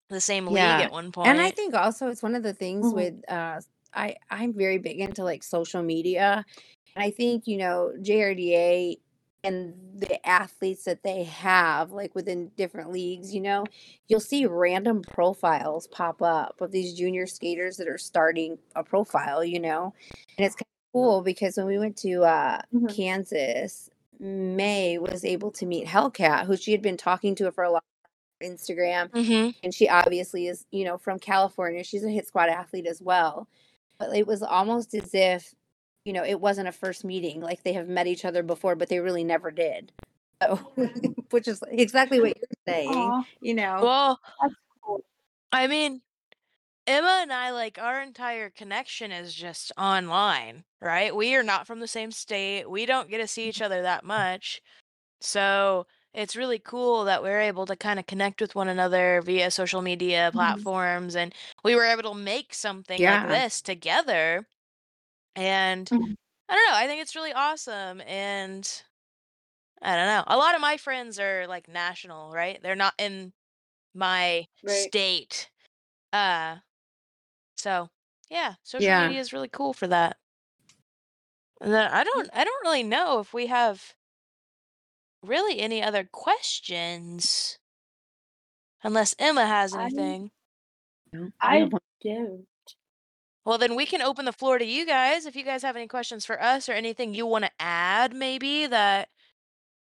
the 0.10 0.21
same 0.21 0.47
league 0.47 0.79
Yeah. 0.79 0.81
at 0.81 0.91
one 0.91 1.12
point. 1.12 1.21
And 1.23 1.39
I 1.41 1.51
think 1.51 1.73
also 1.75 2.07
it's 2.10 2.23
one 2.23 2.36
of 2.36 2.43
the 2.43 2.53
things 2.53 2.93
Mhm. 2.93 2.93
with 2.93 3.15
uh 3.29 3.62
I 3.93 4.15
I'm 4.29 4.53
very 4.53 4.77
big 4.77 4.99
into 4.99 5.23
like 5.23 5.43
social 5.43 5.84
media. 5.84 6.45
And 6.95 7.03
I 7.05 7.12
think, 7.12 7.47
you 7.47 7.57
know, 7.57 7.93
JRDA 8.01 8.97
and 9.43 9.75
the 9.99 10.25
athletes 10.27 10.84
that 10.86 11.03
they 11.03 11.23
have 11.23 11.91
like 11.91 12.15
within 12.15 12.49
different 12.57 12.91
leagues, 12.91 13.34
you 13.34 13.41
know, 13.41 13.69
you'll 14.07 14.19
see 14.19 14.45
random 14.45 15.01
profiles 15.03 15.88
pop 15.88 16.21
up 16.21 16.62
of 16.62 16.71
these 16.71 16.93
junior 16.97 17.27
skaters 17.27 17.77
that 17.77 17.88
are 17.88 17.97
starting 17.97 18.60
a 18.75 18.84
profile, 18.84 19.43
you 19.43 19.60
know. 19.60 19.93
And 20.38 20.45
it's 20.45 20.55
kind 20.55 20.63
of 20.63 20.93
cool 20.93 21.21
because 21.23 21.57
when 21.57 21.67
we 21.67 21.79
went 21.79 21.97
to 21.99 22.23
uh 22.23 22.62
Mhm. 22.71 22.95
Kansas, 22.95 23.89
May 24.21 24.97
was 24.99 25.25
able 25.25 25.51
to 25.53 25.65
meet 25.65 25.88
Hellcat, 25.88 26.45
who 26.45 26.55
she 26.55 26.71
had 26.71 26.81
been 26.81 26.95
talking 26.97 27.36
to 27.36 27.51
for 27.51 27.63
a 27.63 27.71
long 27.71 27.81
Instagram 28.43 29.10
Mhm. 29.12 29.53
and 29.63 29.71
she 29.71 29.88
obviously 29.88 30.47
is 30.47 30.65
you 30.71 30.84
know 30.84 30.97
from 30.97 31.19
california 31.19 31.84
she's 31.84 32.03
a 32.03 32.10
hit 32.10 32.25
squad 32.27 32.49
athlete 32.49 32.88
as 32.88 32.99
well 32.99 33.47
but 33.99 34.15
it 34.17 34.25
was 34.25 34.41
almost 34.41 34.95
as 34.95 35.12
if 35.13 35.53
you 36.05 36.12
know 36.13 36.23
it 36.25 36.41
wasn't 36.41 36.67
a 36.67 36.71
first 36.71 37.05
meeting 37.05 37.39
like 37.39 37.62
they 37.62 37.73
have 37.73 37.88
met 37.88 38.07
each 38.07 38.25
other 38.25 38.41
before 38.41 38.73
but 38.75 38.89
they 38.89 38.99
really 38.99 39.23
never 39.23 39.51
did 39.51 39.91
so 40.41 40.55
which 41.29 41.47
is 41.47 41.62
exactly 41.69 42.19
what 42.19 42.36
you're 42.36 42.47
saying 42.76 42.89
Aw, 42.89 43.24
you 43.41 43.53
know 43.53 43.80
Well. 43.84 44.19
I 45.51 45.67
mean, 45.67 46.01
Emma 46.88 47.19
and 47.21 47.32
I, 47.32 47.51
like, 47.51 47.77
our 47.77 48.01
entire 48.01 48.49
connection 48.49 49.11
is 49.11 49.36
just 49.36 49.71
online, 49.77 50.65
right? 50.82 51.15
We 51.15 51.36
are 51.36 51.43
not 51.43 51.67
from 51.67 51.79
the 51.79 51.88
same 51.88 52.11
state. 52.11 52.69
We 52.69 52.86
don't 52.86 53.09
get 53.09 53.19
to 53.19 53.27
see 53.27 53.47
each 53.47 53.61
other 53.61 53.82
that 53.84 54.03
much. 54.03 54.61
So 55.21 55.88
it's 56.13 56.36
really 56.38 56.59
cool 56.59 57.05
that 57.05 57.23
we're 57.23 57.41
able 57.41 57.65
to 57.67 57.75
kind 57.77 57.99
of 57.99 58.07
connect 58.07 58.41
with 58.41 58.55
one 58.55 58.69
another 58.69 59.21
via 59.23 59.51
social 59.51 59.82
media 59.82 60.32
Mhm. 60.34 60.65
platforms. 60.73 61.15
And 61.15 61.34
we 61.63 61.75
were 61.75 61.86
able 61.86 62.03
to 62.03 62.15
make 62.15 62.53
something 62.53 63.03
Yeah. 63.03 63.23
like 63.27 63.27
this 63.27 63.61
together. 63.61 64.47
And 65.36 65.91
Mhm. 65.91 66.15
I 66.49 66.55
don't 66.55 66.67
know. 66.71 66.77
I 66.77 66.88
think 66.88 67.01
it's 67.01 67.15
really 67.15 67.34
awesome. 67.34 68.01
And 68.03 68.84
I 69.82 69.95
don't 69.97 70.07
know. 70.07 70.23
A 70.27 70.38
lot 70.38 70.55
of 70.55 70.61
my 70.61 70.77
friends 70.77 71.19
are 71.19 71.47
like 71.47 71.67
national, 71.69 72.32
right? 72.32 72.61
They're 72.61 72.75
not 72.75 72.95
in 72.99 73.34
my 73.95 74.47
Right. 74.63 74.93
state. 74.93 75.51
Uh, 76.13 76.57
so 77.62 77.89
yeah, 78.30 78.55
social 78.64 78.86
Yeah. 78.86 79.07
media 79.07 79.22
is 79.22 79.34
really 79.34 79.49
cool 79.49 79.74
for 79.74 79.88
that. 79.88 80.18
And 81.59 81.74
then 81.74 81.91
I 81.91 82.01
mm. 82.01 82.05
don't 82.05 82.30
I 82.34 82.43
don't 82.43 82.64
really 82.64 82.84
know 82.84 83.20
if 83.20 83.34
we 83.34 83.47
have 83.47 83.93
really 85.24 85.59
any 85.59 85.84
other 85.84 86.07
questions. 86.12 87.59
Unless 88.84 89.16
Emma 89.20 89.45
has 89.45 89.76
anything. 89.76 90.32
No, 91.14 91.30
I 91.39 91.70
don't. 92.03 92.47
Well, 93.45 93.57
then 93.57 93.76
we 93.76 93.86
can 93.86 94.01
open 94.01 94.26
the 94.26 94.34
floor 94.34 94.57
to 94.57 94.66
you 94.66 94.86
guys. 94.86 95.26
If 95.26 95.36
you 95.36 95.43
guys 95.43 95.62
have 95.62 95.76
any 95.76 95.88
questions 95.88 96.26
for 96.26 96.41
us 96.41 96.68
or 96.68 96.74
anything 96.74 97.14
you 97.14 97.26
want 97.26 97.45
to 97.45 97.51
add, 97.59 98.16
maybe 98.16 98.66
that 98.68 99.09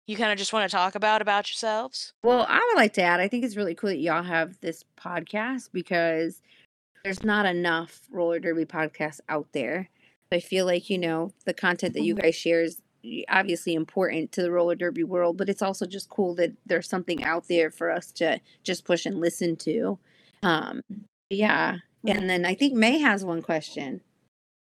you 0.07 0.17
kind 0.17 0.33
of 0.33 0.39
just 0.39 0.53
want 0.53 0.69
to 0.69 0.77
talk 0.77 0.95
about 0.95 1.23
about 1.23 1.49
yourselves. 1.49 2.13
Well, 2.23 2.47
I 2.49 2.61
would 2.69 2.77
like 2.77 2.93
to 2.95 3.03
add, 3.03 3.21
I 3.21 3.29
think 3.29 3.45
it's 3.45 3.57
really 3.57 3.75
cool 3.75 3.91
that 3.91 3.99
y'all 3.99 4.23
have 4.23 4.61
this 4.61 4.85
podcast 4.99 5.71
because 5.73 6.43
there's 7.05 7.23
not 7.23 7.47
enough 7.47 8.01
roller 8.11 8.41
derby 8.41 8.65
podcasts 8.65 9.21
out 9.29 9.47
there. 9.53 9.91
I 10.33 10.41
feel 10.41 10.65
like, 10.65 10.89
you 10.91 10.99
know, 10.99 11.33
the 11.45 11.55
content 11.55 11.95
that 11.95 12.03
you 12.03 12.15
Mhm. 12.17 12.23
guys 12.23 12.35
share 12.35 12.63
is 12.63 12.81
obviously 13.29 13.75
important 13.75 14.33
to 14.33 14.43
the 14.43 14.51
roller 14.51 14.75
derby 14.75 15.05
world, 15.05 15.37
but 15.37 15.51
it's 15.51 15.61
also 15.63 15.85
just 15.87 16.09
cool 16.09 16.35
that 16.37 16.53
there's 16.65 16.89
something 16.89 17.23
out 17.23 17.47
there 17.47 17.71
for 17.71 17.91
us 17.91 18.11
to 18.13 18.41
just 18.63 18.85
push 18.85 19.05
and 19.05 19.21
listen 19.21 19.55
to. 19.57 19.99
Um, 20.43 20.83
yeah. 21.29 21.79
And 22.07 22.29
then 22.29 22.45
I 22.47 22.55
think 22.55 22.75
May 22.75 22.99
has 22.99 23.25
one 23.25 23.43
question. 23.43 24.01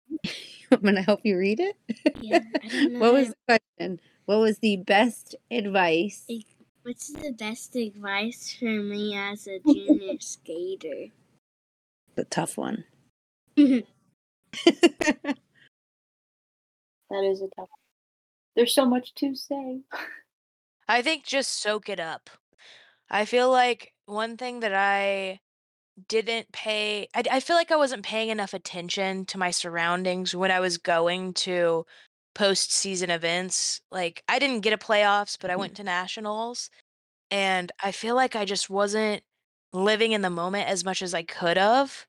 I'm 0.72 0.82
going 0.82 0.96
to 0.96 1.02
help 1.04 1.22
you 1.24 1.38
read 1.38 1.60
it. 1.60 1.76
Yeah, 2.20 2.40
I 2.64 2.68
don't 2.68 2.94
know. 2.94 3.00
what 3.00 3.14
was 3.14 3.30
the 3.30 3.36
question? 3.48 4.00
What 4.26 4.40
was 4.40 4.58
the 4.60 4.78
best 4.78 5.36
advice? 5.52 6.28
What's 6.82 7.14
the 7.14 7.32
best 7.32 7.76
advice 7.76 8.56
for 8.60 8.66
me 8.66 9.16
as 9.16 9.48
a 9.48 9.60
junior 9.60 10.20
skater? 10.20 11.12
The 12.16 12.26
tough 12.26 12.58
one. 12.58 12.84
Mm-hmm. 13.58 15.32
That 17.10 17.24
is 17.24 17.42
a 17.42 17.48
tough. 17.48 17.58
one. 17.58 17.68
There's 18.56 18.74
so 18.74 18.86
much 18.86 19.14
to 19.16 19.36
say. 19.36 19.82
I 20.88 21.02
think 21.02 21.24
just 21.24 21.62
soak 21.62 21.90
it 21.90 22.00
up. 22.00 22.30
I 23.10 23.26
feel 23.26 23.50
like 23.52 23.94
one 24.06 24.38
thing 24.38 24.62
that 24.62 24.74
I 24.74 25.40
didn't 26.08 26.52
pay, 26.52 27.08
I, 27.16 27.24
I 27.32 27.40
feel 27.40 27.56
like 27.56 27.72
I 27.72 27.76
wasn't 27.76 28.04
paying 28.04 28.30
enough 28.30 28.54
attention 28.54 29.26
to 29.26 29.38
my 29.38 29.52
surroundings 29.52 30.36
when 30.36 30.52
I 30.52 30.60
was 30.60 30.78
going 30.78 31.34
to 31.36 31.86
postseason 32.36 33.10
events. 33.10 33.82
Like, 33.92 34.24
I 34.28 34.40
didn't 34.40 34.62
get 34.62 34.74
a 34.74 34.78
playoffs, 34.78 35.38
but 35.40 35.50
I 35.50 35.54
hmm. 35.54 35.62
went 35.62 35.76
to 35.76 35.84
nationals. 35.84 36.70
And 37.32 37.72
I 37.84 37.92
feel 37.92 38.16
like 38.16 38.36
I 38.36 38.46
just 38.46 38.70
wasn't 38.70 39.24
living 39.76 40.14
in 40.14 40.22
the 40.24 40.32
moment 40.32 40.70
as 40.70 40.86
much 40.86 41.02
as 41.04 41.14
I 41.16 41.24
could 41.24 41.58
have. 41.58 42.08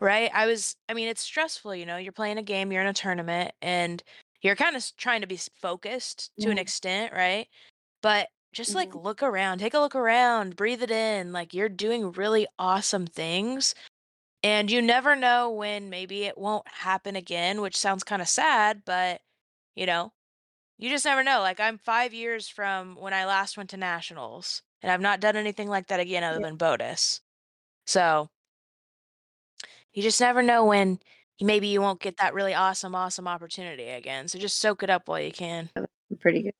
Right? 0.00 0.30
I 0.34 0.46
was, 0.46 0.76
I 0.88 0.94
mean, 0.94 1.08
it's 1.08 1.22
stressful, 1.22 1.74
you 1.76 1.86
know, 1.86 1.96
you're 1.96 2.12
playing 2.12 2.38
a 2.38 2.42
game, 2.42 2.72
you're 2.72 2.82
in 2.82 2.88
a 2.88 2.92
tournament, 2.94 3.52
and 3.62 4.02
you're 4.42 4.56
kind 4.56 4.76
of 4.76 4.84
trying 4.96 5.20
to 5.22 5.28
be 5.28 5.38
focused 5.60 6.32
to 6.40 6.50
an 6.50 6.58
extent, 6.58 7.12
right? 7.12 7.48
But 8.02 8.28
just 8.52 8.74
like 8.74 8.94
Mhm. 8.94 8.96
look 8.96 9.22
around, 9.22 9.58
take 9.58 9.74
a 9.74 9.80
look 9.80 9.96
around, 9.96 10.56
breathe 10.56 10.82
it 10.82 10.90
in. 10.92 11.32
Like 11.32 11.54
you're 11.54 11.68
doing 11.70 12.12
really 12.12 12.46
awesome 12.58 13.06
things. 13.06 13.74
And 14.44 14.70
you 14.70 14.82
never 14.82 15.16
know 15.16 15.50
when 15.50 15.90
maybe 15.90 16.24
it 16.24 16.38
won't 16.38 16.66
happen 16.68 17.16
again, 17.16 17.60
which 17.60 17.76
sounds 17.76 18.04
kind 18.04 18.22
of 18.22 18.28
sad, 18.28 18.84
but 18.84 19.20
you 19.76 19.86
know, 19.86 20.12
you 20.78 20.90
just 20.90 21.04
never 21.04 21.22
know. 21.24 21.40
Like 21.40 21.60
I'm 21.60 21.78
five 21.78 22.14
years 22.14 22.48
from 22.48 22.96
when 22.96 23.14
I 23.14 23.26
last 23.26 23.56
went 23.56 23.70
to 23.70 23.76
nationals, 23.76 24.62
and 24.82 24.90
I've 24.90 25.00
not 25.00 25.20
done 25.20 25.36
anything 25.36 25.68
like 25.68 25.88
that 25.88 26.00
again 26.00 26.24
other 26.24 26.40
Yeah. 26.40 26.46
than 26.46 26.56
BOTUS. 26.58 27.20
So 27.86 28.28
you 29.92 30.02
just 30.02 30.20
never 30.20 30.42
know 30.42 30.64
when 30.64 30.98
maybe 31.40 31.68
you 31.68 31.80
won't 31.80 32.00
get 32.00 32.16
that 32.18 32.34
really 32.34 32.54
awesome, 32.54 32.94
awesome 32.94 33.26
opportunity 33.28 33.88
again. 33.88 34.28
So 34.28 34.38
just 34.38 34.58
soak 34.58 34.82
it 34.82 34.90
up 34.90 35.08
while 35.08 35.20
you 35.20 35.32
can. 35.32 35.70
Pretty 36.20 36.42
good. 36.42 36.54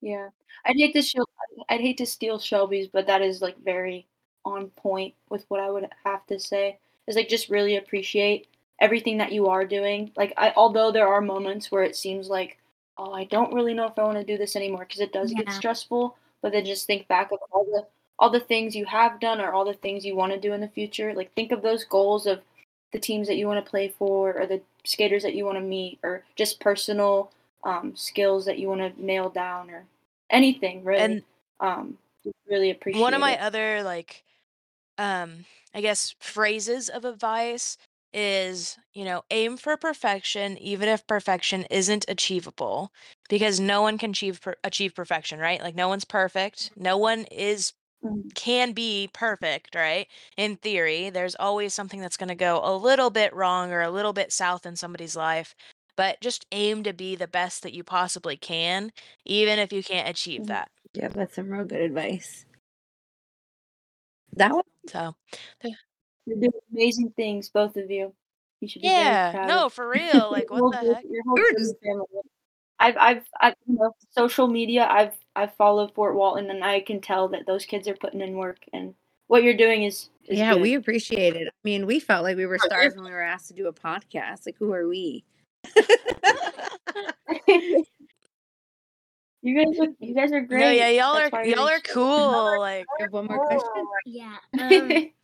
Yeah, 0.00 0.28
I'd 0.64 0.76
hate 0.76 0.94
to 0.94 1.02
show. 1.02 1.24
I'd 1.68 1.80
hate 1.80 1.98
to 1.98 2.06
steal 2.06 2.38
Shelby's, 2.38 2.88
but 2.88 3.06
that 3.06 3.20
is 3.20 3.42
like 3.42 3.56
very 3.62 4.06
on 4.44 4.68
point 4.70 5.14
with 5.28 5.44
what 5.48 5.60
I 5.60 5.70
would 5.70 5.86
have 6.04 6.26
to 6.26 6.38
say. 6.38 6.78
Is 7.06 7.16
like 7.16 7.28
just 7.28 7.50
really 7.50 7.76
appreciate 7.76 8.46
everything 8.80 9.18
that 9.18 9.32
you 9.32 9.48
are 9.48 9.66
doing. 9.66 10.10
Like, 10.16 10.32
I 10.38 10.52
although 10.56 10.90
there 10.90 11.08
are 11.08 11.20
moments 11.20 11.70
where 11.70 11.82
it 11.82 11.96
seems 11.96 12.28
like, 12.28 12.56
oh, 12.96 13.12
I 13.12 13.24
don't 13.24 13.52
really 13.52 13.74
know 13.74 13.86
if 13.86 13.98
I 13.98 14.04
want 14.04 14.16
to 14.16 14.24
do 14.24 14.38
this 14.38 14.56
anymore 14.56 14.86
because 14.86 15.00
it 15.00 15.12
does 15.12 15.34
get 15.34 15.52
stressful. 15.52 16.16
But 16.42 16.52
then 16.52 16.64
just 16.64 16.86
think 16.86 17.08
back 17.08 17.32
of 17.32 17.38
all 17.50 17.64
the 17.64 17.86
all 18.18 18.30
the 18.30 18.40
things 18.40 18.76
you 18.76 18.84
have 18.84 19.18
done 19.18 19.40
or 19.40 19.52
all 19.52 19.64
the 19.64 19.72
things 19.72 20.04
you 20.04 20.14
want 20.14 20.32
to 20.32 20.40
do 20.40 20.52
in 20.52 20.60
the 20.60 20.68
future. 20.68 21.14
Like, 21.14 21.32
think 21.34 21.52
of 21.52 21.62
those 21.62 21.84
goals 21.84 22.26
of 22.26 22.40
the 22.92 22.98
teams 22.98 23.26
that 23.28 23.36
you 23.36 23.46
want 23.46 23.64
to 23.64 23.70
play 23.70 23.88
for 23.88 24.38
or 24.38 24.46
the 24.46 24.60
skaters 24.84 25.22
that 25.22 25.34
you 25.34 25.46
want 25.46 25.56
to 25.56 25.62
meet 25.62 25.98
or 26.02 26.24
just 26.36 26.60
personal 26.60 27.30
um, 27.64 27.94
skills 27.96 28.44
that 28.44 28.58
you 28.58 28.68
want 28.68 28.80
to 28.80 29.04
nail 29.04 29.30
down 29.30 29.70
or 29.70 29.84
anything 30.30 30.84
really. 30.84 31.00
And 31.00 31.22
um, 31.60 31.96
really 32.48 32.70
appreciate 32.70 33.00
one 33.00 33.14
of 33.14 33.20
my 33.20 33.34
it. 33.34 33.40
other 33.40 33.82
like 33.82 34.24
um 34.98 35.44
i 35.74 35.80
guess 35.80 36.14
phrases 36.18 36.88
of 36.88 37.04
advice 37.04 37.78
is 38.12 38.78
you 38.92 39.04
know 39.04 39.22
aim 39.30 39.56
for 39.56 39.76
perfection 39.76 40.58
even 40.58 40.88
if 40.88 41.06
perfection 41.06 41.64
isn't 41.70 42.04
achievable 42.08 42.92
because 43.28 43.60
no 43.60 43.82
one 43.82 43.98
can 43.98 44.10
achieve 44.10 44.40
per- 44.40 44.56
achieve 44.64 44.94
perfection 44.94 45.38
right 45.38 45.60
like 45.62 45.74
no 45.74 45.88
one's 45.88 46.04
perfect 46.04 46.70
no 46.76 46.96
one 46.98 47.24
is 47.30 47.72
Mhm. 48.02 48.30
can 48.34 48.72
be 48.72 49.08
perfect 49.12 49.74
right 49.74 50.08
in 50.36 50.56
theory 50.56 51.10
there's 51.10 51.36
always 51.36 51.74
something 51.74 52.00
that's 52.00 52.16
going 52.16 52.28
to 52.28 52.34
go 52.34 52.60
a 52.64 52.76
little 52.76 53.10
bit 53.10 53.34
wrong 53.34 53.72
or 53.72 53.80
a 53.82 53.90
little 53.90 54.12
bit 54.12 54.32
south 54.32 54.66
in 54.66 54.76
somebody's 54.76 55.16
life 55.16 55.54
but 55.96 56.20
just 56.20 56.46
aim 56.52 56.82
to 56.84 56.92
be 56.92 57.16
the 57.16 57.28
best 57.28 57.62
that 57.62 57.74
you 57.74 57.84
possibly 57.84 58.36
can 58.36 58.92
even 59.24 59.58
if 59.58 59.72
you 59.72 59.82
can't 59.82 60.08
achieve 60.08 60.46
Mhm. 60.46 60.46
that 60.46 60.70
Yeah, 60.94 61.08
that's 61.08 61.34
some 61.36 61.50
real 61.50 61.64
good 61.64 61.80
advice. 61.82 62.44
That 64.32 64.52
one, 64.54 64.64
so 64.88 65.14
You're 66.26 66.38
doing 66.38 66.52
amazing 66.72 67.12
things, 67.16 67.48
both 67.48 67.76
of 67.76 67.90
you. 67.90 68.12
You 68.60 68.68
should 68.68 68.82
be 68.82 68.88
yeah 68.88 69.46
no 69.48 69.70
for 69.70 69.88
real 69.88 70.28
like 70.30 70.50
what 70.50 70.72
the 70.72 70.94
heck 70.94 71.04
Your 71.08 71.22
whole 71.24 71.34
We 71.34 71.40
were 71.40 71.48
Derby 71.52 71.60
just- 71.62 71.74
family. 71.82 72.04
I've, 72.82 72.96
I've, 72.98 73.22
I've, 73.38 73.54
you 73.66 73.74
know, 73.74 73.94
social 74.10 74.48
media. 74.48 74.88
I've, 74.90 75.12
I've 75.36 75.54
followed 75.56 75.92
Fort 75.94 76.14
Walton, 76.16 76.48
and 76.48 76.64
I 76.64 76.80
can 76.80 77.02
tell 77.02 77.28
that 77.28 77.46
those 77.46 77.66
kids 77.66 77.86
are 77.86 77.94
putting 77.94 78.22
in 78.22 78.32
work, 78.36 78.56
and 78.72 78.94
what 79.26 79.42
you're 79.42 79.56
doing 79.56 79.82
is, 79.82 80.08
is 80.24 80.38
yeah, 80.38 80.54
good. 80.54 80.62
we 80.62 80.74
appreciate 80.76 81.36
it. 81.36 81.46
I 81.48 81.56
mean, 81.62 81.84
we 81.84 82.00
felt 82.00 82.24
like 82.24 82.38
we 82.38 82.46
were 82.46 82.56
stars 82.58 82.94
when 82.96 83.04
we 83.04 83.10
were 83.10 83.20
asked 83.20 83.48
to 83.48 83.54
do 83.54 83.68
a 83.68 83.72
podcast. 83.74 84.46
Like, 84.46 84.56
who 84.58 84.72
are 84.72 84.88
we? 84.88 85.24
you 89.42 89.54
guys, 89.54 89.78
are, 89.78 89.88
you 89.98 90.14
guys 90.14 90.32
are 90.32 90.40
great. 90.40 90.60
no 90.60 90.70
yeah 90.70 90.88
y'all 90.88 91.14
That's 91.16 91.32
are 91.34 91.44
you're 91.44 91.56
y'all 91.58 91.68
are 91.68 91.80
cool 91.80 92.58
like 92.60 92.86
one 93.10 93.26
more 93.26 93.46
question? 93.46 93.84
Yeah. 94.06 94.36
Um, 94.58 95.10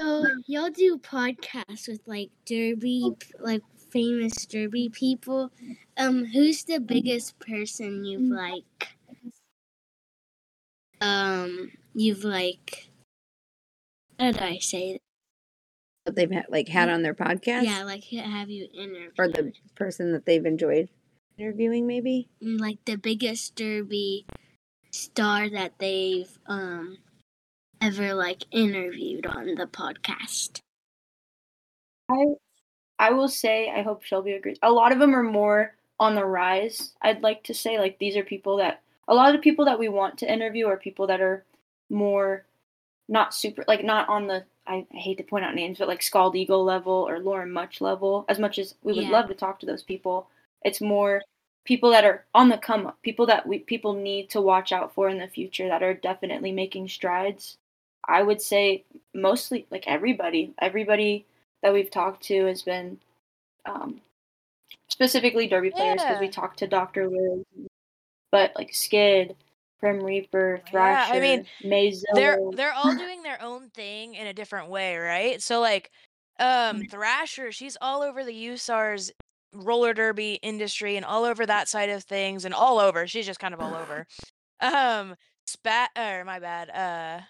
so 0.00 0.26
y'all 0.46 0.70
do 0.70 0.98
podcasts 0.98 1.88
with 1.88 2.00
like 2.06 2.30
derby, 2.44 3.12
like 3.40 3.62
famous 3.90 4.46
derby 4.46 4.88
people. 4.88 5.50
Um, 5.96 6.24
who's 6.26 6.64
the 6.64 6.78
biggest 6.80 7.38
person 7.38 8.04
you've 8.04 8.30
like? 8.30 8.96
Um, 11.00 11.70
you've 11.94 12.24
like. 12.24 12.90
How 14.18 14.32
did 14.32 14.42
I 14.42 14.58
say 14.58 14.90
it? 14.90 15.02
That 16.06 16.16
they've 16.16 16.30
had, 16.30 16.46
like 16.48 16.68
had 16.68 16.88
on 16.88 17.02
their 17.02 17.14
podcast, 17.14 17.64
Yeah, 17.64 17.84
like 17.84 18.04
have 18.04 18.48
you 18.50 18.68
interviewed? 18.72 19.12
or 19.18 19.28
the 19.28 19.52
person 19.74 20.12
that 20.12 20.24
they've 20.26 20.44
enjoyed 20.44 20.88
interviewing, 21.36 21.86
maybe. 21.86 22.28
Mm, 22.42 22.58
like 22.60 22.78
the 22.84 22.96
biggest 22.96 23.54
derby 23.54 24.26
star 24.90 25.50
that 25.50 25.78
they've 25.78 26.38
um 26.46 26.98
ever 27.80 28.14
like 28.14 28.44
interviewed 28.50 29.26
on 29.26 29.54
the 29.54 29.66
podcast. 29.66 30.60
I 32.10 32.24
I 32.98 33.10
will 33.12 33.28
say 33.28 33.70
I 33.70 33.82
hope 33.82 34.02
Shelby 34.02 34.32
agrees. 34.32 34.58
A 34.62 34.72
lot 34.72 34.92
of 34.92 34.98
them 34.98 35.14
are 35.14 35.22
more 35.22 35.74
on 36.00 36.14
the 36.14 36.24
rise. 36.24 36.92
I'd 37.02 37.22
like 37.22 37.44
to 37.44 37.54
say 37.54 37.78
like 37.78 37.98
these 37.98 38.16
are 38.16 38.24
people 38.24 38.56
that 38.58 38.82
a 39.06 39.14
lot 39.14 39.28
of 39.28 39.34
the 39.34 39.42
people 39.42 39.64
that 39.66 39.78
we 39.78 39.88
want 39.88 40.18
to 40.18 40.32
interview 40.32 40.66
are 40.66 40.76
people 40.76 41.06
that 41.06 41.20
are 41.20 41.44
more 41.90 42.44
not 43.08 43.34
super 43.34 43.64
like 43.68 43.84
not 43.84 44.08
on 44.08 44.26
the 44.26 44.44
I, 44.66 44.86
I 44.92 44.96
hate 44.98 45.16
to 45.18 45.24
point 45.24 45.44
out 45.46 45.54
names, 45.54 45.78
but 45.78 45.88
like 45.88 46.02
Scald 46.02 46.36
Eagle 46.36 46.62
level 46.62 46.92
or 47.08 47.18
Lauren 47.20 47.50
Much 47.50 47.80
level. 47.80 48.26
As 48.28 48.38
much 48.38 48.58
as 48.58 48.74
we 48.82 48.92
would 48.92 49.04
Yeah. 49.04 49.10
love 49.10 49.28
to 49.28 49.34
talk 49.34 49.60
to 49.60 49.66
those 49.66 49.82
people, 49.82 50.28
it's 50.62 50.80
more 50.82 51.22
people 51.64 51.90
that 51.90 52.04
are 52.04 52.26
on 52.34 52.48
the 52.50 52.58
come 52.58 52.86
up, 52.86 53.00
people 53.02 53.26
that 53.26 53.46
we 53.46 53.60
people 53.60 53.94
need 53.94 54.28
to 54.30 54.40
watch 54.40 54.72
out 54.72 54.94
for 54.94 55.08
in 55.08 55.18
the 55.18 55.28
future 55.28 55.68
that 55.68 55.82
are 55.82 55.94
definitely 55.94 56.52
making 56.52 56.88
strides. 56.88 57.56
I 58.08 58.22
would 58.22 58.40
say 58.40 58.84
mostly 59.14 59.66
like 59.70 59.84
everybody, 59.86 60.54
everybody 60.60 61.26
that 61.62 61.72
we've 61.72 61.90
talked 61.90 62.22
to 62.24 62.46
has 62.46 62.62
been 62.62 62.98
um, 63.66 64.00
specifically 64.88 65.46
Derby 65.46 65.70
players 65.70 66.02
because 66.02 66.20
we 66.20 66.28
talked 66.28 66.58
to 66.60 66.66
Doctor 66.66 67.08
Liz, 67.08 67.44
but 68.32 68.52
like 68.56 68.74
Skid, 68.74 69.36
Prim 69.78 70.02
Reaper, 70.02 70.60
Yeah, 70.64 70.70
Thrasher, 70.70 71.14
I 71.14 71.20
mean, 71.20 71.46
Mazo. 71.62 72.02
they're 72.14 72.38
they're 72.52 72.72
all 72.72 72.96
doing 72.96 73.22
their 73.22 73.40
own 73.42 73.68
thing 73.70 74.14
in 74.14 74.26
a 74.26 74.32
different 74.32 74.70
way, 74.70 74.96
right? 74.96 75.40
So 75.42 75.60
like 75.60 75.90
um 76.40 76.84
Thrasher, 76.86 77.52
she's 77.52 77.76
all 77.80 78.02
over 78.02 78.24
the 78.24 78.32
USARS 78.32 79.10
roller 79.54 79.94
derby 79.94 80.34
industry 80.42 80.96
and 80.96 81.04
all 81.04 81.24
over 81.24 81.44
that 81.46 81.68
side 81.68 81.88
of 81.90 82.04
things 82.04 82.44
and 82.44 82.54
all 82.54 82.78
over. 82.78 83.06
She's 83.06 83.26
just 83.26 83.40
kind 83.40 83.54
of 83.54 83.60
all 83.60 83.74
over. 83.74 84.06
Um 84.60 85.14
Spat 85.46 85.90
or 85.96 86.24
my 86.24 86.40
bad. 86.40 86.68
Uh 86.70 87.24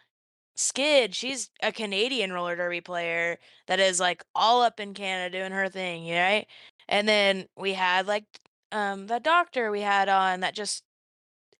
Skid, 0.59 1.15
she's 1.15 1.51
a 1.63 1.71
Canadian 1.73 2.33
roller 2.33 2.57
derby 2.57 2.81
player 2.81 3.39
that 3.69 3.79
is 3.79 4.01
like 4.01 4.25
all 4.35 4.61
up 4.63 4.81
in 4.81 4.93
Canada 4.93 5.39
doing 5.39 5.53
her 5.53 5.69
thing, 5.69 6.11
right? 6.11 6.47
And 6.89 7.09
then 7.09 7.47
we 7.57 7.75
had 7.75 8.07
like 8.09 8.25
um 8.73 9.07
the 9.07 9.21
doctor 9.21 9.71
we 9.71 9.83
had 9.83 10.09
on 10.09 10.41
that 10.41 10.55
just 10.55 10.83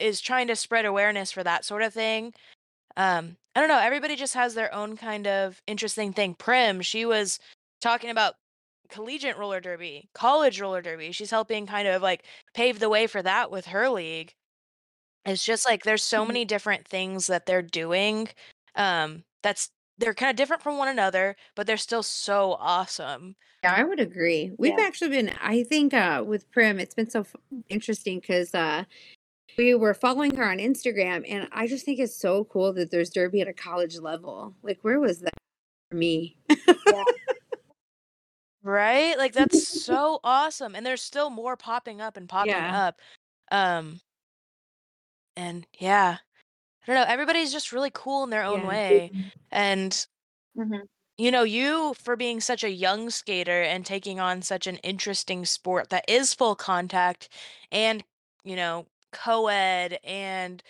is 0.01 0.21
trying 0.21 0.49
to 0.49 0.57
spread 0.57 0.85
awareness 0.87 1.33
for 1.33 1.45
that 1.45 1.65
sort 1.65 1.83
of 1.83 1.95
thing. 1.95 2.35
Um, 2.97 3.37
I 3.57 3.61
don't 3.61 3.69
know, 3.71 3.79
everybody 3.81 4.17
just 4.17 4.35
has 4.35 4.55
their 4.55 4.75
own 4.75 4.97
kind 4.97 5.27
of 5.29 5.63
interesting 5.67 6.13
thing. 6.13 6.35
Prim, 6.35 6.83
she 6.83 7.05
was 7.07 7.39
talking 7.81 8.11
about 8.11 8.35
collegiate 8.91 9.39
roller 9.39 9.61
derby, 9.61 10.11
college 10.15 10.61
roller 10.61 10.83
derby. 10.83 11.13
She's 11.13 11.31
helping 11.31 11.67
kind 11.67 11.89
of 11.89 12.03
like 12.03 12.25
pave 12.55 12.81
the 12.81 12.91
way 12.91 13.07
for 13.09 13.23
that 13.23 13.51
with 13.51 13.67
her 13.69 13.89
league. 13.91 14.35
It's 15.27 15.45
just 15.45 15.67
like 15.67 15.85
there's 15.85 16.05
so 16.05 16.25
Mhm. 16.25 16.29
many 16.29 16.45
different 16.45 16.87
things 16.89 17.27
that 17.29 17.47
they're 17.47 17.63
doing. 17.63 18.29
Um, 18.79 19.25
that's 19.43 19.71
they're 19.99 20.15
kind 20.15 20.31
of 20.31 20.37
different 20.37 20.63
from 20.63 20.79
one 20.79 20.89
another, 20.89 21.37
but 21.57 21.67
they're 21.67 21.77
still 21.77 22.03
so 22.05 22.57
awesome. 22.61 23.35
Yeah, 23.65 23.75
I 23.77 23.83
would 23.83 23.99
agree. 24.01 24.53
We've 24.57 24.79
Yeah. 24.79 24.85
actually 24.87 25.11
been, 25.11 25.33
I 25.43 25.65
think, 25.65 25.93
uh, 25.93 26.23
with 26.25 26.49
Prim, 26.53 26.79
it's 26.79 26.95
been 26.95 27.11
so 27.11 27.21
f- 27.21 27.35
interesting 27.69 28.21
because 28.21 28.55
uh, 28.55 28.85
we 29.57 29.75
were 29.75 29.95
following 29.95 30.37
her 30.37 30.49
on 30.49 30.59
Instagram, 30.59 31.25
and 31.29 31.49
I 31.51 31.67
just 31.67 31.85
think 31.85 31.99
it's 31.99 32.15
so 32.15 32.45
cool 32.45 32.73
that 32.75 32.93
there's 32.93 33.11
derby 33.11 33.41
at 33.41 33.49
a 33.49 33.53
college 33.53 33.99
level. 33.99 34.55
Like, 34.63 34.79
where 34.83 35.01
was 35.01 35.19
that 35.19 35.35
for 35.91 35.97
me? 35.97 36.37
Right? 38.63 39.17
Like 39.17 39.33
that's 39.33 39.67
so 39.85 40.21
awesome. 40.23 40.75
And 40.75 40.85
there's 40.85 41.03
still 41.03 41.31
more 41.31 41.57
popping 41.57 42.01
up 42.01 42.17
and 42.17 42.29
popping 42.29 42.51
Yeah. 42.53 42.87
up. 42.87 43.01
Um 43.51 44.01
and 45.37 45.67
yeah. 45.79 46.19
I 46.89 46.95
don't 46.95 47.03
know, 47.07 47.13
everybody's 47.13 47.53
just 47.53 47.73
really 47.73 47.91
cool 47.93 48.25
in 48.25 48.31
their 48.31 48.45
own 48.45 48.65
Yeah. 48.65 48.67
way. 48.67 49.13
And 49.51 50.07
Mhm. 50.55 50.89
you 51.17 51.31
know, 51.31 51.43
you 51.43 51.95
for 51.95 52.17
being 52.17 52.41
such 52.41 52.63
a 52.63 52.71
young 52.71 53.11
skater 53.11 53.63
and 53.63 53.85
taking 53.85 54.21
on 54.21 54.43
such 54.43 54.67
an 54.67 54.77
interesting 54.79 55.45
sport 55.45 55.91
that 55.91 56.05
is 56.09 56.33
full 56.35 56.55
contact 56.55 57.29
and, 57.73 58.05
you 58.45 58.55
know, 58.57 58.87
co-ed 59.13 59.99
and, 60.05 60.63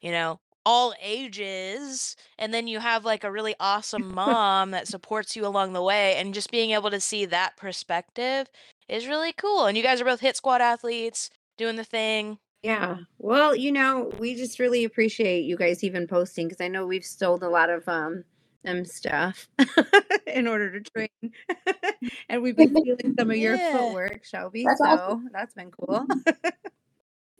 you 0.00 0.12
know, 0.12 0.40
all 0.66 0.94
ages. 1.02 2.16
And 2.38 2.54
then 2.54 2.68
you 2.68 2.80
have 2.80 3.04
like 3.04 3.24
a 3.24 3.32
really 3.32 3.56
awesome 3.60 4.14
mom 4.14 4.72
that 4.72 4.88
supports 4.88 5.36
you 5.36 5.46
along 5.46 5.74
the 5.74 5.82
way. 5.82 6.16
And 6.16 6.34
just 6.34 6.52
being 6.52 6.72
able 6.72 6.90
to 6.90 7.00
see 7.00 7.26
that 7.26 7.56
perspective 7.58 8.48
is 8.88 9.08
really 9.08 9.34
cool. 9.34 9.66
And 9.66 9.76
you 9.76 9.84
guys 9.84 10.00
are 10.00 10.06
both 10.06 10.20
hit 10.22 10.36
squad 10.38 10.62
athletes 10.62 11.30
doing 11.58 11.76
the 11.76 11.84
thing. 11.84 12.38
Yeah. 12.62 12.98
Well, 13.18 13.56
you 13.56 13.72
know, 13.72 14.10
we 14.18 14.34
just 14.36 14.58
really 14.58 14.84
appreciate 14.84 15.44
you 15.44 15.56
guys 15.56 15.82
even 15.82 16.06
posting 16.06 16.48
because 16.48 16.60
I 16.60 16.68
know 16.68 16.86
we've 16.86 17.04
stole 17.04 17.42
a 17.42 17.48
lot 17.48 17.70
of 17.70 17.86
um 17.88 18.24
them 18.62 18.84
stuff 18.84 19.48
in 20.28 20.46
order 20.46 20.78
to 20.78 20.90
train. 20.90 21.08
and 22.28 22.40
we've 22.42 22.56
been 22.56 22.74
stealing 22.76 23.14
some 23.18 23.30
of 23.30 23.36
your 23.36 23.56
Yeah. 23.56 23.72
footwork, 23.72 24.24
Shelby. 24.24 24.64
That's 24.64 24.78
so 24.78 24.84
awesome. 24.86 25.28
that's 25.32 25.54
been 25.54 25.70
cool. 25.72 26.06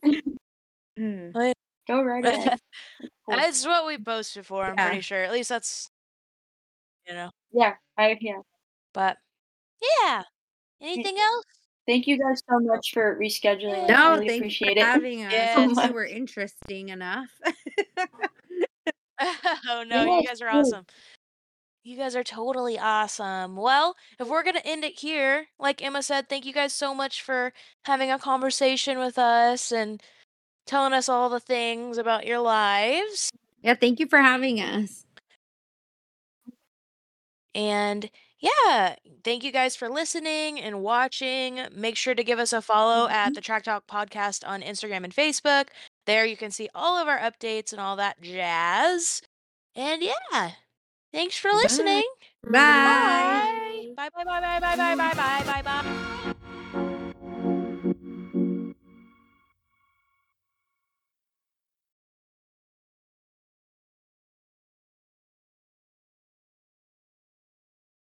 Hmm. 0.98 1.30
Go 1.88 2.02
right 2.02 2.24
ahead. 2.24 2.60
Cool. 3.24 3.36
That's 3.36 3.64
what 3.66 3.86
we 3.86 3.96
posted 3.98 4.44
for, 4.44 4.64
I'm 4.64 4.76
Yeah. 4.76 4.88
pretty 4.88 5.00
sure. 5.00 5.24
At 5.24 5.32
least 5.32 5.48
that's, 5.48 5.90
you 7.06 7.14
know, 7.14 7.30
Yeah, 7.50 7.74
I 7.96 8.18
yeah. 8.20 8.40
but 8.92 9.16
yeah. 10.02 10.22
Anything 10.82 11.16
else? 11.18 11.44
Thank 11.86 12.06
you 12.06 12.18
guys 12.18 12.40
so 12.48 12.60
much 12.60 12.92
for 12.92 13.18
rescheduling. 13.18 13.84
I 13.84 13.86
No, 13.86 14.14
really 14.14 14.28
thank 14.28 14.40
appreciate 14.42 14.76
you 14.76 14.82
for 14.84 14.88
it. 14.88 14.92
having 14.92 15.24
us. 15.24 15.32
Yes. 15.32 15.78
I 15.78 15.86
you 15.88 15.92
were 15.92 16.04
interesting 16.20 16.88
enough. 16.90 17.28
oh 19.68 19.84
no, 19.86 20.04
Yeah, 20.04 20.20
you 20.20 20.26
guys 20.26 20.40
are 20.40 20.48
awesome. 20.48 20.86
You 21.84 21.96
guys 21.96 22.14
are 22.14 22.22
totally 22.22 22.78
awesome. 22.78 23.56
Well, 23.56 23.96
if 24.20 24.28
we're 24.28 24.44
going 24.44 24.54
to 24.54 24.64
end 24.66 24.84
it 24.84 25.00
here, 25.00 25.46
like 25.58 25.82
Emma 25.82 26.02
said, 26.02 26.28
thank 26.28 26.46
you 26.46 26.52
guys 26.52 26.72
so 26.72 26.94
much 26.94 27.22
for 27.22 27.52
having 27.84 28.12
a 28.12 28.20
conversation 28.20 29.00
with 29.00 29.18
us 29.18 29.72
and 29.72 30.00
telling 30.64 30.92
us 30.92 31.08
all 31.08 31.28
the 31.28 31.40
things 31.40 31.98
about 31.98 32.24
your 32.24 32.38
lives. 32.38 33.30
yeah, 33.62 33.74
thank 33.74 33.98
you 33.98 34.06
for 34.06 34.18
having 34.20 34.60
us. 34.60 35.04
And 37.52 38.08
yeah, 38.42 38.96
thank 39.22 39.44
you 39.44 39.52
guys 39.52 39.76
for 39.76 39.88
listening 39.88 40.60
and 40.60 40.82
watching. 40.82 41.60
Make 41.72 41.96
sure 41.96 42.14
to 42.14 42.24
give 42.24 42.40
us 42.40 42.52
a 42.52 42.60
follow 42.60 43.08
at 43.08 43.26
mm-hmm. 43.26 43.34
the 43.34 43.40
Track 43.40 43.62
Talk 43.62 43.86
Podcast 43.86 44.46
on 44.46 44.62
Instagram 44.62 45.04
and 45.04 45.14
Facebook. 45.14 45.68
There 46.06 46.26
you 46.26 46.36
can 46.36 46.50
see 46.50 46.68
all 46.74 46.98
of 46.98 47.06
our 47.06 47.20
updates 47.20 47.70
and 47.70 47.80
all 47.80 47.94
that 47.96 48.20
jazz. 48.20 49.22
And 49.76 50.02
yeah, 50.02 50.50
thanks 51.12 51.38
for 51.38 51.52
listening. 51.52 52.02
Bye. 52.42 53.92
Bye 53.96 54.08
bye 54.12 54.24
bye 54.24 54.40
bye 54.40 54.60
bye 54.60 54.76
bye 54.76 54.96
bye 54.96 55.14
bye 55.14 55.42
bye 55.44 55.62
bye 55.62 55.82
bye. 55.82 56.31